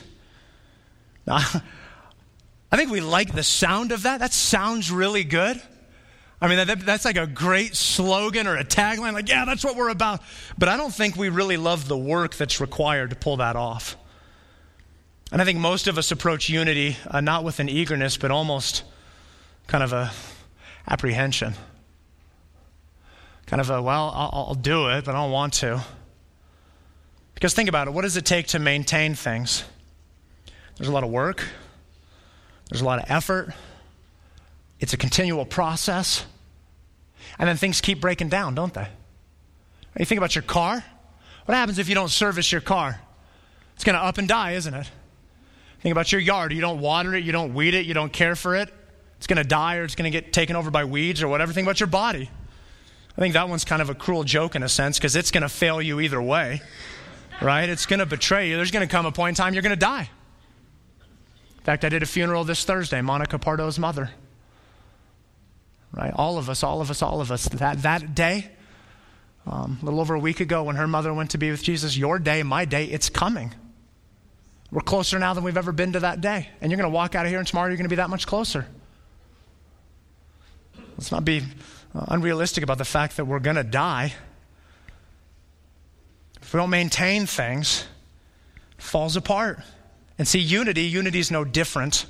Now, 1.25 1.37
I 2.71 2.77
think 2.77 2.91
we 2.91 2.99
like 2.99 3.33
the 3.33 3.43
sound 3.43 3.91
of 3.91 4.03
that. 4.03 4.19
That 4.19 4.33
sounds 4.33 4.91
really 4.91 5.23
good. 5.23 5.61
I 6.41 6.47
mean, 6.47 6.67
that, 6.67 6.79
that's 6.81 7.05
like 7.05 7.17
a 7.17 7.27
great 7.27 7.75
slogan 7.75 8.45
or 8.45 8.57
a 8.57 8.65
tagline, 8.65 9.13
like, 9.13 9.29
yeah, 9.29 9.45
that's 9.45 9.63
what 9.63 9.75
we're 9.75 9.89
about. 9.89 10.21
But 10.57 10.69
I 10.69 10.77
don't 10.77 10.93
think 10.93 11.15
we 11.15 11.29
really 11.29 11.57
love 11.57 11.87
the 11.87 11.97
work 11.97 12.35
that's 12.35 12.59
required 12.59 13.11
to 13.11 13.15
pull 13.15 13.37
that 13.37 13.55
off. 13.55 13.95
And 15.31 15.41
I 15.41 15.45
think 15.45 15.59
most 15.59 15.87
of 15.87 15.97
us 15.97 16.11
approach 16.11 16.49
unity 16.49 16.97
uh, 17.07 17.21
not 17.21 17.43
with 17.43 17.59
an 17.59 17.69
eagerness, 17.69 18.17
but 18.17 18.31
almost 18.31 18.83
kind 19.67 19.83
of 19.83 19.93
a 19.93 20.11
apprehension. 20.87 21.53
Kind 23.45 23.61
of 23.61 23.69
a, 23.69 23.81
well, 23.81 24.11
I'll, 24.13 24.45
I'll 24.49 24.55
do 24.55 24.89
it, 24.89 25.05
but 25.05 25.15
I 25.15 25.21
don't 25.21 25.31
want 25.31 25.53
to. 25.53 25.83
Because 27.33 27.53
think 27.53 27.69
about 27.69 27.87
it 27.87 27.93
what 27.93 28.01
does 28.01 28.17
it 28.17 28.25
take 28.25 28.47
to 28.47 28.59
maintain 28.59 29.15
things? 29.15 29.63
There's 30.77 30.89
a 30.89 30.91
lot 30.91 31.03
of 31.03 31.09
work, 31.09 31.45
there's 32.69 32.81
a 32.81 32.85
lot 32.85 32.99
of 32.99 33.05
effort, 33.09 33.53
it's 34.79 34.93
a 34.93 34.97
continual 34.97 35.45
process. 35.45 36.25
And 37.39 37.47
then 37.47 37.57
things 37.57 37.81
keep 37.81 38.01
breaking 38.01 38.29
down, 38.29 38.55
don't 38.55 38.73
they? 38.73 38.87
You 39.97 40.05
think 40.05 40.17
about 40.17 40.35
your 40.35 40.43
car. 40.43 40.83
What 41.45 41.55
happens 41.55 41.79
if 41.79 41.87
you 41.87 41.95
don't 41.95 42.09
service 42.09 42.51
your 42.51 42.61
car? 42.61 42.99
It's 43.75 43.83
going 43.83 43.95
to 43.95 44.01
up 44.01 44.17
and 44.17 44.27
die, 44.27 44.51
isn't 44.53 44.73
it? 44.73 44.89
Think 45.81 45.91
about 45.91 46.11
your 46.11 46.21
yard. 46.21 46.51
You 46.51 46.61
don't 46.61 46.79
water 46.79 47.13
it, 47.13 47.23
you 47.23 47.31
don't 47.31 47.53
weed 47.53 47.73
it, 47.73 47.85
you 47.85 47.93
don't 47.93 48.11
care 48.11 48.35
for 48.35 48.55
it. 48.55 48.73
It's 49.17 49.27
going 49.27 49.37
to 49.37 49.47
die 49.47 49.77
or 49.77 49.83
it's 49.83 49.95
going 49.95 50.11
to 50.11 50.21
get 50.21 50.33
taken 50.33 50.55
over 50.55 50.71
by 50.71 50.85
weeds 50.85 51.21
or 51.21 51.27
whatever. 51.27 51.53
Think 51.53 51.65
about 51.65 51.79
your 51.79 51.87
body. 51.87 52.29
I 53.17 53.21
think 53.21 53.33
that 53.33 53.47
one's 53.47 53.63
kind 53.63 53.81
of 53.81 53.89
a 53.89 53.95
cruel 53.95 54.23
joke 54.23 54.55
in 54.55 54.63
a 54.63 54.69
sense 54.69 54.97
because 54.97 55.15
it's 55.15 55.31
going 55.31 55.43
to 55.43 55.49
fail 55.49 55.81
you 55.81 56.01
either 56.01 56.21
way, 56.21 56.61
right? 57.41 57.69
It's 57.69 57.85
going 57.85 57.99
to 57.99 58.05
betray 58.05 58.49
you. 58.49 58.57
There's 58.57 58.71
going 58.71 58.85
to 58.85 58.91
come 58.91 59.05
a 59.05 59.11
point 59.11 59.37
in 59.37 59.43
time 59.43 59.53
you're 59.53 59.63
going 59.63 59.69
to 59.71 59.77
die. 59.77 60.09
In 61.59 61.63
fact, 61.63 61.85
I 61.85 61.89
did 61.89 62.03
a 62.03 62.05
funeral 62.05 62.43
this 62.43 62.65
Thursday, 62.65 63.01
Monica 63.01 63.39
Pardo's 63.39 63.79
mother. 63.79 64.11
Right? 65.95 66.13
All 66.13 66.37
of 66.37 66.49
us, 66.49 66.61
all 66.61 66.81
of 66.81 66.91
us, 66.91 67.01
all 67.01 67.21
of 67.21 67.31
us. 67.31 67.45
That, 67.45 67.83
that 67.83 68.13
day, 68.13 68.49
um, 69.47 69.79
a 69.81 69.85
little 69.85 70.01
over 70.01 70.13
a 70.13 70.19
week 70.19 70.41
ago 70.41 70.63
when 70.63 70.75
her 70.75 70.87
mother 70.87 71.13
went 71.13 71.31
to 71.31 71.37
be 71.37 71.49
with 71.51 71.63
Jesus, 71.63 71.95
your 71.95 72.19
day, 72.19 72.43
my 72.43 72.65
day, 72.65 72.85
it's 72.85 73.09
coming. 73.09 73.53
We're 74.71 74.81
closer 74.81 75.17
now 75.19 75.33
than 75.33 75.45
we've 75.45 75.55
ever 75.55 75.71
been 75.71 75.93
to 75.93 76.01
that 76.01 76.19
day. 76.19 76.49
And 76.59 76.69
you're 76.69 76.77
going 76.77 76.91
to 76.91 76.93
walk 76.93 77.15
out 77.15 77.25
of 77.25 77.29
here, 77.29 77.39
and 77.39 77.47
tomorrow 77.47 77.67
you're 77.67 77.77
going 77.77 77.85
to 77.85 77.89
be 77.89 77.95
that 77.95 78.09
much 78.09 78.27
closer. 78.27 78.67
Let's 80.97 81.13
not 81.13 81.23
be 81.23 81.43
uh, 81.93 82.05
unrealistic 82.09 82.63
about 82.63 82.77
the 82.77 82.85
fact 82.85 83.15
that 83.15 83.25
we're 83.25 83.39
going 83.39 83.55
to 83.55 83.63
die. 83.63 84.13
If 86.41 86.53
we 86.53 86.57
don't 86.57 86.69
maintain 86.69 87.25
things, 87.25 87.85
it 88.77 88.83
falls 88.83 89.15
apart. 89.15 89.59
And 90.17 90.27
see, 90.27 90.39
unity, 90.39 90.83
unity 90.83 91.19
is 91.19 91.31
no 91.31 91.45
different. 91.45 92.05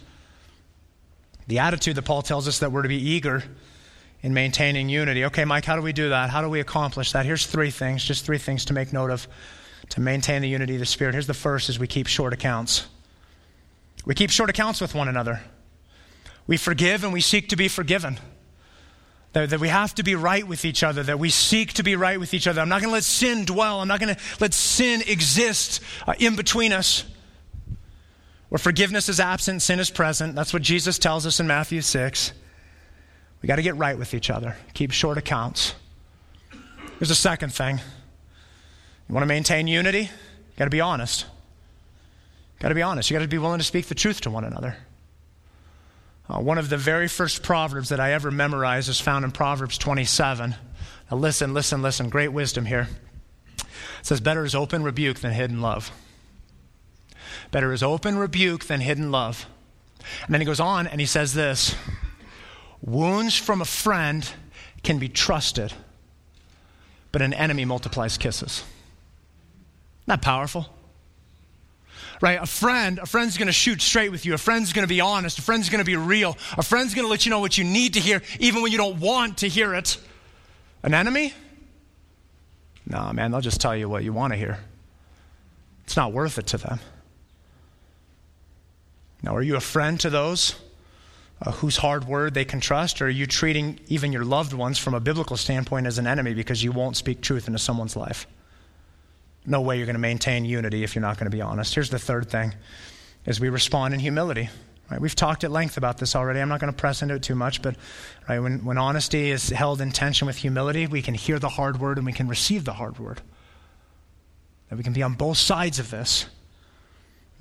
The 1.47 1.59
attitude 1.59 1.97
that 1.97 2.03
Paul 2.03 2.23
tells 2.23 2.47
us 2.47 2.59
that 2.59 2.71
we're 2.71 2.81
to 2.81 2.89
be 2.89 3.11
eager 3.11 3.43
in 4.25 4.33
maintaining 4.33 4.89
unity. 4.89 5.23
Okay, 5.25 5.45
Mike, 5.45 5.65
how 5.65 5.75
do 5.75 5.83
we 5.83 5.93
do 5.93 6.09
that? 6.09 6.31
How 6.31 6.41
do 6.41 6.49
we 6.49 6.59
accomplish 6.59 7.11
that? 7.11 7.27
Here's 7.27 7.45
three 7.45 7.69
things, 7.69 8.03
just 8.03 8.25
three 8.25 8.39
things 8.39 8.65
to 8.65 8.73
make 8.73 8.91
note 8.91 9.11
of 9.11 9.27
to 9.89 10.01
maintain 10.01 10.41
the 10.41 10.49
unity 10.49 10.73
of 10.73 10.79
the 10.79 10.87
Spirit. 10.87 11.13
Here's 11.13 11.27
the 11.27 11.35
first 11.35 11.69
is 11.69 11.77
we 11.77 11.85
keep 11.85 12.07
short 12.07 12.33
accounts. 12.33 12.87
We 14.03 14.15
keep 14.15 14.31
short 14.31 14.49
accounts 14.49 14.81
with 14.81 14.95
one 14.95 15.07
another. 15.07 15.41
We 16.47 16.57
forgive 16.57 17.03
and 17.03 17.13
we 17.13 17.21
seek 17.21 17.49
to 17.49 17.55
be 17.55 17.67
forgiven. 17.67 18.17
That, 19.33 19.59
we 19.59 19.67
have 19.67 19.93
to 19.93 20.01
be 20.01 20.15
right 20.15 20.47
with 20.47 20.65
each 20.65 20.81
other, 20.81 21.03
that 21.03 21.19
we 21.19 21.29
seek 21.29 21.73
to 21.73 21.83
be 21.83 21.95
right 21.95 22.19
with 22.19 22.33
each 22.33 22.47
other. 22.47 22.61
I'm 22.61 22.69
not 22.69 22.81
going 22.81 22.89
to 22.89 22.93
let 22.93 23.03
sin 23.03 23.45
dwell. 23.45 23.79
I'm 23.79 23.87
not 23.87 23.99
going 23.99 24.15
to 24.15 24.21
let 24.39 24.55
sin 24.55 25.03
exist 25.05 25.81
uh, 26.07 26.15
in 26.17 26.35
between 26.35 26.73
us. 26.73 27.03
Where 28.49 28.57
forgiveness 28.57 29.07
is 29.07 29.19
absent, 29.19 29.61
sin 29.61 29.79
is 29.79 29.91
present. 29.91 30.33
That's 30.33 30.51
what 30.51 30.63
Jesus 30.63 30.97
tells 30.97 31.27
us 31.27 31.39
in 31.39 31.45
Matthew 31.45 31.81
6. 31.81 32.31
We 33.45 33.47
got 33.47 33.57
to 33.57 33.61
get 33.61 33.75
right 33.75 33.95
with 33.95 34.15
each 34.15 34.31
other, 34.31 34.55
keep 34.73 34.89
short 34.89 35.19
accounts. 35.19 35.75
Here's 36.97 37.11
a 37.11 37.15
second 37.15 37.53
thing 37.53 37.77
you 37.77 39.13
want 39.13 39.21
to 39.21 39.27
maintain 39.27 39.67
unity? 39.67 39.99
You 39.99 40.09
got 40.57 40.63
to 40.63 40.71
be 40.71 40.81
honest. 40.81 41.27
You 42.55 42.63
Got 42.63 42.69
to 42.69 42.73
be 42.73 42.81
honest. 42.81 43.11
You 43.11 43.15
got 43.15 43.21
to 43.21 43.27
be 43.27 43.37
willing 43.37 43.59
to 43.59 43.63
speak 43.63 43.85
the 43.85 43.93
truth 43.93 44.21
to 44.21 44.31
one 44.31 44.45
another. 44.45 44.77
Uh, 46.27 46.39
one 46.39 46.57
of 46.57 46.69
the 46.69 46.77
very 46.77 47.07
first 47.07 47.43
proverbs 47.43 47.89
that 47.89 47.99
I 47.99 48.13
ever 48.13 48.31
memorized 48.31 48.89
is 48.89 48.99
found 48.99 49.23
in 49.23 49.29
Proverbs 49.29 49.77
27. 49.77 50.55
Now, 51.11 51.17
listen, 51.17 51.53
listen, 51.53 51.83
listen. 51.83 52.09
Great 52.09 52.29
wisdom 52.29 52.65
here. 52.65 52.87
It 53.59 53.67
says, 54.01 54.21
Better 54.21 54.43
is 54.43 54.55
open 54.55 54.81
rebuke 54.81 55.19
than 55.19 55.33
hidden 55.33 55.61
love. 55.61 55.91
Better 57.51 57.71
is 57.73 57.83
open 57.83 58.17
rebuke 58.17 58.65
than 58.65 58.81
hidden 58.81 59.11
love. 59.11 59.45
And 60.25 60.33
then 60.33 60.41
he 60.41 60.45
goes 60.45 60.59
on 60.59 60.87
and 60.87 60.99
he 60.99 61.05
says 61.05 61.35
this 61.35 61.75
Wounds 62.85 63.35
from 63.35 63.61
a 63.61 63.65
friend 63.65 64.29
can 64.83 64.99
be 64.99 65.09
trusted, 65.09 65.73
but 67.11 67.23
an 67.23 67.33
enemy 67.33 67.65
multiplies 67.65 68.17
kisses. 68.17 68.63
Not 70.05 70.21
powerful. 70.21 70.69
Right? 72.21 72.39
A 72.39 72.45
friend, 72.45 72.99
a 72.99 73.07
friend's 73.07 73.37
going 73.37 73.47
to 73.47 73.53
shoot 73.53 73.81
straight 73.81 74.11
with 74.11 74.25
you. 74.25 74.35
A 74.35 74.37
friend's 74.37 74.71
going 74.71 74.83
to 74.83 74.93
be 74.93 75.01
honest. 75.01 75.39
A 75.39 75.41
friend's 75.41 75.69
going 75.69 75.79
to 75.79 75.85
be 75.85 75.95
real. 75.95 76.37
A 76.57 76.63
friend's 76.63 76.93
going 76.93 77.05
to 77.05 77.09
let 77.09 77.25
you 77.25 77.31
know 77.31 77.39
what 77.39 77.57
you 77.57 77.63
need 77.63 77.95
to 77.95 77.99
hear, 77.99 78.21
even 78.39 78.61
when 78.61 78.71
you 78.71 78.77
don't 78.77 78.99
want 78.99 79.39
to 79.39 79.49
hear 79.49 79.73
it. 79.73 79.97
An 80.83 80.93
enemy? 80.93 81.33
No, 82.87 83.11
man, 83.11 83.31
they'll 83.31 83.41
just 83.41 83.59
tell 83.59 83.75
you 83.75 83.89
what 83.89 84.03
you 84.03 84.13
want 84.13 84.31
to 84.31 84.37
hear. 84.37 84.59
It's 85.85 85.97
not 85.97 86.13
worth 86.13 86.37
it 86.37 86.47
to 86.47 86.57
them. 86.57 86.79
Now, 89.23 89.35
are 89.35 89.41
you 89.41 89.55
a 89.55 89.61
friend 89.61 89.99
to 90.01 90.11
those 90.11 90.53
uh, 91.41 91.51
whose 91.51 91.77
hard 91.77 92.05
word 92.05 92.33
they 92.33 92.45
can 92.45 92.59
trust, 92.59 93.01
or 93.01 93.05
are 93.05 93.09
you 93.09 93.25
treating 93.25 93.79
even 93.87 94.11
your 94.11 94.23
loved 94.23 94.53
ones 94.53 94.77
from 94.77 94.93
a 94.93 94.99
biblical 94.99 95.37
standpoint 95.37 95.87
as 95.87 95.97
an 95.97 96.07
enemy 96.07 96.33
because 96.33 96.63
you 96.63 96.71
won't 96.71 96.97
speak 96.97 97.21
truth 97.21 97.47
into 97.47 97.59
someone's 97.59 97.95
life? 97.95 98.25
no 99.45 99.61
way 99.61 99.77
you're 99.77 99.85
going 99.85 99.95
to 99.95 99.99
maintain 99.99 100.45
unity 100.45 100.83
if 100.83 100.95
you're 100.95 101.01
not 101.01 101.17
going 101.17 101.29
to 101.29 101.35
be 101.35 101.41
honest. 101.41 101.73
Here's 101.73 101.89
the 101.89 101.99
third 101.99 102.29
thing 102.29 102.53
is 103.25 103.39
we 103.39 103.49
respond 103.49 103.93
in 103.93 103.99
humility. 103.99 104.49
Right? 104.89 105.01
We've 105.01 105.15
talked 105.15 105.43
at 105.43 105.51
length 105.51 105.77
about 105.77 105.97
this 105.97 106.15
already. 106.15 106.39
I'm 106.39 106.49
not 106.49 106.59
going 106.59 106.71
to 106.71 106.77
press 106.77 107.01
into 107.01 107.15
it 107.15 107.23
too 107.23 107.33
much, 107.33 107.61
but 107.63 107.75
right, 108.29 108.39
when, 108.39 108.63
when 108.63 108.77
honesty 108.77 109.31
is 109.31 109.49
held 109.49 109.81
in 109.81 109.91
tension 109.91 110.27
with 110.27 110.37
humility, 110.37 110.85
we 110.85 111.01
can 111.01 111.15
hear 111.15 111.39
the 111.39 111.49
hard 111.49 111.79
word 111.79 111.97
and 111.97 112.05
we 112.05 112.13
can 112.13 112.27
receive 112.27 112.65
the 112.65 112.73
hard 112.73 112.99
word. 112.99 113.21
That 114.69 114.75
we 114.75 114.83
can 114.83 114.93
be 114.93 115.01
on 115.01 115.13
both 115.13 115.37
sides 115.37 115.79
of 115.79 115.89
this. 115.89 116.27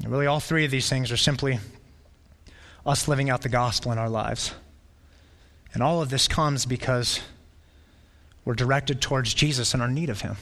And 0.03 0.11
really, 0.11 0.27
all 0.27 0.41
three 0.41 0.65
of 0.65 0.71
these 0.71 0.89
things 0.89 1.13
are 1.13 1.19
simply 1.19 1.59
us 2.87 3.09
living 3.09 3.31
out 3.31 3.43
the 3.43 3.49
gospel 3.49 3.93
in 3.93 3.99
our 3.99 4.11
lives. 4.11 4.53
And 5.73 5.83
all 5.83 6.03
of 6.03 6.11
this 6.11 6.29
comes 6.29 6.67
because 6.67 7.21
we're 8.45 8.55
directed 8.55 9.01
towards 9.01 9.35
Jesus 9.35 9.75
and 9.75 9.83
our 9.83 9.89
need 9.89 10.11
of 10.11 10.21
Him. 10.21 10.37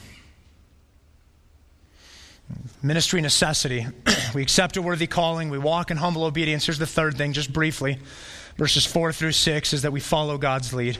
Ministry 2.81 3.21
necessity. 3.21 3.87
we 4.35 4.41
accept 4.41 4.77
a 4.77 4.81
worthy 4.81 5.07
calling. 5.07 5.49
We 5.49 5.57
walk 5.57 5.89
in 5.89 5.97
humble 5.97 6.25
obedience. 6.25 6.65
Here's 6.65 6.77
the 6.77 6.85
third 6.85 7.17
thing, 7.17 7.33
just 7.33 7.51
briefly. 7.51 7.99
Verses 8.57 8.85
4 8.85 9.13
through 9.13 9.31
6 9.31 9.73
is 9.73 9.81
that 9.81 9.91
we 9.91 9.99
follow 9.99 10.37
God's 10.37 10.73
lead. 10.73 10.97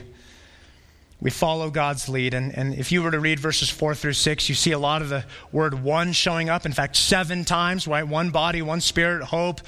We 1.24 1.30
follow 1.30 1.70
God's 1.70 2.06
lead. 2.06 2.34
And, 2.34 2.56
and 2.56 2.74
if 2.74 2.92
you 2.92 3.02
were 3.02 3.10
to 3.10 3.18
read 3.18 3.40
verses 3.40 3.70
4 3.70 3.94
through 3.94 4.12
6, 4.12 4.48
you 4.50 4.54
see 4.54 4.72
a 4.72 4.78
lot 4.78 5.00
of 5.00 5.08
the 5.08 5.24
word 5.50 5.82
one 5.82 6.12
showing 6.12 6.50
up. 6.50 6.66
In 6.66 6.72
fact, 6.72 6.96
seven 6.96 7.46
times, 7.46 7.88
right? 7.88 8.06
One 8.06 8.28
body, 8.28 8.60
one 8.60 8.82
spirit, 8.82 9.24
hope, 9.24 9.62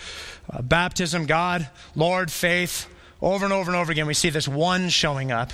uh, 0.50 0.60
baptism, 0.60 1.24
God, 1.24 1.66
Lord, 1.94 2.30
faith. 2.30 2.86
Over 3.22 3.46
and 3.46 3.54
over 3.54 3.70
and 3.70 3.80
over 3.80 3.90
again, 3.90 4.06
we 4.06 4.12
see 4.12 4.28
this 4.28 4.46
one 4.46 4.90
showing 4.90 5.32
up. 5.32 5.50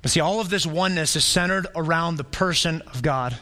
But 0.00 0.10
see, 0.10 0.20
all 0.20 0.40
of 0.40 0.48
this 0.48 0.64
oneness 0.64 1.16
is 1.16 1.24
centered 1.26 1.66
around 1.76 2.16
the 2.16 2.24
person 2.24 2.80
of 2.94 3.02
God. 3.02 3.36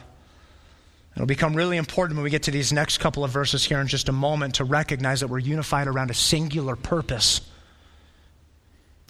It'll 1.15 1.25
become 1.25 1.55
really 1.55 1.77
important 1.77 2.17
when 2.17 2.25
we 2.25 2.29
get 2.29 2.43
to 2.43 2.51
these 2.51 2.73
next 2.73 2.97
couple 2.97 3.23
of 3.23 3.31
verses 3.31 3.63
here 3.63 3.79
in 3.79 3.87
just 3.87 4.09
a 4.09 4.13
moment 4.13 4.55
to 4.55 4.65
recognize 4.65 5.21
that 5.21 5.27
we're 5.27 5.39
unified 5.39 5.87
around 5.87 6.11
a 6.11 6.13
singular 6.13 6.75
purpose. 6.75 7.39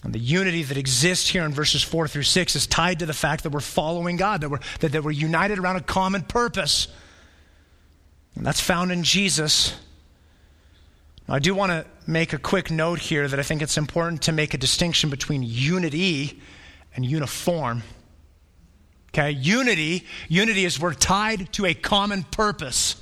And 0.02 0.14
the 0.14 0.18
unity 0.18 0.62
that 0.62 0.78
exists 0.78 1.28
here 1.28 1.44
in 1.44 1.52
verses 1.52 1.82
4 1.82 2.08
through 2.08 2.22
6 2.22 2.56
is 2.56 2.66
tied 2.66 3.00
to 3.00 3.06
the 3.06 3.12
fact 3.12 3.42
that 3.42 3.50
we're 3.50 3.60
following 3.60 4.16
God, 4.16 4.40
that 4.40 4.48
we're, 4.48 4.60
that, 4.80 4.92
that 4.92 5.04
we're 5.04 5.10
united 5.10 5.58
around 5.58 5.76
a 5.76 5.82
common 5.82 6.22
purpose. 6.22 6.88
And 8.34 8.46
that's 8.46 8.60
found 8.60 8.92
in 8.92 9.02
Jesus. 9.02 9.74
Now, 11.28 11.34
I 11.34 11.38
do 11.38 11.54
want 11.54 11.70
to 11.70 11.84
make 12.06 12.32
a 12.32 12.38
quick 12.38 12.70
note 12.70 12.98
here 12.98 13.28
that 13.28 13.38
I 13.38 13.42
think 13.42 13.60
it's 13.60 13.76
important 13.76 14.22
to 14.22 14.32
make 14.32 14.54
a 14.54 14.58
distinction 14.58 15.10
between 15.10 15.42
unity 15.42 16.40
and 16.96 17.04
uniform. 17.04 17.82
Okay, 19.08 19.32
unity, 19.32 20.06
unity 20.28 20.64
is 20.64 20.80
we're 20.80 20.94
tied 20.94 21.52
to 21.54 21.66
a 21.66 21.74
common 21.74 22.22
purpose. 22.22 22.96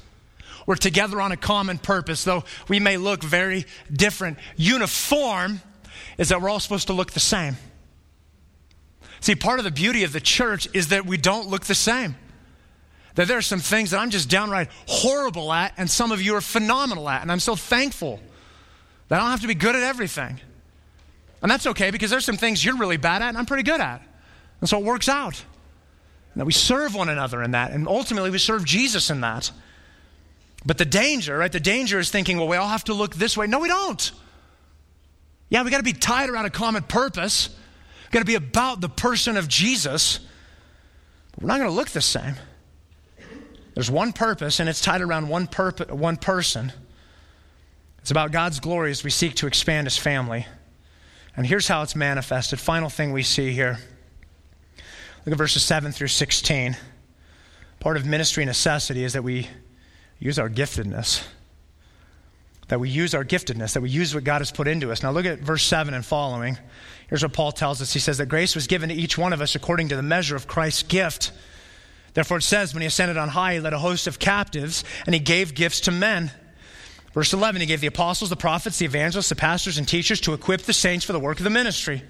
We're 0.66 0.76
together 0.76 1.20
on 1.20 1.32
a 1.32 1.36
common 1.36 1.78
purpose, 1.78 2.24
though 2.24 2.44
we 2.66 2.80
may 2.80 2.96
look 2.96 3.22
very 3.22 3.66
different. 3.92 4.38
Uniform 4.57 5.61
is 6.16 6.28
that 6.28 6.40
we're 6.40 6.49
all 6.49 6.61
supposed 6.61 6.86
to 6.88 6.92
look 6.92 7.12
the 7.12 7.20
same. 7.20 7.57
See, 9.20 9.34
part 9.34 9.59
of 9.59 9.64
the 9.64 9.70
beauty 9.70 10.05
of 10.05 10.12
the 10.12 10.20
church 10.20 10.68
is 10.74 10.88
that 10.88 11.07
we 11.07 11.16
don't 11.16 11.49
look 11.49 11.66
the 11.66 11.74
same. 11.74 12.16
That 13.16 13.26
there 13.26 13.38
are 13.38 13.42
some 13.42 13.59
things 13.59 13.90
that 13.90 13.99
I'm 13.99 14.11
just 14.11 14.30
downright 14.30 14.68
horrible 14.86 15.53
at, 15.53 15.74
and 15.76 15.90
some 15.90 16.12
of 16.12 16.22
you 16.22 16.36
are 16.36 16.40
phenomenal 16.40 17.09
at. 17.09 17.22
And 17.22 17.32
I'm 17.32 17.40
so 17.40 17.57
thankful 17.57 18.20
that 19.09 19.16
I 19.16 19.22
don't 19.22 19.30
have 19.30 19.40
to 19.40 19.49
be 19.49 19.55
good 19.55 19.74
at 19.74 19.82
everything. 19.82 20.40
And 21.42 21.51
that's 21.51 21.66
okay 21.66 21.90
because 21.90 22.11
there's 22.11 22.24
some 22.24 22.36
things 22.36 22.64
you're 22.64 22.76
really 22.76 22.96
bad 22.96 23.22
at 23.22 23.28
and 23.28 23.38
I'm 23.38 23.46
pretty 23.46 23.62
good 23.62 23.80
at. 23.80 24.03
And 24.61 24.68
so 24.68 24.78
it 24.78 24.84
works 24.84 25.09
out. 25.09 25.44
And 26.34 26.40
that 26.40 26.44
we 26.44 26.53
serve 26.53 26.94
one 26.94 27.09
another 27.09 27.42
in 27.42 27.53
that. 27.53 27.72
And 27.72 27.88
ultimately, 27.88 28.30
we 28.30 28.38
serve 28.38 28.64
Jesus 28.64 29.11
in 29.11 29.20
that. 29.22 29.51
But 30.66 30.78
the 30.78 30.84
danger, 30.84 31.38
right? 31.38 31.51
The 31.51 31.61
danger 31.61 31.99
is 31.99 32.11
thinking, 32.11 32.38
well, 32.38 32.49
we 32.49 32.57
all 32.57 32.68
have 32.68 32.84
to 32.84 32.94
look 32.94 33.14
this 33.14 33.36
way. 33.36 33.46
No, 33.46 33.61
we 33.61 33.68
don't. 33.68 34.12
Yeah, 35.51 35.62
we 35.62 35.70
got 35.70 35.78
to 35.78 35.82
be 35.82 35.92
tied 35.92 36.28
around 36.28 36.44
a 36.44 36.51
common 36.51 36.82
purpose. 36.82 37.49
We've 38.05 38.11
got 38.11 38.18
to 38.20 38.24
be 38.24 38.34
about 38.34 38.80
the 38.80 38.88
person 38.88 39.36
of 39.36 39.49
Jesus. 39.49 40.20
But 41.32 41.42
we're 41.42 41.49
not 41.49 41.59
going 41.59 41.70
to 41.70 41.74
look 41.76 41.88
the 41.88 42.01
same. 42.01 42.34
There's 43.74 43.90
one 43.90 44.12
purpose, 44.12 44.61
and 44.61 44.68
it's 44.68 44.80
tied 44.80 45.01
around 45.01 45.28
one, 45.28 45.46
perp- 45.46 45.90
one 45.90 46.16
person. 46.16 46.72
It's 48.01 48.11
about 48.11 48.32
God's 48.32 48.61
glory 48.61 48.90
as 48.90 49.05
we 49.05 49.11
seek 49.11 49.36
to 49.36 49.46
expand 49.46 49.86
his 49.86 49.96
family. 49.96 50.46
And 51.36 51.46
here's 51.46 51.68
how 51.68 51.82
it's 51.82 51.94
manifested. 51.94 52.59
Final 52.59 52.88
thing 52.88 53.12
we 53.12 53.22
see 53.22 53.53
here. 53.53 53.78
Look 55.24 55.32
at 55.32 55.38
verses 55.38 55.62
7 55.62 55.92
through 55.92 56.09
16. 56.09 56.76
Part 57.80 57.96
of 57.96 58.05
ministry 58.05 58.44
necessity 58.44 59.05
is 59.05 59.12
that 59.12 59.22
we 59.22 59.46
use 60.18 60.38
our 60.38 60.51
giftedness 60.51 61.22
that 62.68 62.78
we 62.78 62.88
use 62.88 63.14
our 63.14 63.24
giftedness, 63.24 63.72
that 63.72 63.80
we 63.80 63.90
use 63.90 64.14
what 64.14 64.24
God 64.24 64.40
has 64.40 64.50
put 64.50 64.68
into 64.68 64.92
us. 64.92 65.02
Now, 65.02 65.10
look 65.10 65.26
at 65.26 65.40
verse 65.40 65.64
7 65.64 65.94
and 65.94 66.04
following. 66.04 66.58
Here's 67.08 67.22
what 67.22 67.32
Paul 67.32 67.52
tells 67.52 67.80
us 67.82 67.92
He 67.92 67.98
says 67.98 68.18
that 68.18 68.26
grace 68.26 68.54
was 68.54 68.66
given 68.66 68.90
to 68.90 68.94
each 68.94 69.16
one 69.16 69.32
of 69.32 69.40
us 69.40 69.54
according 69.54 69.88
to 69.88 69.96
the 69.96 70.02
measure 70.02 70.36
of 70.36 70.46
Christ's 70.46 70.82
gift. 70.82 71.32
Therefore, 72.14 72.38
it 72.38 72.42
says, 72.42 72.74
when 72.74 72.80
he 72.80 72.86
ascended 72.86 73.16
on 73.16 73.28
high, 73.28 73.54
he 73.54 73.60
led 73.60 73.72
a 73.72 73.78
host 73.78 74.06
of 74.06 74.18
captives, 74.18 74.82
and 75.06 75.14
he 75.14 75.20
gave 75.20 75.54
gifts 75.54 75.80
to 75.80 75.90
men. 75.90 76.30
Verse 77.12 77.32
11, 77.32 77.60
he 77.60 77.66
gave 77.66 77.80
the 77.80 77.86
apostles, 77.86 78.30
the 78.30 78.36
prophets, 78.36 78.78
the 78.78 78.84
evangelists, 78.84 79.28
the 79.28 79.36
pastors, 79.36 79.78
and 79.78 79.86
teachers 79.86 80.20
to 80.22 80.34
equip 80.34 80.62
the 80.62 80.72
saints 80.72 81.04
for 81.04 81.12
the 81.12 81.20
work 81.20 81.38
of 81.38 81.44
the 81.44 81.50
ministry. 81.50 82.02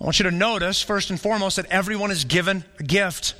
I 0.00 0.04
want 0.04 0.18
you 0.18 0.24
to 0.24 0.30
notice, 0.30 0.82
first 0.82 1.10
and 1.10 1.20
foremost, 1.20 1.56
that 1.56 1.66
everyone 1.66 2.10
is 2.10 2.24
given 2.24 2.64
a 2.78 2.82
gift. 2.82 3.34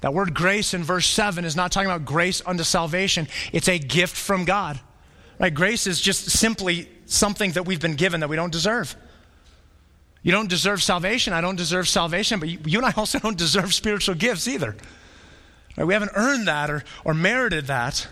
That 0.00 0.14
word 0.14 0.34
grace 0.34 0.74
in 0.74 0.84
verse 0.84 1.06
7 1.06 1.44
is 1.44 1.56
not 1.56 1.72
talking 1.72 1.90
about 1.90 2.04
grace 2.04 2.40
unto 2.46 2.62
salvation, 2.62 3.28
it's 3.52 3.68
a 3.68 3.78
gift 3.78 4.16
from 4.16 4.44
God. 4.44 4.78
Right? 5.38 5.54
Grace 5.54 5.86
is 5.86 6.00
just 6.00 6.30
simply 6.30 6.88
something 7.06 7.52
that 7.52 7.64
we've 7.64 7.80
been 7.80 7.94
given 7.94 8.20
that 8.20 8.28
we 8.28 8.36
don't 8.36 8.52
deserve. 8.52 8.96
You 10.22 10.32
don't 10.32 10.48
deserve 10.48 10.82
salvation. 10.82 11.32
I 11.32 11.40
don't 11.40 11.56
deserve 11.56 11.88
salvation, 11.88 12.40
but 12.40 12.48
you, 12.48 12.78
and 12.78 12.86
I 12.86 12.92
also 12.96 13.18
don't 13.20 13.38
deserve 13.38 13.72
spiritual 13.72 14.14
gifts 14.14 14.48
either. 14.48 14.76
Right? 15.76 15.86
We 15.86 15.94
haven't 15.94 16.12
earned 16.14 16.48
that 16.48 16.70
or, 16.70 16.84
or 17.04 17.14
merited 17.14 17.66
that. 17.66 18.06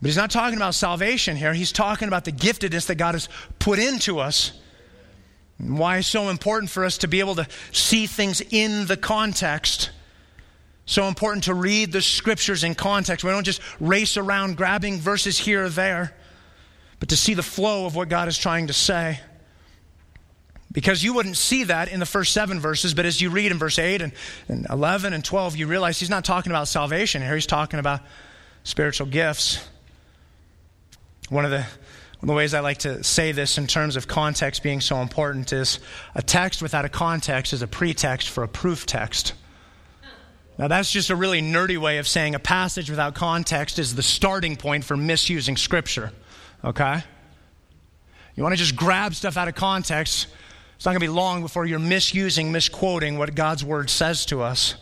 But 0.00 0.06
he's 0.06 0.16
not 0.16 0.30
talking 0.30 0.56
about 0.56 0.74
salvation 0.74 1.36
here. 1.36 1.52
He's 1.52 1.72
talking 1.72 2.08
about 2.08 2.24
the 2.24 2.32
giftedness 2.32 2.86
that 2.86 2.96
God 2.96 3.14
has 3.14 3.28
put 3.58 3.78
into 3.78 4.20
us. 4.20 4.52
why 5.58 5.98
it's 5.98 6.08
so 6.08 6.28
important 6.28 6.70
for 6.70 6.84
us 6.84 6.98
to 6.98 7.08
be 7.08 7.20
able 7.20 7.34
to 7.36 7.46
see 7.72 8.06
things 8.06 8.40
in 8.40 8.86
the 8.86 8.96
context. 8.96 9.90
So 10.88 11.06
important 11.06 11.44
to 11.44 11.54
read 11.54 11.92
the 11.92 12.00
scriptures 12.00 12.64
in 12.64 12.74
context. 12.74 13.22
We 13.22 13.30
don't 13.30 13.44
just 13.44 13.60
race 13.78 14.16
around 14.16 14.56
grabbing 14.56 15.00
verses 15.00 15.38
here 15.38 15.66
or 15.66 15.68
there, 15.68 16.16
but 16.98 17.10
to 17.10 17.16
see 17.16 17.34
the 17.34 17.42
flow 17.42 17.84
of 17.84 17.94
what 17.94 18.08
God 18.08 18.26
is 18.26 18.38
trying 18.38 18.68
to 18.68 18.72
say. 18.72 19.20
Because 20.72 21.04
you 21.04 21.12
wouldn't 21.12 21.36
see 21.36 21.64
that 21.64 21.92
in 21.92 22.00
the 22.00 22.06
first 22.06 22.32
seven 22.32 22.58
verses, 22.58 22.94
but 22.94 23.04
as 23.04 23.20
you 23.20 23.28
read 23.28 23.52
in 23.52 23.58
verse 23.58 23.78
8 23.78 24.00
and, 24.00 24.12
and 24.48 24.66
11 24.70 25.12
and 25.12 25.22
12, 25.22 25.56
you 25.56 25.66
realize 25.66 26.00
he's 26.00 26.08
not 26.08 26.24
talking 26.24 26.52
about 26.52 26.68
salvation 26.68 27.20
here, 27.20 27.34
he's 27.34 27.46
talking 27.46 27.78
about 27.78 28.00
spiritual 28.64 29.08
gifts. 29.08 29.62
One 31.28 31.44
of 31.44 31.50
the 31.50 31.66
one 32.20 32.30
of 32.30 32.34
the 32.34 32.34
ways 32.34 32.54
I 32.54 32.60
like 32.60 32.78
to 32.78 33.04
say 33.04 33.32
this 33.32 33.58
in 33.58 33.66
terms 33.66 33.94
of 33.94 34.08
context 34.08 34.62
being 34.62 34.80
so 34.80 35.02
important 35.02 35.52
is 35.52 35.80
a 36.14 36.22
text 36.22 36.62
without 36.62 36.86
a 36.86 36.88
context 36.88 37.52
is 37.52 37.60
a 37.60 37.68
pretext 37.68 38.30
for 38.30 38.42
a 38.42 38.48
proof 38.48 38.86
text. 38.86 39.34
Now, 40.58 40.66
that's 40.66 40.90
just 40.90 41.10
a 41.10 41.16
really 41.16 41.40
nerdy 41.40 41.78
way 41.78 41.98
of 41.98 42.08
saying 42.08 42.34
a 42.34 42.40
passage 42.40 42.90
without 42.90 43.14
context 43.14 43.78
is 43.78 43.94
the 43.94 44.02
starting 44.02 44.56
point 44.56 44.82
for 44.84 44.96
misusing 44.96 45.56
Scripture, 45.56 46.12
okay? 46.64 47.04
You 48.34 48.42
want 48.42 48.54
to 48.54 48.58
just 48.58 48.74
grab 48.74 49.14
stuff 49.14 49.36
out 49.36 49.46
of 49.46 49.54
context, 49.54 50.26
it's 50.74 50.84
not 50.84 50.92
going 50.92 51.00
to 51.00 51.06
be 51.06 51.12
long 51.12 51.42
before 51.42 51.64
you're 51.64 51.78
misusing, 51.78 52.50
misquoting 52.50 53.18
what 53.18 53.34
God's 53.34 53.64
Word 53.64 53.88
says 53.88 54.26
to 54.26 54.42
us. 54.42 54.74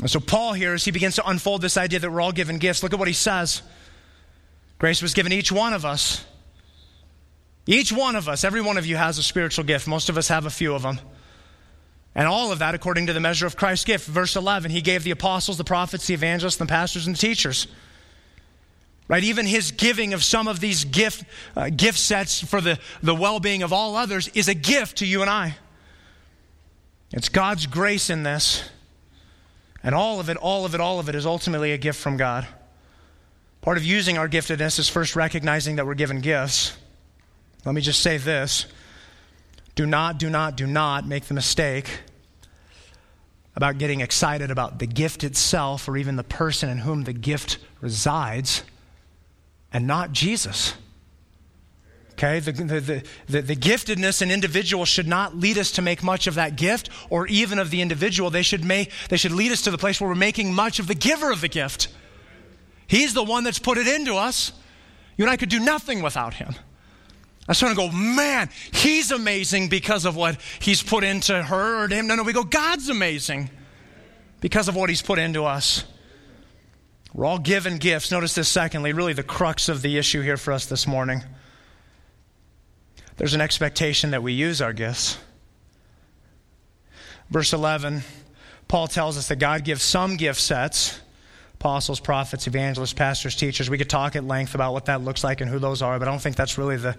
And 0.00 0.10
so, 0.10 0.18
Paul 0.18 0.54
here, 0.54 0.74
as 0.74 0.84
he 0.84 0.92
begins 0.92 1.16
to 1.16 1.28
unfold 1.28 1.60
this 1.60 1.76
idea 1.76 1.98
that 1.98 2.10
we're 2.10 2.20
all 2.20 2.32
given 2.32 2.58
gifts, 2.58 2.82
look 2.82 2.92
at 2.92 2.98
what 2.98 3.08
he 3.08 3.14
says. 3.14 3.62
Grace 4.78 5.02
was 5.02 5.12
given 5.12 5.32
each 5.32 5.52
one 5.52 5.72
of 5.72 5.84
us. 5.84 6.24
Each 7.66 7.92
one 7.92 8.16
of 8.16 8.28
us, 8.28 8.42
every 8.42 8.60
one 8.60 8.78
of 8.78 8.86
you 8.86 8.96
has 8.96 9.18
a 9.18 9.22
spiritual 9.22 9.64
gift. 9.64 9.86
Most 9.86 10.08
of 10.08 10.16
us 10.16 10.28
have 10.28 10.46
a 10.46 10.50
few 10.50 10.74
of 10.74 10.82
them. 10.82 10.98
And 12.14 12.26
all 12.26 12.50
of 12.50 12.58
that 12.58 12.74
according 12.74 13.06
to 13.06 13.12
the 13.12 13.20
measure 13.20 13.46
of 13.46 13.56
Christ's 13.56 13.84
gift. 13.84 14.06
Verse 14.06 14.36
11, 14.36 14.70
he 14.70 14.80
gave 14.80 15.04
the 15.04 15.12
apostles, 15.12 15.58
the 15.58 15.64
prophets, 15.64 16.06
the 16.06 16.14
evangelists, 16.14 16.56
the 16.56 16.66
pastors, 16.66 17.06
and 17.06 17.14
the 17.14 17.20
teachers. 17.20 17.66
Right? 19.06 19.24
Even 19.24 19.46
his 19.46 19.70
giving 19.72 20.12
of 20.12 20.22
some 20.22 20.46
of 20.46 20.60
these 20.60 20.84
gift, 20.84 21.24
uh, 21.56 21.68
gift 21.70 21.98
sets 21.98 22.40
for 22.40 22.60
the, 22.60 22.78
the 23.02 23.14
well 23.14 23.40
being 23.40 23.62
of 23.62 23.72
all 23.72 23.96
others 23.96 24.28
is 24.28 24.48
a 24.48 24.54
gift 24.54 24.98
to 24.98 25.06
you 25.06 25.20
and 25.20 25.30
I. 25.30 25.56
It's 27.12 27.28
God's 27.28 27.66
grace 27.66 28.08
in 28.08 28.22
this. 28.22 28.68
And 29.82 29.94
all 29.94 30.20
of 30.20 30.28
it, 30.28 30.36
all 30.36 30.64
of 30.64 30.74
it, 30.74 30.80
all 30.80 31.00
of 31.00 31.08
it 31.08 31.14
is 31.14 31.26
ultimately 31.26 31.72
a 31.72 31.78
gift 31.78 31.98
from 32.00 32.16
God. 32.16 32.46
Part 33.62 33.76
of 33.76 33.84
using 33.84 34.16
our 34.16 34.28
giftedness 34.28 34.78
is 34.78 34.88
first 34.88 35.16
recognizing 35.16 35.76
that 35.76 35.86
we're 35.86 35.94
given 35.94 36.20
gifts. 36.20 36.76
Let 37.64 37.74
me 37.74 37.80
just 37.80 38.00
say 38.00 38.16
this 38.16 38.66
do 39.74 39.86
not, 39.86 40.18
do 40.18 40.28
not, 40.28 40.56
do 40.56 40.66
not 40.66 41.06
make 41.06 41.24
the 41.24 41.34
mistake 41.34 42.00
about 43.56 43.78
getting 43.78 44.00
excited 44.00 44.50
about 44.50 44.78
the 44.78 44.86
gift 44.86 45.24
itself 45.24 45.88
or 45.88 45.96
even 45.96 46.16
the 46.16 46.24
person 46.24 46.68
in 46.68 46.78
whom 46.78 47.04
the 47.04 47.12
gift 47.12 47.58
resides 47.80 48.62
and 49.72 49.86
not 49.86 50.12
Jesus. 50.12 50.74
Okay, 52.12 52.38
the, 52.38 52.52
the, 52.52 53.04
the, 53.28 53.40
the, 53.40 53.56
giftedness 53.56 54.20
in 54.20 54.30
individuals 54.30 54.90
should 54.90 55.06
not 55.06 55.38
lead 55.38 55.56
us 55.56 55.70
to 55.72 55.82
make 55.82 56.02
much 56.02 56.26
of 56.26 56.34
that 56.34 56.56
gift 56.56 56.90
or 57.08 57.26
even 57.28 57.58
of 57.58 57.70
the 57.70 57.80
individual. 57.80 58.28
They 58.28 58.42
should, 58.42 58.62
make, 58.62 58.90
they 59.08 59.16
should 59.16 59.32
lead 59.32 59.52
us 59.52 59.62
to 59.62 59.70
the 59.70 59.78
place 59.78 60.02
where 60.02 60.10
we're 60.10 60.16
making 60.16 60.52
much 60.52 60.78
of 60.78 60.86
the 60.86 60.94
giver 60.94 61.32
of 61.32 61.40
the 61.40 61.48
gift. 61.48 61.88
He's 62.86 63.14
the 63.14 63.24
one 63.24 63.42
that's 63.42 63.58
put 63.58 63.78
it 63.78 63.86
into 63.86 64.16
us. 64.16 64.52
You 65.16 65.24
and 65.24 65.30
I 65.30 65.38
could 65.38 65.48
do 65.48 65.60
nothing 65.60 66.02
without 66.02 66.34
him. 66.34 66.54
I 67.50 67.52
start 67.52 67.72
to 67.72 67.76
go, 67.76 67.90
man, 67.90 68.48
he's 68.72 69.10
amazing 69.10 69.70
because 69.70 70.04
of 70.04 70.14
what 70.14 70.40
he's 70.60 70.84
put 70.84 71.02
into 71.02 71.42
her 71.42 71.82
or 71.82 71.88
him. 71.88 72.06
No, 72.06 72.14
no, 72.14 72.22
we 72.22 72.32
go, 72.32 72.44
God's 72.44 72.88
amazing 72.88 73.50
because 74.40 74.68
of 74.68 74.76
what 74.76 74.88
he's 74.88 75.02
put 75.02 75.18
into 75.18 75.44
us. 75.44 75.82
We're 77.12 77.24
all 77.24 77.40
given 77.40 77.78
gifts. 77.78 78.12
Notice 78.12 78.36
this, 78.36 78.48
secondly, 78.48 78.92
really 78.92 79.14
the 79.14 79.24
crux 79.24 79.68
of 79.68 79.82
the 79.82 79.98
issue 79.98 80.20
here 80.20 80.36
for 80.36 80.52
us 80.52 80.66
this 80.66 80.86
morning. 80.86 81.24
there's 83.16 83.34
an 83.34 83.40
expectation 83.40 84.12
that 84.12 84.22
we 84.22 84.32
use 84.32 84.62
our 84.62 84.72
gifts. 84.72 85.18
Verse 87.30 87.52
11, 87.52 88.02
Paul 88.68 88.86
tells 88.86 89.18
us 89.18 89.26
that 89.26 89.40
God 89.40 89.64
gives 89.64 89.82
some 89.82 90.16
gift 90.16 90.40
sets 90.40 91.00
apostles, 91.60 92.00
prophets, 92.00 92.46
evangelists, 92.46 92.94
pastors, 92.94 93.36
teachers. 93.36 93.68
We 93.68 93.76
could 93.76 93.90
talk 93.90 94.16
at 94.16 94.24
length 94.24 94.54
about 94.54 94.72
what 94.72 94.86
that 94.86 95.02
looks 95.02 95.22
like 95.22 95.42
and 95.42 95.50
who 95.50 95.58
those 95.58 95.82
are, 95.82 95.98
but 95.98 96.08
I 96.08 96.10
don't 96.10 96.20
think 96.20 96.34
that's 96.34 96.56
really 96.56 96.78
the, 96.78 96.96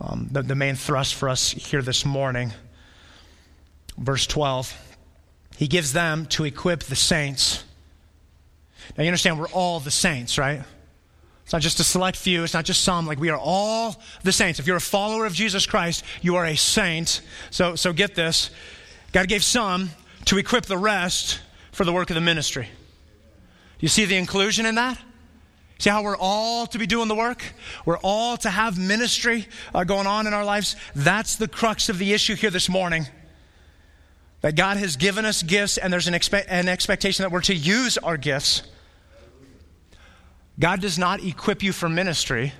um, 0.00 0.28
the, 0.30 0.42
the 0.42 0.54
main 0.54 0.74
thrust 0.74 1.14
for 1.14 1.28
us 1.28 1.50
here 1.50 1.82
this 1.82 2.04
morning. 2.04 2.52
Verse 3.96 4.26
12, 4.26 4.74
he 5.56 5.66
gives 5.66 5.92
them 5.92 6.26
to 6.26 6.44
equip 6.44 6.82
the 6.82 6.96
saints. 6.96 7.64
Now, 8.96 9.04
you 9.04 9.08
understand, 9.08 9.38
we're 9.38 9.48
all 9.48 9.80
the 9.80 9.90
saints, 9.90 10.38
right? 10.38 10.62
It's 11.44 11.52
not 11.52 11.62
just 11.62 11.80
a 11.80 11.84
select 11.84 12.16
few, 12.16 12.42
it's 12.44 12.54
not 12.54 12.64
just 12.64 12.82
some. 12.82 13.06
Like, 13.06 13.20
we 13.20 13.30
are 13.30 13.38
all 13.38 14.02
the 14.22 14.32
saints. 14.32 14.58
If 14.58 14.66
you're 14.66 14.76
a 14.76 14.80
follower 14.80 15.26
of 15.26 15.32
Jesus 15.32 15.64
Christ, 15.64 16.04
you 16.20 16.36
are 16.36 16.44
a 16.44 16.56
saint. 16.56 17.20
So, 17.50 17.74
so 17.76 17.92
get 17.92 18.14
this 18.14 18.50
God 19.12 19.28
gave 19.28 19.44
some 19.44 19.90
to 20.26 20.38
equip 20.38 20.66
the 20.66 20.76
rest 20.76 21.40
for 21.72 21.84
the 21.84 21.92
work 21.92 22.10
of 22.10 22.14
the 22.14 22.20
ministry. 22.20 22.64
Do 22.64 23.84
you 23.84 23.88
see 23.88 24.04
the 24.04 24.16
inclusion 24.16 24.66
in 24.66 24.74
that? 24.74 24.98
See 25.78 25.90
how 25.90 26.02
we're 26.02 26.16
all 26.16 26.66
to 26.68 26.78
be 26.78 26.86
doing 26.86 27.08
the 27.08 27.14
work? 27.14 27.44
We're 27.84 27.98
all 27.98 28.36
to 28.38 28.50
have 28.50 28.78
ministry 28.78 29.46
uh, 29.74 29.84
going 29.84 30.06
on 30.06 30.26
in 30.26 30.32
our 30.32 30.44
lives? 30.44 30.74
That's 30.94 31.36
the 31.36 31.48
crux 31.48 31.88
of 31.88 31.98
the 31.98 32.14
issue 32.14 32.34
here 32.34 32.50
this 32.50 32.68
morning. 32.68 33.06
That 34.40 34.56
God 34.56 34.78
has 34.78 34.96
given 34.96 35.24
us 35.24 35.42
gifts 35.42 35.76
and 35.76 35.92
there's 35.92 36.08
an, 36.08 36.14
expe- 36.14 36.46
an 36.48 36.68
expectation 36.68 37.24
that 37.24 37.30
we're 37.30 37.42
to 37.42 37.54
use 37.54 37.98
our 37.98 38.16
gifts. 38.16 38.62
God 40.58 40.80
does 40.80 40.98
not 40.98 41.22
equip 41.22 41.62
you 41.62 41.72
for 41.72 41.88
ministry. 41.88 42.54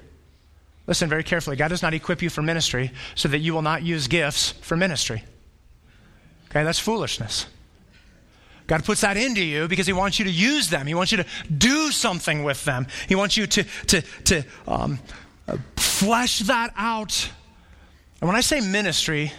Listen 0.87 1.09
very 1.09 1.25
carefully. 1.25 1.57
God 1.57 1.69
does 1.69 1.83
not 1.83 1.95
equip 1.95 2.21
you 2.21 2.29
for 2.29 2.43
ministry 2.43 2.93
so 3.15 3.29
that 3.29 3.39
you 3.39 3.55
will 3.55 3.63
not 3.63 3.83
use 3.83 4.09
gifts 4.09 4.53
for 4.53 4.77
ministry. 4.77 5.25
Okay, 6.51 6.65
that's 6.65 6.79
foolishness. 6.79 7.47
God 8.67 8.85
puts 8.85 9.03
that 9.03 9.17
into 9.17 9.43
you 9.43 9.69
because 9.69 9.87
He 9.87 9.93
wants 9.93 10.19
you 10.19 10.25
to 10.25 10.31
use 10.31 10.69
them. 10.71 10.87
He 10.87 10.95
wants 10.95 11.13
you 11.13 11.19
to 11.19 11.27
do 11.57 11.91
something 11.91 12.43
with 12.43 12.65
them. 12.65 12.87
He 13.09 13.15
wants 13.15 13.37
you 13.37 13.47
to, 13.47 13.63
to, 13.63 14.03
to 14.25 14.45
um, 14.67 14.99
flesh 15.77 16.41
that 16.41 16.73
out. 16.77 17.31
And 18.21 18.29
when 18.29 18.37
I 18.37 18.41
say 18.41 18.61
ministry, 18.61 19.33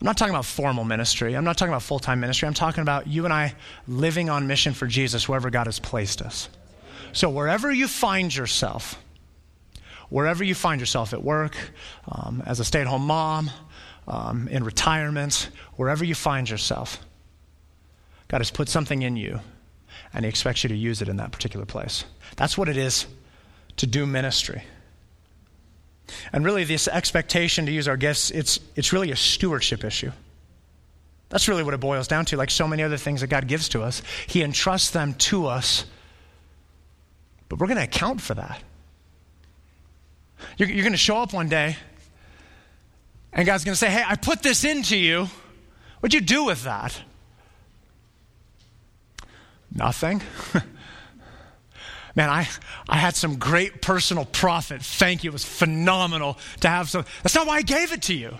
I'm 0.00 0.06
not 0.06 0.16
talking 0.16 0.34
about 0.34 0.46
formal 0.46 0.84
ministry. 0.84 1.36
I'm 1.36 1.44
not 1.44 1.56
talking 1.58 1.72
about 1.72 1.82
full 1.82 1.98
time 1.98 2.20
ministry. 2.20 2.48
I'm 2.48 2.54
talking 2.54 2.82
about 2.82 3.06
you 3.06 3.24
and 3.24 3.32
I 3.32 3.54
living 3.86 4.30
on 4.30 4.46
mission 4.46 4.72
for 4.72 4.86
Jesus 4.86 5.28
wherever 5.28 5.50
God 5.50 5.66
has 5.66 5.78
placed 5.78 6.22
us. 6.22 6.48
So, 7.12 7.28
wherever 7.28 7.70
you 7.70 7.86
find 7.86 8.34
yourself, 8.34 9.00
wherever 10.08 10.42
you 10.42 10.54
find 10.54 10.80
yourself 10.80 11.12
at 11.12 11.22
work, 11.22 11.56
um, 12.10 12.42
as 12.46 12.58
a 12.58 12.64
stay 12.64 12.80
at 12.80 12.86
home 12.86 13.06
mom, 13.06 13.50
um, 14.08 14.48
in 14.48 14.64
retirement, 14.64 15.50
wherever 15.76 16.04
you 16.04 16.14
find 16.14 16.50
yourself, 16.50 17.04
God 18.32 18.40
has 18.40 18.50
put 18.50 18.70
something 18.70 19.02
in 19.02 19.14
you, 19.18 19.40
and 20.14 20.24
He 20.24 20.28
expects 20.30 20.64
you 20.64 20.68
to 20.68 20.74
use 20.74 21.02
it 21.02 21.08
in 21.08 21.18
that 21.18 21.32
particular 21.32 21.66
place. 21.66 22.06
That's 22.36 22.56
what 22.56 22.66
it 22.66 22.78
is 22.78 23.06
to 23.76 23.86
do 23.86 24.06
ministry. 24.06 24.64
And 26.32 26.42
really, 26.42 26.64
this 26.64 26.88
expectation 26.88 27.66
to 27.66 27.72
use 27.72 27.86
our 27.86 27.98
gifts, 27.98 28.30
it's, 28.30 28.58
it's 28.74 28.90
really 28.90 29.10
a 29.10 29.16
stewardship 29.16 29.84
issue. 29.84 30.12
That's 31.28 31.46
really 31.46 31.62
what 31.62 31.74
it 31.74 31.80
boils 31.80 32.08
down 32.08 32.24
to, 32.26 32.38
like 32.38 32.50
so 32.50 32.66
many 32.66 32.82
other 32.82 32.96
things 32.96 33.20
that 33.20 33.26
God 33.26 33.48
gives 33.48 33.68
to 33.70 33.82
us. 33.82 34.00
He 34.26 34.42
entrusts 34.42 34.90
them 34.90 35.12
to 35.14 35.46
us, 35.46 35.84
but 37.50 37.58
we're 37.58 37.66
going 37.66 37.76
to 37.76 37.84
account 37.84 38.22
for 38.22 38.32
that. 38.32 38.62
You're, 40.56 40.70
you're 40.70 40.84
going 40.84 40.92
to 40.92 40.98
show 40.98 41.18
up 41.18 41.34
one 41.34 41.50
day, 41.50 41.76
and 43.30 43.44
God's 43.44 43.64
going 43.64 43.74
to 43.74 43.78
say, 43.78 43.90
Hey, 43.90 44.02
I 44.06 44.16
put 44.16 44.42
this 44.42 44.64
into 44.64 44.96
you. 44.96 45.28
What'd 46.00 46.14
you 46.14 46.22
do 46.22 46.46
with 46.46 46.64
that? 46.64 46.98
Nothing. 49.74 50.22
Man, 52.14 52.28
I, 52.28 52.46
I 52.88 52.96
had 52.96 53.16
some 53.16 53.36
great 53.36 53.80
personal 53.80 54.26
profit. 54.26 54.82
Thank 54.82 55.24
you. 55.24 55.30
It 55.30 55.32
was 55.32 55.44
phenomenal 55.44 56.38
to 56.60 56.68
have 56.68 56.90
some. 56.90 57.04
That's 57.22 57.34
not 57.34 57.46
why 57.46 57.56
I 57.56 57.62
gave 57.62 57.92
it 57.92 58.02
to 58.02 58.14
you. 58.14 58.36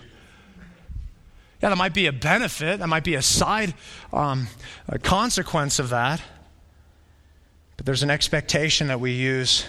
Yeah, 1.62 1.70
that 1.70 1.78
might 1.78 1.94
be 1.94 2.06
a 2.06 2.12
benefit. 2.12 2.80
That 2.80 2.88
might 2.88 3.04
be 3.04 3.14
a 3.14 3.22
side 3.22 3.72
um, 4.12 4.48
a 4.88 4.98
consequence 4.98 5.78
of 5.78 5.90
that. 5.90 6.20
But 7.76 7.86
there's 7.86 8.02
an 8.02 8.10
expectation 8.10 8.88
that 8.88 9.00
we 9.00 9.12
use 9.12 9.64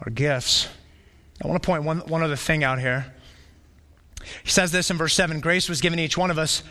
our 0.00 0.10
gifts. 0.10 0.68
I 1.42 1.46
want 1.46 1.62
to 1.62 1.66
point 1.66 1.82
one, 1.82 1.98
one 2.00 2.22
other 2.22 2.36
thing 2.36 2.64
out 2.64 2.78
here. 2.78 3.12
He 4.44 4.50
says 4.50 4.72
this 4.72 4.90
in 4.90 4.96
verse 4.96 5.14
7 5.14 5.40
Grace 5.40 5.68
was 5.68 5.80
given 5.80 5.98
each 5.98 6.16
one 6.16 6.30
of 6.30 6.38
us 6.38 6.62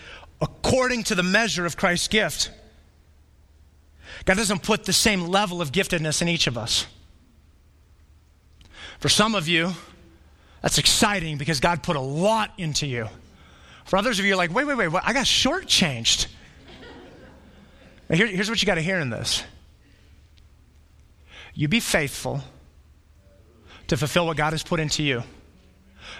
according 0.41 1.03
to 1.03 1.15
the 1.15 1.23
measure 1.23 1.65
of 1.65 1.77
Christ's 1.77 2.07
gift. 2.07 2.49
God 4.25 4.37
doesn't 4.37 4.63
put 4.63 4.85
the 4.85 4.93
same 4.93 5.27
level 5.27 5.61
of 5.61 5.71
giftedness 5.71 6.21
in 6.21 6.27
each 6.27 6.47
of 6.47 6.57
us. 6.57 6.87
For 8.99 9.07
some 9.07 9.35
of 9.35 9.47
you, 9.47 9.71
that's 10.61 10.79
exciting 10.79 11.37
because 11.37 11.59
God 11.59 11.83
put 11.83 11.95
a 11.95 12.01
lot 12.01 12.51
into 12.57 12.87
you. 12.87 13.07
For 13.85 13.97
others 13.97 14.17
of 14.17 14.25
you, 14.25 14.29
you're 14.29 14.37
like, 14.37 14.53
wait, 14.53 14.65
wait, 14.65 14.75
wait, 14.75 14.87
what? 14.87 15.03
I 15.05 15.13
got 15.13 15.25
shortchanged. 15.25 16.27
Here, 18.11 18.27
here's 18.27 18.49
what 18.49 18.61
you 18.61 18.65
got 18.65 18.75
to 18.75 18.81
hear 18.81 18.99
in 18.99 19.09
this 19.09 19.43
you 21.53 21.67
be 21.67 21.79
faithful 21.79 22.41
to 23.87 23.95
fulfill 23.95 24.25
what 24.25 24.37
God 24.37 24.53
has 24.53 24.63
put 24.63 24.79
into 24.79 25.03
you. 25.03 25.23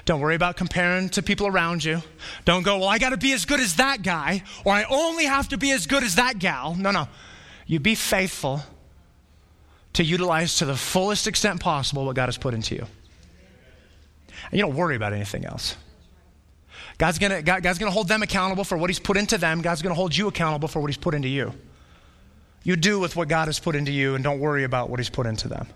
Don't 0.06 0.22
worry 0.22 0.36
about 0.36 0.56
comparing 0.56 1.10
to 1.10 1.24
people 1.24 1.47
around 1.47 1.84
you. 1.84 2.01
Don't 2.45 2.64
go, 2.64 2.78
well, 2.78 2.88
I 2.88 2.99
got 2.99 3.10
to 3.10 3.18
be 3.18 3.34
as 3.34 3.45
good 3.45 3.60
as 3.60 3.76
that 3.78 4.03
guy, 4.03 4.43
or 4.64 4.74
I 4.74 4.84
only 4.84 5.26
have 5.26 5.49
to 5.49 5.58
be 5.58 5.72
as 5.72 5.88
good 5.88 6.03
as 6.03 6.16
that 6.16 6.38
gal. 6.38 6.76
No, 6.76 6.91
no 6.91 7.08
you 7.66 7.80
be 7.80 7.95
faithful 7.95 8.61
to 9.93 10.03
utilize 10.03 10.57
to 10.57 10.66
the 10.66 10.76
fullest 10.76 11.28
extent 11.28 11.59
possible 11.59 12.05
what 12.05 12.16
God 12.16 12.28
has 12.28 12.38
put 12.38 12.53
into 12.53 12.76
you. 12.76 12.86
And 14.51 14.59
you 14.59 14.61
don't 14.61 14.76
worry 14.76 14.95
about 14.95 15.13
anything 15.13 15.45
else. 15.45 15.76
God's 16.97 17.20
gonna, 17.20 17.41
God, 17.41 17.63
God's 17.63 17.80
gonna 17.80 17.91
hold 17.91 18.07
them 18.07 18.22
accountable 18.22 18.63
for 18.63 18.78
what 18.78 18.89
He's 18.89 18.99
put 18.99 19.18
into 19.18 19.38
them. 19.38 19.61
God's 19.61 19.82
gonna 19.82 19.95
hold 19.95 20.16
you 20.16 20.28
accountable 20.28 20.68
for 20.68 20.80
what 20.80 20.88
He's 20.88 20.97
put 20.97 21.13
into 21.13 21.28
you. 21.28 21.53
You 22.63 22.76
do 22.76 22.99
with 22.99 23.16
what 23.16 23.28
God 23.28 23.47
has 23.47 23.59
put 23.59 23.76
into 23.76 23.91
you 23.91 24.16
and 24.16 24.24
don't 24.24 24.39
worry 24.39 24.63
about 24.63 24.89
what 24.89 24.99
He's 24.99 25.09
put 25.09 25.26
into 25.26 25.47
them. 25.47 25.68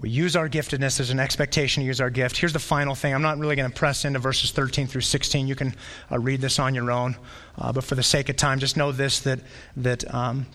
We 0.00 0.10
use 0.10 0.36
our 0.36 0.48
giftedness. 0.48 0.98
There's 0.98 1.10
an 1.10 1.18
expectation 1.18 1.82
to 1.82 1.86
use 1.86 2.00
our 2.00 2.10
gift. 2.10 2.36
Here's 2.36 2.52
the 2.52 2.60
final 2.60 2.94
thing. 2.94 3.12
I'm 3.12 3.22
not 3.22 3.36
really 3.38 3.56
going 3.56 3.68
to 3.68 3.76
press 3.76 4.04
into 4.04 4.20
verses 4.20 4.52
13 4.52 4.86
through 4.86 5.00
16. 5.00 5.48
You 5.48 5.56
can 5.56 5.74
uh, 6.10 6.20
read 6.20 6.40
this 6.40 6.60
on 6.60 6.74
your 6.74 6.92
own. 6.92 7.16
Uh, 7.56 7.72
but 7.72 7.82
for 7.82 7.96
the 7.96 8.02
sake 8.02 8.28
of 8.28 8.36
time, 8.36 8.60
just 8.60 8.76
know 8.76 8.92
this 8.92 9.18
that, 9.20 9.40
that 9.76 10.14
um, 10.14 10.46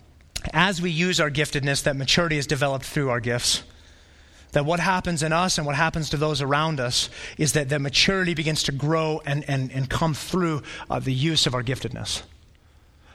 as 0.54 0.80
we 0.80 0.90
use 0.90 1.20
our 1.20 1.30
giftedness, 1.30 1.82
that 1.82 1.94
maturity 1.94 2.38
is 2.38 2.46
developed 2.46 2.86
through 2.86 3.10
our 3.10 3.20
gifts. 3.20 3.62
That 4.52 4.64
what 4.64 4.80
happens 4.80 5.22
in 5.22 5.32
us 5.32 5.58
and 5.58 5.66
what 5.66 5.76
happens 5.76 6.08
to 6.10 6.16
those 6.16 6.40
around 6.40 6.80
us 6.80 7.10
is 7.36 7.52
that, 7.52 7.68
that 7.68 7.80
maturity 7.80 8.32
begins 8.32 8.62
to 8.62 8.72
grow 8.72 9.20
and, 9.26 9.44
and, 9.48 9.70
and 9.72 9.90
come 9.90 10.14
through 10.14 10.62
uh, 10.88 11.00
the 11.00 11.12
use 11.12 11.46
of 11.46 11.54
our 11.54 11.62
giftedness. 11.62 12.22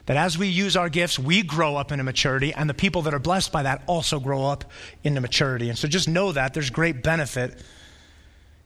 That 0.09 0.17
as 0.17 0.39
we 0.39 0.47
use 0.47 0.75
our 0.75 0.89
gifts, 0.89 1.19
we 1.19 1.43
grow 1.43 1.75
up 1.75 1.91
into 1.91 2.03
maturity, 2.03 2.51
and 2.51 2.67
the 2.67 2.73
people 2.73 3.03
that 3.03 3.13
are 3.13 3.19
blessed 3.19 3.51
by 3.51 3.61
that 3.61 3.83
also 3.85 4.19
grow 4.19 4.43
up 4.43 4.65
into 5.03 5.21
maturity. 5.21 5.69
And 5.69 5.77
so 5.77 5.87
just 5.87 6.07
know 6.09 6.31
that 6.31 6.55
there's 6.55 6.71
great 6.71 7.03
benefit 7.03 7.61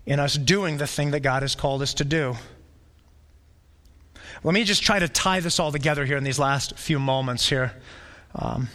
in 0.05 0.21
us 0.21 0.35
doing 0.35 0.77
the 0.77 0.87
thing 0.87 1.11
that 1.11 1.19
God 1.19 1.41
has 1.41 1.53
called 1.53 1.81
us 1.81 1.95
to 1.95 2.05
do. 2.05 2.37
Let 4.41 4.53
me 4.53 4.63
just 4.63 4.83
try 4.83 4.99
to 4.99 5.09
tie 5.09 5.41
this 5.41 5.59
all 5.59 5.73
together 5.73 6.05
here 6.05 6.15
in 6.15 6.23
these 6.23 6.39
last 6.39 6.77
few 6.77 6.97
moments 6.97 7.49
here. 7.49 7.73
Um, 8.35 8.69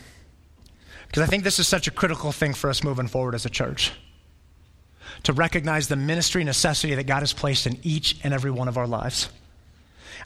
because 1.07 1.23
I 1.23 1.27
think 1.27 1.45
this 1.45 1.59
is 1.59 1.67
such 1.67 1.89
a 1.89 1.91
critical 1.91 2.33
thing 2.33 2.53
for 2.53 2.69
us 2.69 2.85
moving 2.85 3.07
forward 3.09 3.35
as 3.35 3.47
a 3.47 3.51
church. 3.51 3.93
To 5.23 5.33
recognize 5.33 5.89
the 5.89 5.97
ministry 5.97 6.45
necessity 6.45 6.95
that 6.97 7.07
God 7.07 7.21
has 7.21 7.33
placed 7.33 7.67
in 7.67 7.79
each 7.83 8.19
and 8.23 8.35
every 8.35 8.51
one 8.51 8.69
of 8.69 8.77
our 8.77 8.87
lives 8.87 9.31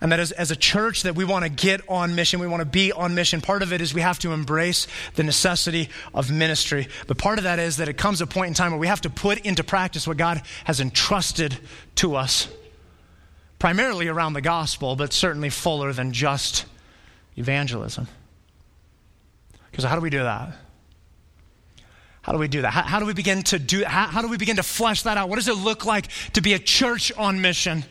and 0.00 0.12
that 0.12 0.20
as, 0.20 0.32
as 0.32 0.50
a 0.50 0.56
church 0.56 1.02
that 1.02 1.14
we 1.14 1.24
want 1.24 1.44
to 1.44 1.50
get 1.50 1.80
on 1.88 2.14
mission 2.14 2.40
we 2.40 2.46
want 2.46 2.60
to 2.60 2.66
be 2.66 2.92
on 2.92 3.14
mission 3.14 3.40
part 3.40 3.62
of 3.62 3.72
it 3.72 3.80
is 3.80 3.94
we 3.94 4.00
have 4.00 4.18
to 4.18 4.32
embrace 4.32 4.86
the 5.14 5.22
necessity 5.22 5.88
of 6.14 6.30
ministry 6.30 6.88
but 7.06 7.18
part 7.18 7.38
of 7.38 7.44
that 7.44 7.58
is 7.58 7.76
that 7.76 7.88
it 7.88 7.96
comes 7.96 8.20
a 8.20 8.26
point 8.26 8.48
in 8.48 8.54
time 8.54 8.70
where 8.70 8.80
we 8.80 8.86
have 8.86 9.00
to 9.00 9.10
put 9.10 9.38
into 9.40 9.64
practice 9.64 10.06
what 10.06 10.16
god 10.16 10.42
has 10.64 10.80
entrusted 10.80 11.58
to 11.94 12.14
us 12.14 12.48
primarily 13.58 14.08
around 14.08 14.32
the 14.32 14.40
gospel 14.40 14.96
but 14.96 15.12
certainly 15.12 15.50
fuller 15.50 15.92
than 15.92 16.12
just 16.12 16.64
evangelism 17.36 18.06
because 19.70 19.84
how 19.84 19.94
do 19.94 20.00
we 20.00 20.10
do 20.10 20.22
that 20.22 20.54
how 22.22 22.32
do 22.32 22.38
we 22.38 22.48
do 22.48 22.62
that? 22.62 22.70
How, 22.70 22.82
how 22.82 23.00
do 23.00 23.06
we 23.06 23.14
begin 23.14 23.42
to 23.44 23.58
do 23.58 23.84
how, 23.84 24.06
how 24.06 24.22
do 24.22 24.28
we 24.28 24.36
begin 24.36 24.56
to 24.56 24.62
flesh 24.62 25.02
that 25.02 25.16
out? 25.16 25.28
What 25.28 25.36
does 25.36 25.48
it 25.48 25.56
look 25.56 25.84
like 25.84 26.06
to 26.34 26.40
be 26.40 26.54
a 26.54 26.58
church 26.58 27.12
on 27.18 27.40
mission? 27.40 27.84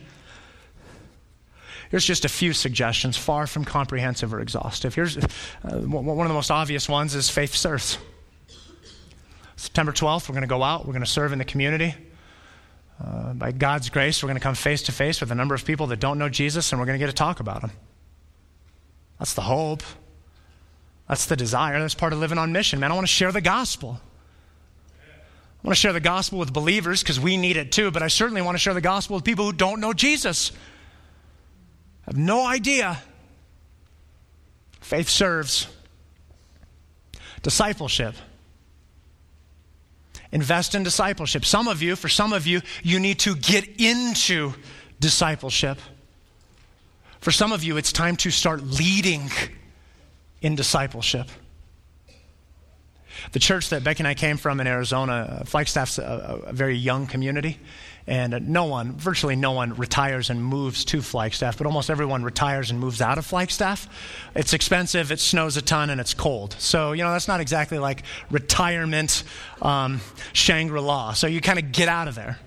Here's 1.92 2.06
just 2.06 2.24
a 2.24 2.28
few 2.30 2.54
suggestions, 2.54 3.18
far 3.18 3.46
from 3.46 3.66
comprehensive 3.66 4.32
or 4.32 4.40
exhaustive. 4.40 4.94
Here's 4.94 5.18
uh, 5.18 5.26
one 5.62 6.26
of 6.26 6.28
the 6.28 6.34
most 6.34 6.50
obvious 6.50 6.88
ones 6.88 7.14
is 7.14 7.28
faith 7.28 7.54
serves. 7.54 7.98
September 9.56 9.92
12th, 9.92 10.26
we're 10.26 10.32
going 10.32 10.40
to 10.40 10.48
go 10.48 10.62
out, 10.62 10.86
we're 10.86 10.94
going 10.94 11.04
to 11.04 11.10
serve 11.10 11.32
in 11.32 11.38
the 11.38 11.44
community. 11.44 11.94
Uh, 12.98 13.34
by 13.34 13.52
God's 13.52 13.90
grace, 13.90 14.22
we're 14.22 14.28
going 14.28 14.38
to 14.38 14.42
come 14.42 14.54
face 14.54 14.84
to 14.84 14.92
face 14.92 15.20
with 15.20 15.30
a 15.32 15.34
number 15.34 15.54
of 15.54 15.66
people 15.66 15.86
that 15.88 16.00
don't 16.00 16.18
know 16.18 16.30
Jesus 16.30 16.72
and 16.72 16.80
we're 16.80 16.86
going 16.86 16.98
to 16.98 17.04
get 17.04 17.10
to 17.10 17.12
talk 17.14 17.40
about 17.40 17.62
him. 17.62 17.72
That's 19.18 19.34
the 19.34 19.42
hope. 19.42 19.82
That's 21.10 21.26
the 21.26 21.36
desire. 21.36 21.78
That's 21.78 21.94
part 21.94 22.14
of 22.14 22.20
living 22.20 22.38
on 22.38 22.52
mission. 22.52 22.80
Man, 22.80 22.90
I 22.90 22.94
want 22.94 23.06
to 23.06 23.12
share 23.12 23.32
the 23.32 23.42
gospel. 23.42 24.00
I 24.98 25.66
want 25.66 25.76
to 25.76 25.80
share 25.80 25.92
the 25.92 26.00
gospel 26.00 26.38
with 26.38 26.54
believers 26.54 27.02
because 27.02 27.20
we 27.20 27.36
need 27.36 27.58
it 27.58 27.70
too, 27.70 27.90
but 27.90 28.02
I 28.02 28.08
certainly 28.08 28.40
want 28.40 28.54
to 28.54 28.58
share 28.58 28.72
the 28.72 28.80
gospel 28.80 29.16
with 29.16 29.24
people 29.24 29.44
who 29.44 29.52
don't 29.52 29.78
know 29.78 29.92
Jesus. 29.92 30.52
I 32.06 32.10
have 32.10 32.18
no 32.18 32.46
idea. 32.46 32.98
Faith 34.80 35.08
serves. 35.08 35.68
Discipleship. 37.42 38.14
Invest 40.32 40.74
in 40.74 40.82
discipleship. 40.82 41.44
Some 41.44 41.68
of 41.68 41.82
you, 41.82 41.94
for 41.94 42.08
some 42.08 42.32
of 42.32 42.46
you, 42.46 42.62
you 42.82 42.98
need 42.98 43.18
to 43.20 43.34
get 43.36 43.80
into 43.80 44.54
discipleship. 44.98 45.78
For 47.20 47.30
some 47.30 47.52
of 47.52 47.62
you, 47.62 47.76
it's 47.76 47.92
time 47.92 48.16
to 48.16 48.30
start 48.30 48.62
leading 48.62 49.30
in 50.40 50.56
discipleship. 50.56 51.28
The 53.32 53.38
church 53.38 53.68
that 53.68 53.84
Becky 53.84 54.00
and 54.00 54.08
I 54.08 54.14
came 54.14 54.36
from 54.36 54.60
in 54.60 54.66
Arizona, 54.66 55.40
uh, 55.40 55.44
Flagstaff's 55.44 55.98
a, 55.98 56.40
a 56.46 56.52
very 56.52 56.76
young 56.76 57.06
community. 57.06 57.58
And 58.06 58.48
no 58.48 58.64
one, 58.64 58.92
virtually 58.94 59.36
no 59.36 59.52
one, 59.52 59.74
retires 59.74 60.28
and 60.28 60.44
moves 60.44 60.84
to 60.86 61.02
Flagstaff, 61.02 61.58
but 61.58 61.66
almost 61.66 61.88
everyone 61.88 62.24
retires 62.24 62.70
and 62.70 62.80
moves 62.80 63.00
out 63.00 63.16
of 63.16 63.24
Flagstaff. 63.24 63.88
It's 64.34 64.52
expensive, 64.52 65.12
it 65.12 65.20
snows 65.20 65.56
a 65.56 65.62
ton, 65.62 65.88
and 65.88 66.00
it's 66.00 66.12
cold. 66.12 66.56
So, 66.58 66.92
you 66.92 67.04
know, 67.04 67.12
that's 67.12 67.28
not 67.28 67.40
exactly 67.40 67.78
like 67.78 68.02
retirement 68.30 69.22
um, 69.60 70.00
Shangri 70.32 70.80
La. 70.80 71.12
So 71.12 71.28
you 71.28 71.40
kind 71.40 71.60
of 71.60 71.70
get 71.70 71.88
out 71.88 72.08
of 72.08 72.16
there. 72.16 72.38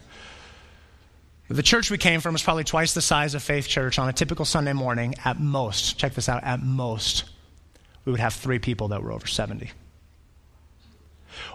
The 1.47 1.63
church 1.63 1.91
we 1.91 1.97
came 1.97 2.21
from 2.21 2.33
was 2.33 2.41
probably 2.41 2.63
twice 2.63 2.93
the 2.93 3.01
size 3.01 3.35
of 3.35 3.43
Faith 3.43 3.67
Church 3.67 3.99
on 3.99 4.09
a 4.09 4.13
typical 4.13 4.45
Sunday 4.45 4.73
morning. 4.73 5.13
At 5.23 5.39
most, 5.39 5.97
check 5.97 6.15
this 6.15 6.27
out, 6.27 6.43
at 6.43 6.61
most, 6.61 7.25
we 8.03 8.11
would 8.11 8.19
have 8.19 8.33
three 8.33 8.59
people 8.59 8.89
that 8.89 9.03
were 9.03 9.11
over 9.11 9.27
70. 9.27 9.69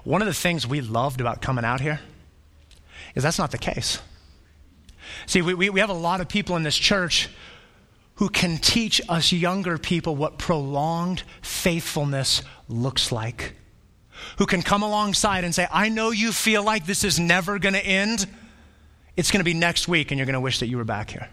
One 0.05 0.23
of 0.23 0.27
the 0.27 0.35
things 0.35 0.67
we 0.67 0.81
loved 0.81 1.21
about 1.21 1.43
coming 1.43 1.65
out 1.65 1.81
here 1.81 2.01
is 3.15 3.23
that's 3.23 3.39
not 3.39 3.51
the 3.51 3.59
case. 3.59 4.01
See, 5.27 5.43
we, 5.43 5.55
we, 5.55 5.71
we 5.71 5.81
have 5.81 5.91
a 5.91 5.95
lot 5.95 6.21
of 6.21 6.29
people 6.29 6.57
in 6.57 6.63
this 6.63 6.77
church 6.77 7.29
who 8.17 8.29
can 8.29 8.59
teach 8.59 9.01
us 9.09 9.33
younger 9.33 9.79
people 9.79 10.15
what 10.15 10.39
prolonged 10.39 11.23
faithfulness 11.41 12.43
looks 12.69 13.11
like. 13.11 13.55
Who 14.37 14.47
can 14.47 14.61
come 14.61 14.83
alongside 14.83 15.45
and 15.45 15.55
say, 15.55 15.67
I 15.73 15.89
know 15.89 16.11
you 16.11 16.31
feel 16.33 16.63
like 16.63 16.85
this 16.85 17.05
is 17.05 17.19
never 17.19 17.59
going 17.59 17.73
to 17.73 17.85
end. 17.85 18.27
It's 19.17 19.31
going 19.31 19.41
to 19.41 19.45
be 19.45 19.55
next 19.55 19.89
week, 19.89 20.11
and 20.11 20.19
you're 20.19 20.27
going 20.27 20.35
to 20.35 20.41
wish 20.41 20.61
that 20.61 20.67
you 20.67 20.77
were 20.77 20.85
back 20.85 21.11
here. 21.11 21.29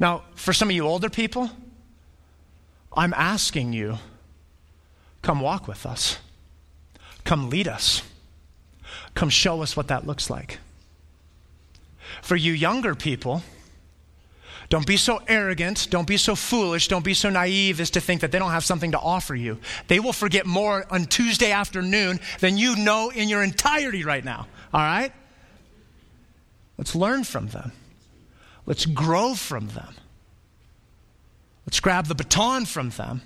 Now, 0.00 0.22
for 0.34 0.52
some 0.52 0.70
of 0.70 0.74
you 0.74 0.86
older 0.86 1.10
people, 1.10 1.50
I'm 2.94 3.12
asking 3.14 3.72
you 3.72 3.98
come 5.20 5.40
walk 5.40 5.68
with 5.68 5.84
us, 5.84 6.18
come 7.24 7.50
lead 7.50 7.68
us. 7.68 8.02
Come 9.14 9.28
show 9.28 9.62
us 9.62 9.76
what 9.76 9.88
that 9.88 10.06
looks 10.06 10.30
like. 10.30 10.58
For 12.22 12.36
you 12.36 12.52
younger 12.52 12.94
people, 12.94 13.42
don't 14.68 14.86
be 14.86 14.96
so 14.96 15.20
arrogant, 15.28 15.88
don't 15.90 16.06
be 16.06 16.16
so 16.16 16.34
foolish, 16.34 16.88
don't 16.88 17.04
be 17.04 17.14
so 17.14 17.28
naive 17.28 17.80
as 17.80 17.90
to 17.90 18.00
think 18.00 18.22
that 18.22 18.32
they 18.32 18.38
don't 18.38 18.52
have 18.52 18.64
something 18.64 18.92
to 18.92 18.98
offer 18.98 19.34
you. 19.34 19.58
They 19.88 20.00
will 20.00 20.12
forget 20.12 20.46
more 20.46 20.86
on 20.90 21.04
Tuesday 21.04 21.50
afternoon 21.50 22.20
than 22.40 22.56
you 22.56 22.76
know 22.76 23.10
in 23.10 23.28
your 23.28 23.42
entirety 23.42 24.04
right 24.04 24.24
now. 24.24 24.46
All 24.72 24.80
right? 24.80 25.12
Let's 26.78 26.94
learn 26.94 27.24
from 27.24 27.48
them. 27.48 27.72
Let's 28.64 28.86
grow 28.86 29.34
from 29.34 29.68
them. 29.68 29.94
Let's 31.66 31.80
grab 31.80 32.06
the 32.06 32.14
baton 32.14 32.64
from 32.64 32.90
them. 32.90 33.22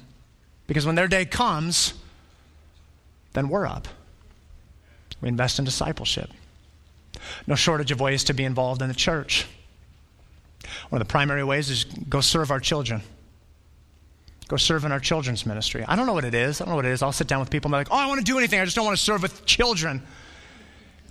Because 0.67 0.85
when 0.85 0.95
their 0.95 1.09
day 1.09 1.27
comes, 1.27 1.95
then 3.35 3.49
we're 3.49 3.67
up. 3.67 3.87
We 5.21 5.29
invest 5.29 5.59
in 5.59 5.65
discipleship. 5.65 6.31
No 7.47 7.55
shortage 7.55 7.91
of 7.91 8.01
ways 8.01 8.25
to 8.25 8.35
be 8.35 8.45
involved 8.45 8.83
in 8.83 8.89
the 8.89 8.95
church. 8.95 9.47
One 10.91 11.01
of 11.01 11.07
the 11.07 11.11
primary 11.11 11.45
ways 11.45 11.71
is 11.71 11.85
go 11.85 12.21
serve 12.21 12.51
our 12.51 12.61
children. 12.61 13.03
Go 14.49 14.57
serve 14.57 14.85
in 14.85 14.93
our 14.93 15.01
children's 15.01 15.45
ministry. 15.45 15.85
I 15.87 15.97
don't 15.97 16.07
know 16.07 16.13
what 16.13 16.25
it 16.25 16.35
is. 16.35 16.61
I 16.61 16.65
don't 16.65 16.73
know 16.73 16.77
what 16.77 16.85
it 16.85 16.93
is. 16.93 17.03
I'll 17.03 17.13
sit 17.13 17.27
down 17.27 17.41
with 17.41 17.51
people 17.51 17.69
and 17.69 17.73
be 17.73 17.79
like, 17.79 17.89
oh, 17.91 17.97
I 17.97 18.07
want 18.07 18.19
to 18.19 18.25
do 18.25 18.39
anything. 18.39 18.61
I 18.61 18.65
just 18.65 18.77
don't 18.77 18.85
want 18.85 18.97
to 18.97 19.03
serve 19.03 19.23
with 19.23 19.45
children. 19.45 20.03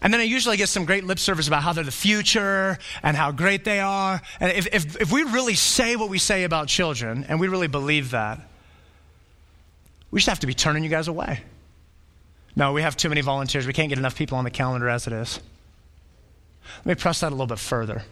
And 0.02 0.14
then 0.14 0.22
I 0.22 0.24
usually 0.24 0.56
get 0.56 0.70
some 0.70 0.86
great 0.86 1.04
lip 1.04 1.20
service 1.20 1.48
about 1.48 1.64
how 1.64 1.74
they're 1.74 1.84
the 1.84 1.92
future 1.92 2.78
and 3.02 3.18
how 3.18 3.32
great 3.32 3.66
they 3.66 3.80
are. 3.80 4.22
And 4.40 4.52
if, 4.52 4.68
if, 4.74 5.02
if 5.02 5.12
we 5.12 5.24
really 5.24 5.56
say 5.56 5.96
what 5.96 6.10
we 6.10 6.20
say 6.20 6.44
about 6.44 6.68
children, 6.68 7.26
and 7.28 7.40
we 7.40 7.48
really 7.48 7.68
believe 7.68 8.12
that, 8.12 8.40
we 10.12 10.20
just 10.20 10.30
have 10.30 10.42
to 10.42 10.48
be 10.48 10.54
turning 10.54 10.84
you 10.84 10.90
guys 10.90 11.08
away. 11.08 11.42
No, 12.56 12.72
we 12.72 12.82
have 12.82 12.96
too 12.96 13.10
many 13.10 13.22
volunteers. 13.22 13.68
We 13.68 13.74
can't 13.74 13.90
get 13.90 13.98
enough 13.98 14.16
people 14.16 14.38
on 14.38 14.44
the 14.44 14.52
calendar 14.52 14.88
as 14.88 15.08
it 15.08 15.14
is. 15.14 15.40
Let 16.80 16.98
me 16.98 17.02
press 17.02 17.20
that 17.20 17.30
a 17.30 17.36
little 17.36 17.48
bit 17.48 17.60
further. 17.60 18.04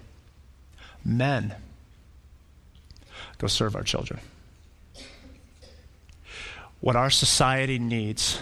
Men, 1.06 1.56
go 3.38 3.48
serve 3.48 3.76
our 3.76 3.84
children. 3.84 4.20
What 6.82 6.96
our 6.96 7.10
society 7.10 7.80
needs 7.80 8.42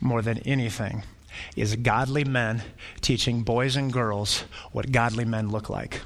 more 0.00 0.20
than 0.20 0.38
anything 0.40 1.02
is 1.56 1.74
godly 1.76 2.24
men 2.24 2.62
teaching 3.00 3.42
boys 3.42 3.76
and 3.76 3.92
girls 3.92 4.44
what 4.72 4.92
godly 4.92 5.24
men 5.24 5.48
look 5.50 5.70
like. 5.70 6.02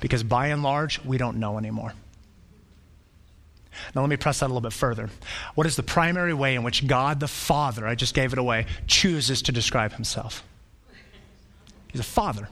Because 0.00 0.22
by 0.22 0.48
and 0.48 0.62
large, 0.62 1.02
we 1.04 1.18
don't 1.18 1.38
know 1.38 1.58
anymore. 1.58 1.92
Now, 3.94 4.00
let 4.02 4.10
me 4.10 4.16
press 4.16 4.40
that 4.40 4.46
a 4.46 4.48
little 4.48 4.60
bit 4.60 4.72
further. 4.72 5.10
What 5.54 5.66
is 5.66 5.76
the 5.76 5.82
primary 5.82 6.34
way 6.34 6.54
in 6.54 6.62
which 6.62 6.86
God 6.86 7.20
the 7.20 7.28
Father, 7.28 7.86
I 7.86 7.94
just 7.94 8.14
gave 8.14 8.32
it 8.32 8.38
away, 8.38 8.66
chooses 8.86 9.42
to 9.42 9.52
describe 9.52 9.92
himself? 9.92 10.44
He's 11.90 12.00
a 12.00 12.04
father. 12.04 12.48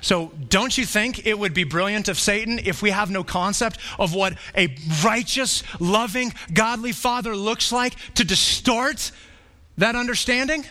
So, 0.00 0.32
don't 0.48 0.76
you 0.76 0.84
think 0.84 1.26
it 1.26 1.38
would 1.38 1.54
be 1.54 1.64
brilliant 1.64 2.08
of 2.08 2.18
Satan 2.18 2.58
if 2.64 2.82
we 2.82 2.90
have 2.90 3.10
no 3.10 3.22
concept 3.22 3.78
of 3.98 4.14
what 4.14 4.34
a 4.56 4.74
righteous, 5.04 5.62
loving, 5.80 6.34
godly 6.52 6.92
father 6.92 7.36
looks 7.36 7.72
like 7.72 7.94
to 8.14 8.24
distort 8.24 9.12
that 9.78 9.94
understanding? 9.94 10.64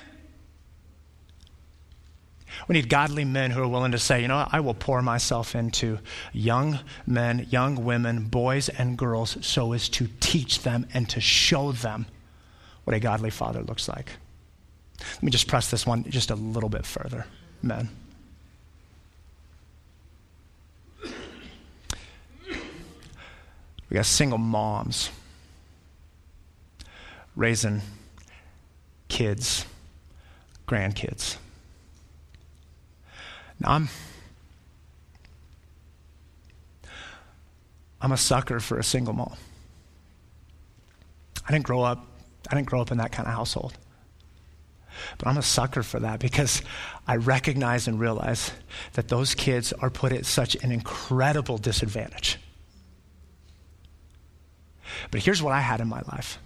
We 2.67 2.73
need 2.73 2.89
godly 2.89 3.25
men 3.25 3.51
who 3.51 3.61
are 3.61 3.67
willing 3.67 3.91
to 3.91 3.99
say, 3.99 4.21
you 4.21 4.27
know, 4.27 4.47
I 4.51 4.59
will 4.59 4.73
pour 4.73 5.01
myself 5.01 5.55
into 5.55 5.99
young 6.33 6.79
men, 7.05 7.47
young 7.49 7.83
women, 7.85 8.23
boys, 8.25 8.69
and 8.69 8.97
girls 8.97 9.37
so 9.41 9.73
as 9.73 9.87
to 9.89 10.07
teach 10.19 10.63
them 10.63 10.87
and 10.93 11.07
to 11.09 11.21
show 11.21 11.71
them 11.71 12.07
what 12.83 12.95
a 12.95 12.99
godly 12.99 13.29
father 13.29 13.61
looks 13.61 13.87
like. 13.87 14.11
Let 14.99 15.23
me 15.23 15.31
just 15.31 15.47
press 15.47 15.69
this 15.69 15.85
one 15.85 16.03
just 16.09 16.31
a 16.31 16.35
little 16.35 16.69
bit 16.69 16.85
further, 16.85 17.27
men. 17.61 17.89
We 23.89 23.95
got 23.95 24.05
single 24.05 24.39
moms 24.39 25.11
raising 27.35 27.81
kids, 29.07 29.65
grandkids. 30.67 31.37
I'm, 33.65 33.89
I'm 37.99 38.11
a 38.11 38.17
sucker 38.17 38.59
for 38.59 38.77
a 38.77 38.83
single 38.83 39.13
mom. 39.13 39.35
I 41.47 41.51
didn't 41.51 41.65
grow 41.65 41.81
up, 41.81 42.05
I 42.49 42.55
didn't 42.55 42.67
grow 42.67 42.81
up 42.81 42.91
in 42.91 42.97
that 42.97 43.11
kind 43.11 43.27
of 43.27 43.33
household. 43.33 43.73
But 45.17 45.27
I'm 45.27 45.37
a 45.37 45.43
sucker 45.43 45.83
for 45.83 45.99
that 45.99 46.19
because 46.19 46.61
I 47.05 47.17
recognize 47.17 47.87
and 47.87 47.99
realize 47.99 48.51
that 48.93 49.09
those 49.09 49.35
kids 49.35 49.73
are 49.73 49.89
put 49.89 50.13
at 50.13 50.25
such 50.25 50.55
an 50.55 50.71
incredible 50.71 51.57
disadvantage. 51.57 52.37
But 55.11 55.23
here's 55.23 55.41
what 55.41 55.53
I 55.53 55.59
had 55.59 55.81
in 55.81 55.87
my 55.87 56.01
life 56.07 56.39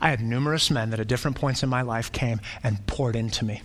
I 0.00 0.08
had 0.08 0.20
numerous 0.20 0.70
men 0.70 0.90
that 0.90 1.00
at 1.00 1.08
different 1.08 1.36
points 1.36 1.62
in 1.62 1.68
my 1.68 1.82
life 1.82 2.10
came 2.10 2.40
and 2.62 2.86
poured 2.86 3.16
into 3.16 3.44
me 3.44 3.60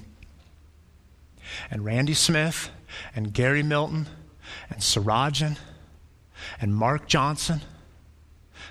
and 1.69 1.85
Randy 1.85 2.13
Smith 2.13 2.69
and 3.15 3.33
Gary 3.33 3.63
Milton 3.63 4.07
and 4.69 4.79
Sarajan 4.79 5.57
and 6.59 6.75
Mark 6.75 7.07
Johnson 7.07 7.61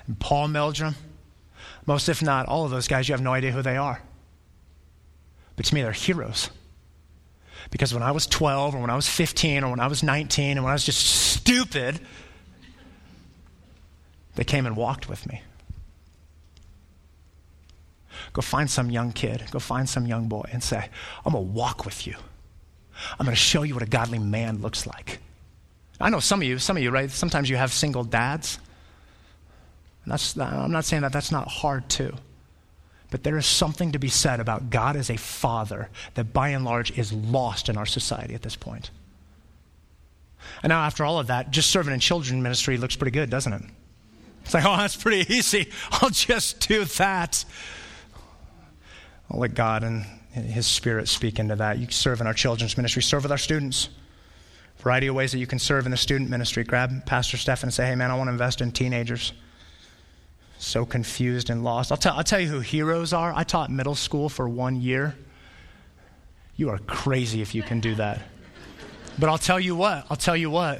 and 0.06 0.18
Paul 0.18 0.48
Meldrum. 0.48 0.96
Most, 1.86 2.08
if 2.08 2.22
not 2.22 2.46
all 2.46 2.64
of 2.64 2.70
those 2.70 2.88
guys, 2.88 3.08
you 3.08 3.12
have 3.12 3.22
no 3.22 3.32
idea 3.32 3.52
who 3.52 3.62
they 3.62 3.76
are. 3.76 4.02
But 5.56 5.66
to 5.66 5.74
me, 5.74 5.82
they're 5.82 5.92
heroes. 5.92 6.50
Because 7.70 7.92
when 7.92 8.02
I 8.02 8.12
was 8.12 8.26
12 8.26 8.74
or 8.74 8.80
when 8.80 8.90
I 8.90 8.96
was 8.96 9.08
15 9.08 9.64
or 9.64 9.70
when 9.70 9.80
I 9.80 9.86
was 9.86 10.02
19 10.02 10.56
and 10.56 10.64
when 10.64 10.70
I 10.70 10.74
was 10.74 10.84
just 10.84 11.04
stupid, 11.04 12.00
they 14.34 14.44
came 14.44 14.66
and 14.66 14.76
walked 14.76 15.08
with 15.08 15.26
me. 15.26 15.42
Go 18.32 18.42
find 18.42 18.70
some 18.70 18.90
young 18.90 19.12
kid, 19.12 19.44
go 19.50 19.58
find 19.58 19.88
some 19.88 20.06
young 20.06 20.28
boy 20.28 20.48
and 20.52 20.62
say, 20.62 20.88
I'm 21.24 21.32
going 21.32 21.44
to 21.44 21.52
walk 21.52 21.84
with 21.84 22.06
you. 22.06 22.14
I'm 23.18 23.26
going 23.26 23.34
to 23.34 23.40
show 23.40 23.62
you 23.62 23.74
what 23.74 23.82
a 23.82 23.86
godly 23.86 24.18
man 24.18 24.60
looks 24.60 24.86
like. 24.86 25.18
I 26.00 26.10
know 26.10 26.20
some 26.20 26.40
of 26.40 26.48
you, 26.48 26.58
some 26.58 26.76
of 26.76 26.82
you, 26.82 26.90
right? 26.90 27.10
Sometimes 27.10 27.50
you 27.50 27.56
have 27.56 27.72
single 27.72 28.04
dads. 28.04 28.58
That's, 30.06 30.36
I'm 30.38 30.72
not 30.72 30.84
saying 30.84 31.02
that 31.02 31.12
that's 31.12 31.30
not 31.30 31.48
hard 31.48 31.88
too. 31.88 32.14
But 33.10 33.22
there 33.24 33.36
is 33.36 33.46
something 33.46 33.92
to 33.92 33.98
be 33.98 34.08
said 34.08 34.40
about 34.40 34.70
God 34.70 34.96
as 34.96 35.10
a 35.10 35.16
father 35.16 35.88
that 36.14 36.32
by 36.32 36.50
and 36.50 36.64
large 36.64 36.96
is 36.96 37.12
lost 37.12 37.68
in 37.68 37.76
our 37.76 37.86
society 37.86 38.34
at 38.34 38.42
this 38.42 38.56
point. 38.56 38.90
And 40.62 40.70
now, 40.70 40.82
after 40.82 41.04
all 41.04 41.18
of 41.18 41.26
that, 41.26 41.50
just 41.50 41.70
serving 41.70 41.92
in 41.92 42.00
children 42.00 42.42
ministry 42.42 42.78
looks 42.78 42.96
pretty 42.96 43.10
good, 43.10 43.28
doesn't 43.28 43.52
it? 43.52 43.62
It's 44.44 44.54
like, 44.54 44.64
oh, 44.64 44.76
that's 44.76 44.96
pretty 44.96 45.32
easy. 45.34 45.70
I'll 45.90 46.10
just 46.10 46.66
do 46.66 46.84
that. 46.84 47.44
I'll 49.30 49.40
let 49.40 49.54
God 49.54 49.84
and 49.84 50.06
His 50.32 50.66
Spirit 50.66 51.08
speak 51.08 51.38
into 51.38 51.56
that. 51.56 51.78
You 51.78 51.88
serve 51.90 52.20
in 52.20 52.26
our 52.26 52.34
children's 52.34 52.76
ministry, 52.76 53.02
serve 53.02 53.24
with 53.24 53.32
our 53.32 53.38
students. 53.38 53.88
Variety 54.78 55.08
of 55.08 55.14
ways 55.14 55.32
that 55.32 55.38
you 55.38 55.46
can 55.46 55.58
serve 55.58 55.84
in 55.84 55.90
the 55.90 55.96
student 55.96 56.30
ministry. 56.30 56.64
Grab 56.64 57.04
Pastor 57.04 57.36
Stephen 57.36 57.64
and 57.64 57.74
say, 57.74 57.86
hey, 57.86 57.94
man, 57.94 58.10
I 58.10 58.16
want 58.16 58.28
to 58.28 58.32
invest 58.32 58.60
in 58.60 58.72
teenagers. 58.72 59.32
So 60.58 60.86
confused 60.86 61.50
and 61.50 61.64
lost. 61.64 61.90
I'll 61.90 61.98
tell, 61.98 62.14
I'll 62.14 62.24
tell 62.24 62.40
you 62.40 62.48
who 62.48 62.60
heroes 62.60 63.12
are. 63.12 63.32
I 63.34 63.44
taught 63.44 63.70
middle 63.70 63.94
school 63.94 64.28
for 64.28 64.48
one 64.48 64.80
year. 64.80 65.16
You 66.56 66.70
are 66.70 66.78
crazy 66.78 67.42
if 67.42 67.54
you 67.54 67.62
can 67.62 67.80
do 67.80 67.94
that. 67.96 68.20
But 69.18 69.28
I'll 69.28 69.38
tell 69.38 69.60
you 69.60 69.74
what, 69.74 70.06
I'll 70.08 70.16
tell 70.16 70.36
you 70.36 70.50
what, 70.50 70.78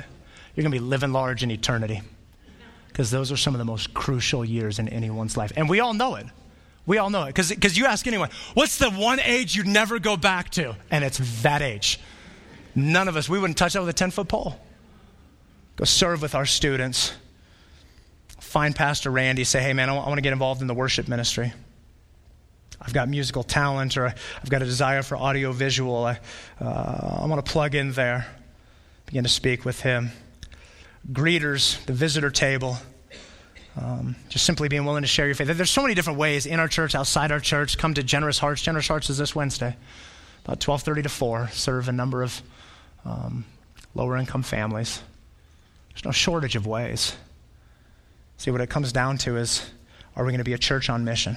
you're 0.55 0.62
going 0.62 0.72
to 0.72 0.78
be 0.78 0.84
living 0.84 1.12
large 1.12 1.42
in 1.42 1.51
eternity 1.51 2.01
because 2.88 3.11
those 3.11 3.30
are 3.32 3.36
some 3.36 3.55
of 3.55 3.59
the 3.59 3.64
most 3.64 3.94
crucial 3.94 4.44
years 4.44 4.78
in 4.78 4.88
anyone's 4.88 5.36
life. 5.36 5.53
And 5.57 5.68
we 5.68 5.80
all 5.80 5.94
know 5.94 6.14
it. 6.14 6.26
We 6.87 6.99
all 6.99 7.11
know 7.11 7.24
it. 7.24 7.35
Because 7.35 7.76
you 7.78 7.87
ask 7.87 8.07
anyone, 8.07 8.31
what's 8.55 8.78
the 8.78 8.91
one 8.91 9.20
age 9.20 9.55
you'd 9.55 9.66
never 9.66 9.99
go 9.99 10.16
back 10.16 10.51
to? 10.51 10.76
And 10.91 11.05
it's 11.05 11.43
that 11.43 11.62
age. 11.62 12.01
None 12.74 13.09
of 13.09 13.16
us, 13.16 13.28
we 13.28 13.39
wouldn't 13.39 13.59
touch 13.59 13.74
that 13.74 13.81
with 13.81 13.89
a 13.89 13.95
10 13.95 14.11
foot 14.11 14.28
pole. 14.28 14.59
Go 15.76 15.85
serve 15.85 16.22
with 16.22 16.35
our 16.35 16.47
students. 16.47 17.12
Find 18.41 18.74
Pastor 18.74 19.11
Randy, 19.11 19.45
say, 19.45 19.62
hey 19.62 19.72
man, 19.72 19.89
I 19.89 19.93
want 19.93 20.16
to 20.16 20.22
get 20.22 20.33
involved 20.33 20.61
in 20.61 20.66
the 20.66 20.74
worship 20.74 21.09
ministry. 21.09 21.53
I've 22.81 22.95
got 22.95 23.09
musical 23.09 23.43
talent 23.43 23.97
or 23.97 24.07
I've 24.07 24.51
got 24.51 24.62
a 24.62 24.64
desire 24.64 25.03
for 25.03 25.16
audio 25.16 25.53
visual. 25.53 26.05
I, 26.05 26.18
uh, 26.61 27.20
I 27.22 27.26
want 27.26 27.45
to 27.45 27.51
plug 27.51 27.74
in 27.74 27.93
there. 27.93 28.26
Begin 29.07 29.22
to 29.24 29.28
speak 29.28 29.64
with 29.64 29.81
him. 29.83 30.11
Greeters, 31.12 31.85
the 31.87 31.93
visitor 31.93 32.31
table. 32.31 32.78
Um, 33.77 34.16
just 34.29 34.45
simply 34.45 34.68
being 34.68 34.85
willing 34.85 35.03
to 35.03 35.09
share 35.09 35.27
your 35.27 35.35
faith. 35.35 35.47
There's 35.49 35.71
so 35.71 35.83
many 35.83 35.95
different 35.95 36.18
ways 36.18 36.45
in 36.45 36.59
our 36.59 36.68
church, 36.68 36.95
outside 36.95 37.31
our 37.31 37.39
church. 37.39 37.79
Come 37.79 37.95
to 37.95 38.03
Generous 38.03 38.39
Hearts. 38.39 38.62
Generous 38.62 38.89
Hearts 38.89 39.11
is 39.11 39.18
this 39.18 39.35
Wednesday, 39.35 39.77
about 40.45 40.61
12:30 40.61 41.05
to 41.05 41.09
4. 41.09 41.49
Serve 41.53 41.89
a 41.89 41.93
number 41.93 42.23
of 42.23 42.43
um, 43.05 43.45
lower 43.95 44.16
income 44.16 44.43
families. 44.43 45.03
There's 45.91 46.05
no 46.05 46.11
shortage 46.11 46.57
of 46.57 46.66
ways. 46.66 47.16
See, 48.39 48.51
what 48.51 48.61
it 48.61 48.71
comes 48.71 48.93
down 48.93 49.18
to 49.18 49.37
is, 49.37 49.71
are 50.16 50.25
we 50.25 50.33
going 50.33 50.39
to 50.39 50.45
be 50.45 50.55
a 50.55 50.59
church 50.59 50.89
on 50.89 51.05
mission? 51.05 51.37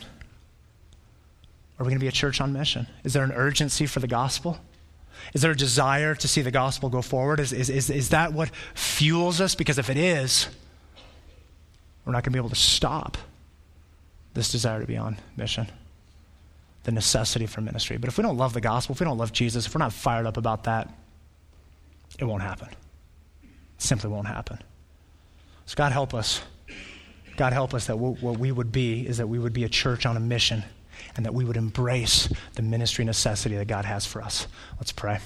Are 1.78 1.84
we 1.84 1.90
going 1.90 2.00
to 2.00 2.04
be 2.04 2.08
a 2.08 2.12
church 2.12 2.40
on 2.40 2.54
mission? 2.54 2.88
Is 3.04 3.14
there 3.14 3.24
an 3.24 3.32
urgency 3.32 3.86
for 3.86 4.00
the 4.00 4.08
gospel? 4.08 4.58
Is 5.34 5.42
there 5.42 5.52
a 5.52 5.56
desire 5.56 6.16
to 6.16 6.28
see 6.28 6.42
the 6.42 6.52
gospel 6.52 6.90
go 6.90 7.02
forward? 7.02 7.40
Is, 7.40 7.54
is, 7.54 7.70
is, 7.70 7.90
is 7.90 8.10
that 8.10 8.34
what 8.34 8.50
fuels 8.74 9.42
us? 9.42 9.56
Because 9.56 9.78
if 9.78 9.90
it 9.90 9.98
is, 9.98 10.48
we're 12.06 12.12
not 12.12 12.24
going 12.24 12.32
to 12.32 12.38
be 12.38 12.40
able 12.40 12.50
to 12.50 12.56
stop 12.56 13.18
this 14.34 14.52
desire 14.52 14.82
to 14.82 14.88
be 14.88 14.98
on 14.98 15.18
mission, 15.38 15.68
the 16.84 16.92
necessity 16.92 17.46
for 17.46 17.62
ministry. 17.62 17.98
But 17.98 18.10
if 18.10 18.18
we 18.18 18.24
don't 18.24 18.38
love 18.38 18.54
the 18.54 18.62
gospel, 18.62 18.94
if 18.94 19.00
we 19.00 19.06
don't 19.06 19.18
love 19.18 19.32
Jesus, 19.32 19.66
if 19.66 19.76
we're 19.76 19.80
not 19.80 19.94
fired 19.94 20.26
up 20.26 20.38
about 20.38 20.66
that, 20.66 20.90
it 22.20 22.26
won't 22.26 22.44
happen. 22.44 22.70
It 23.44 23.82
simply 23.82 24.10
won't 24.10 24.28
happen. 24.28 24.60
So, 25.66 25.76
God 25.76 25.92
help 25.92 26.14
us. 26.14 26.42
God 27.38 27.54
help 27.54 27.74
us 27.74 27.88
that 27.88 27.98
what 27.98 28.38
we 28.38 28.52
would 28.52 28.72
be 28.72 29.08
is 29.08 29.18
that 29.18 29.28
we 29.28 29.40
would 29.40 29.54
be 29.54 29.64
a 29.64 29.70
church 29.70 30.06
on 30.06 30.18
a 30.18 30.20
mission 30.20 30.64
and 31.16 31.26
that 31.26 31.34
we 31.34 31.46
would 31.46 31.58
embrace 31.58 32.30
the 32.56 32.62
ministry 32.62 33.06
necessity 33.06 33.56
that 33.56 33.68
God 33.68 33.86
has 33.86 34.06
for 34.06 34.22
us. 34.22 34.48
Let's 34.78 34.92
pray. 34.92 35.20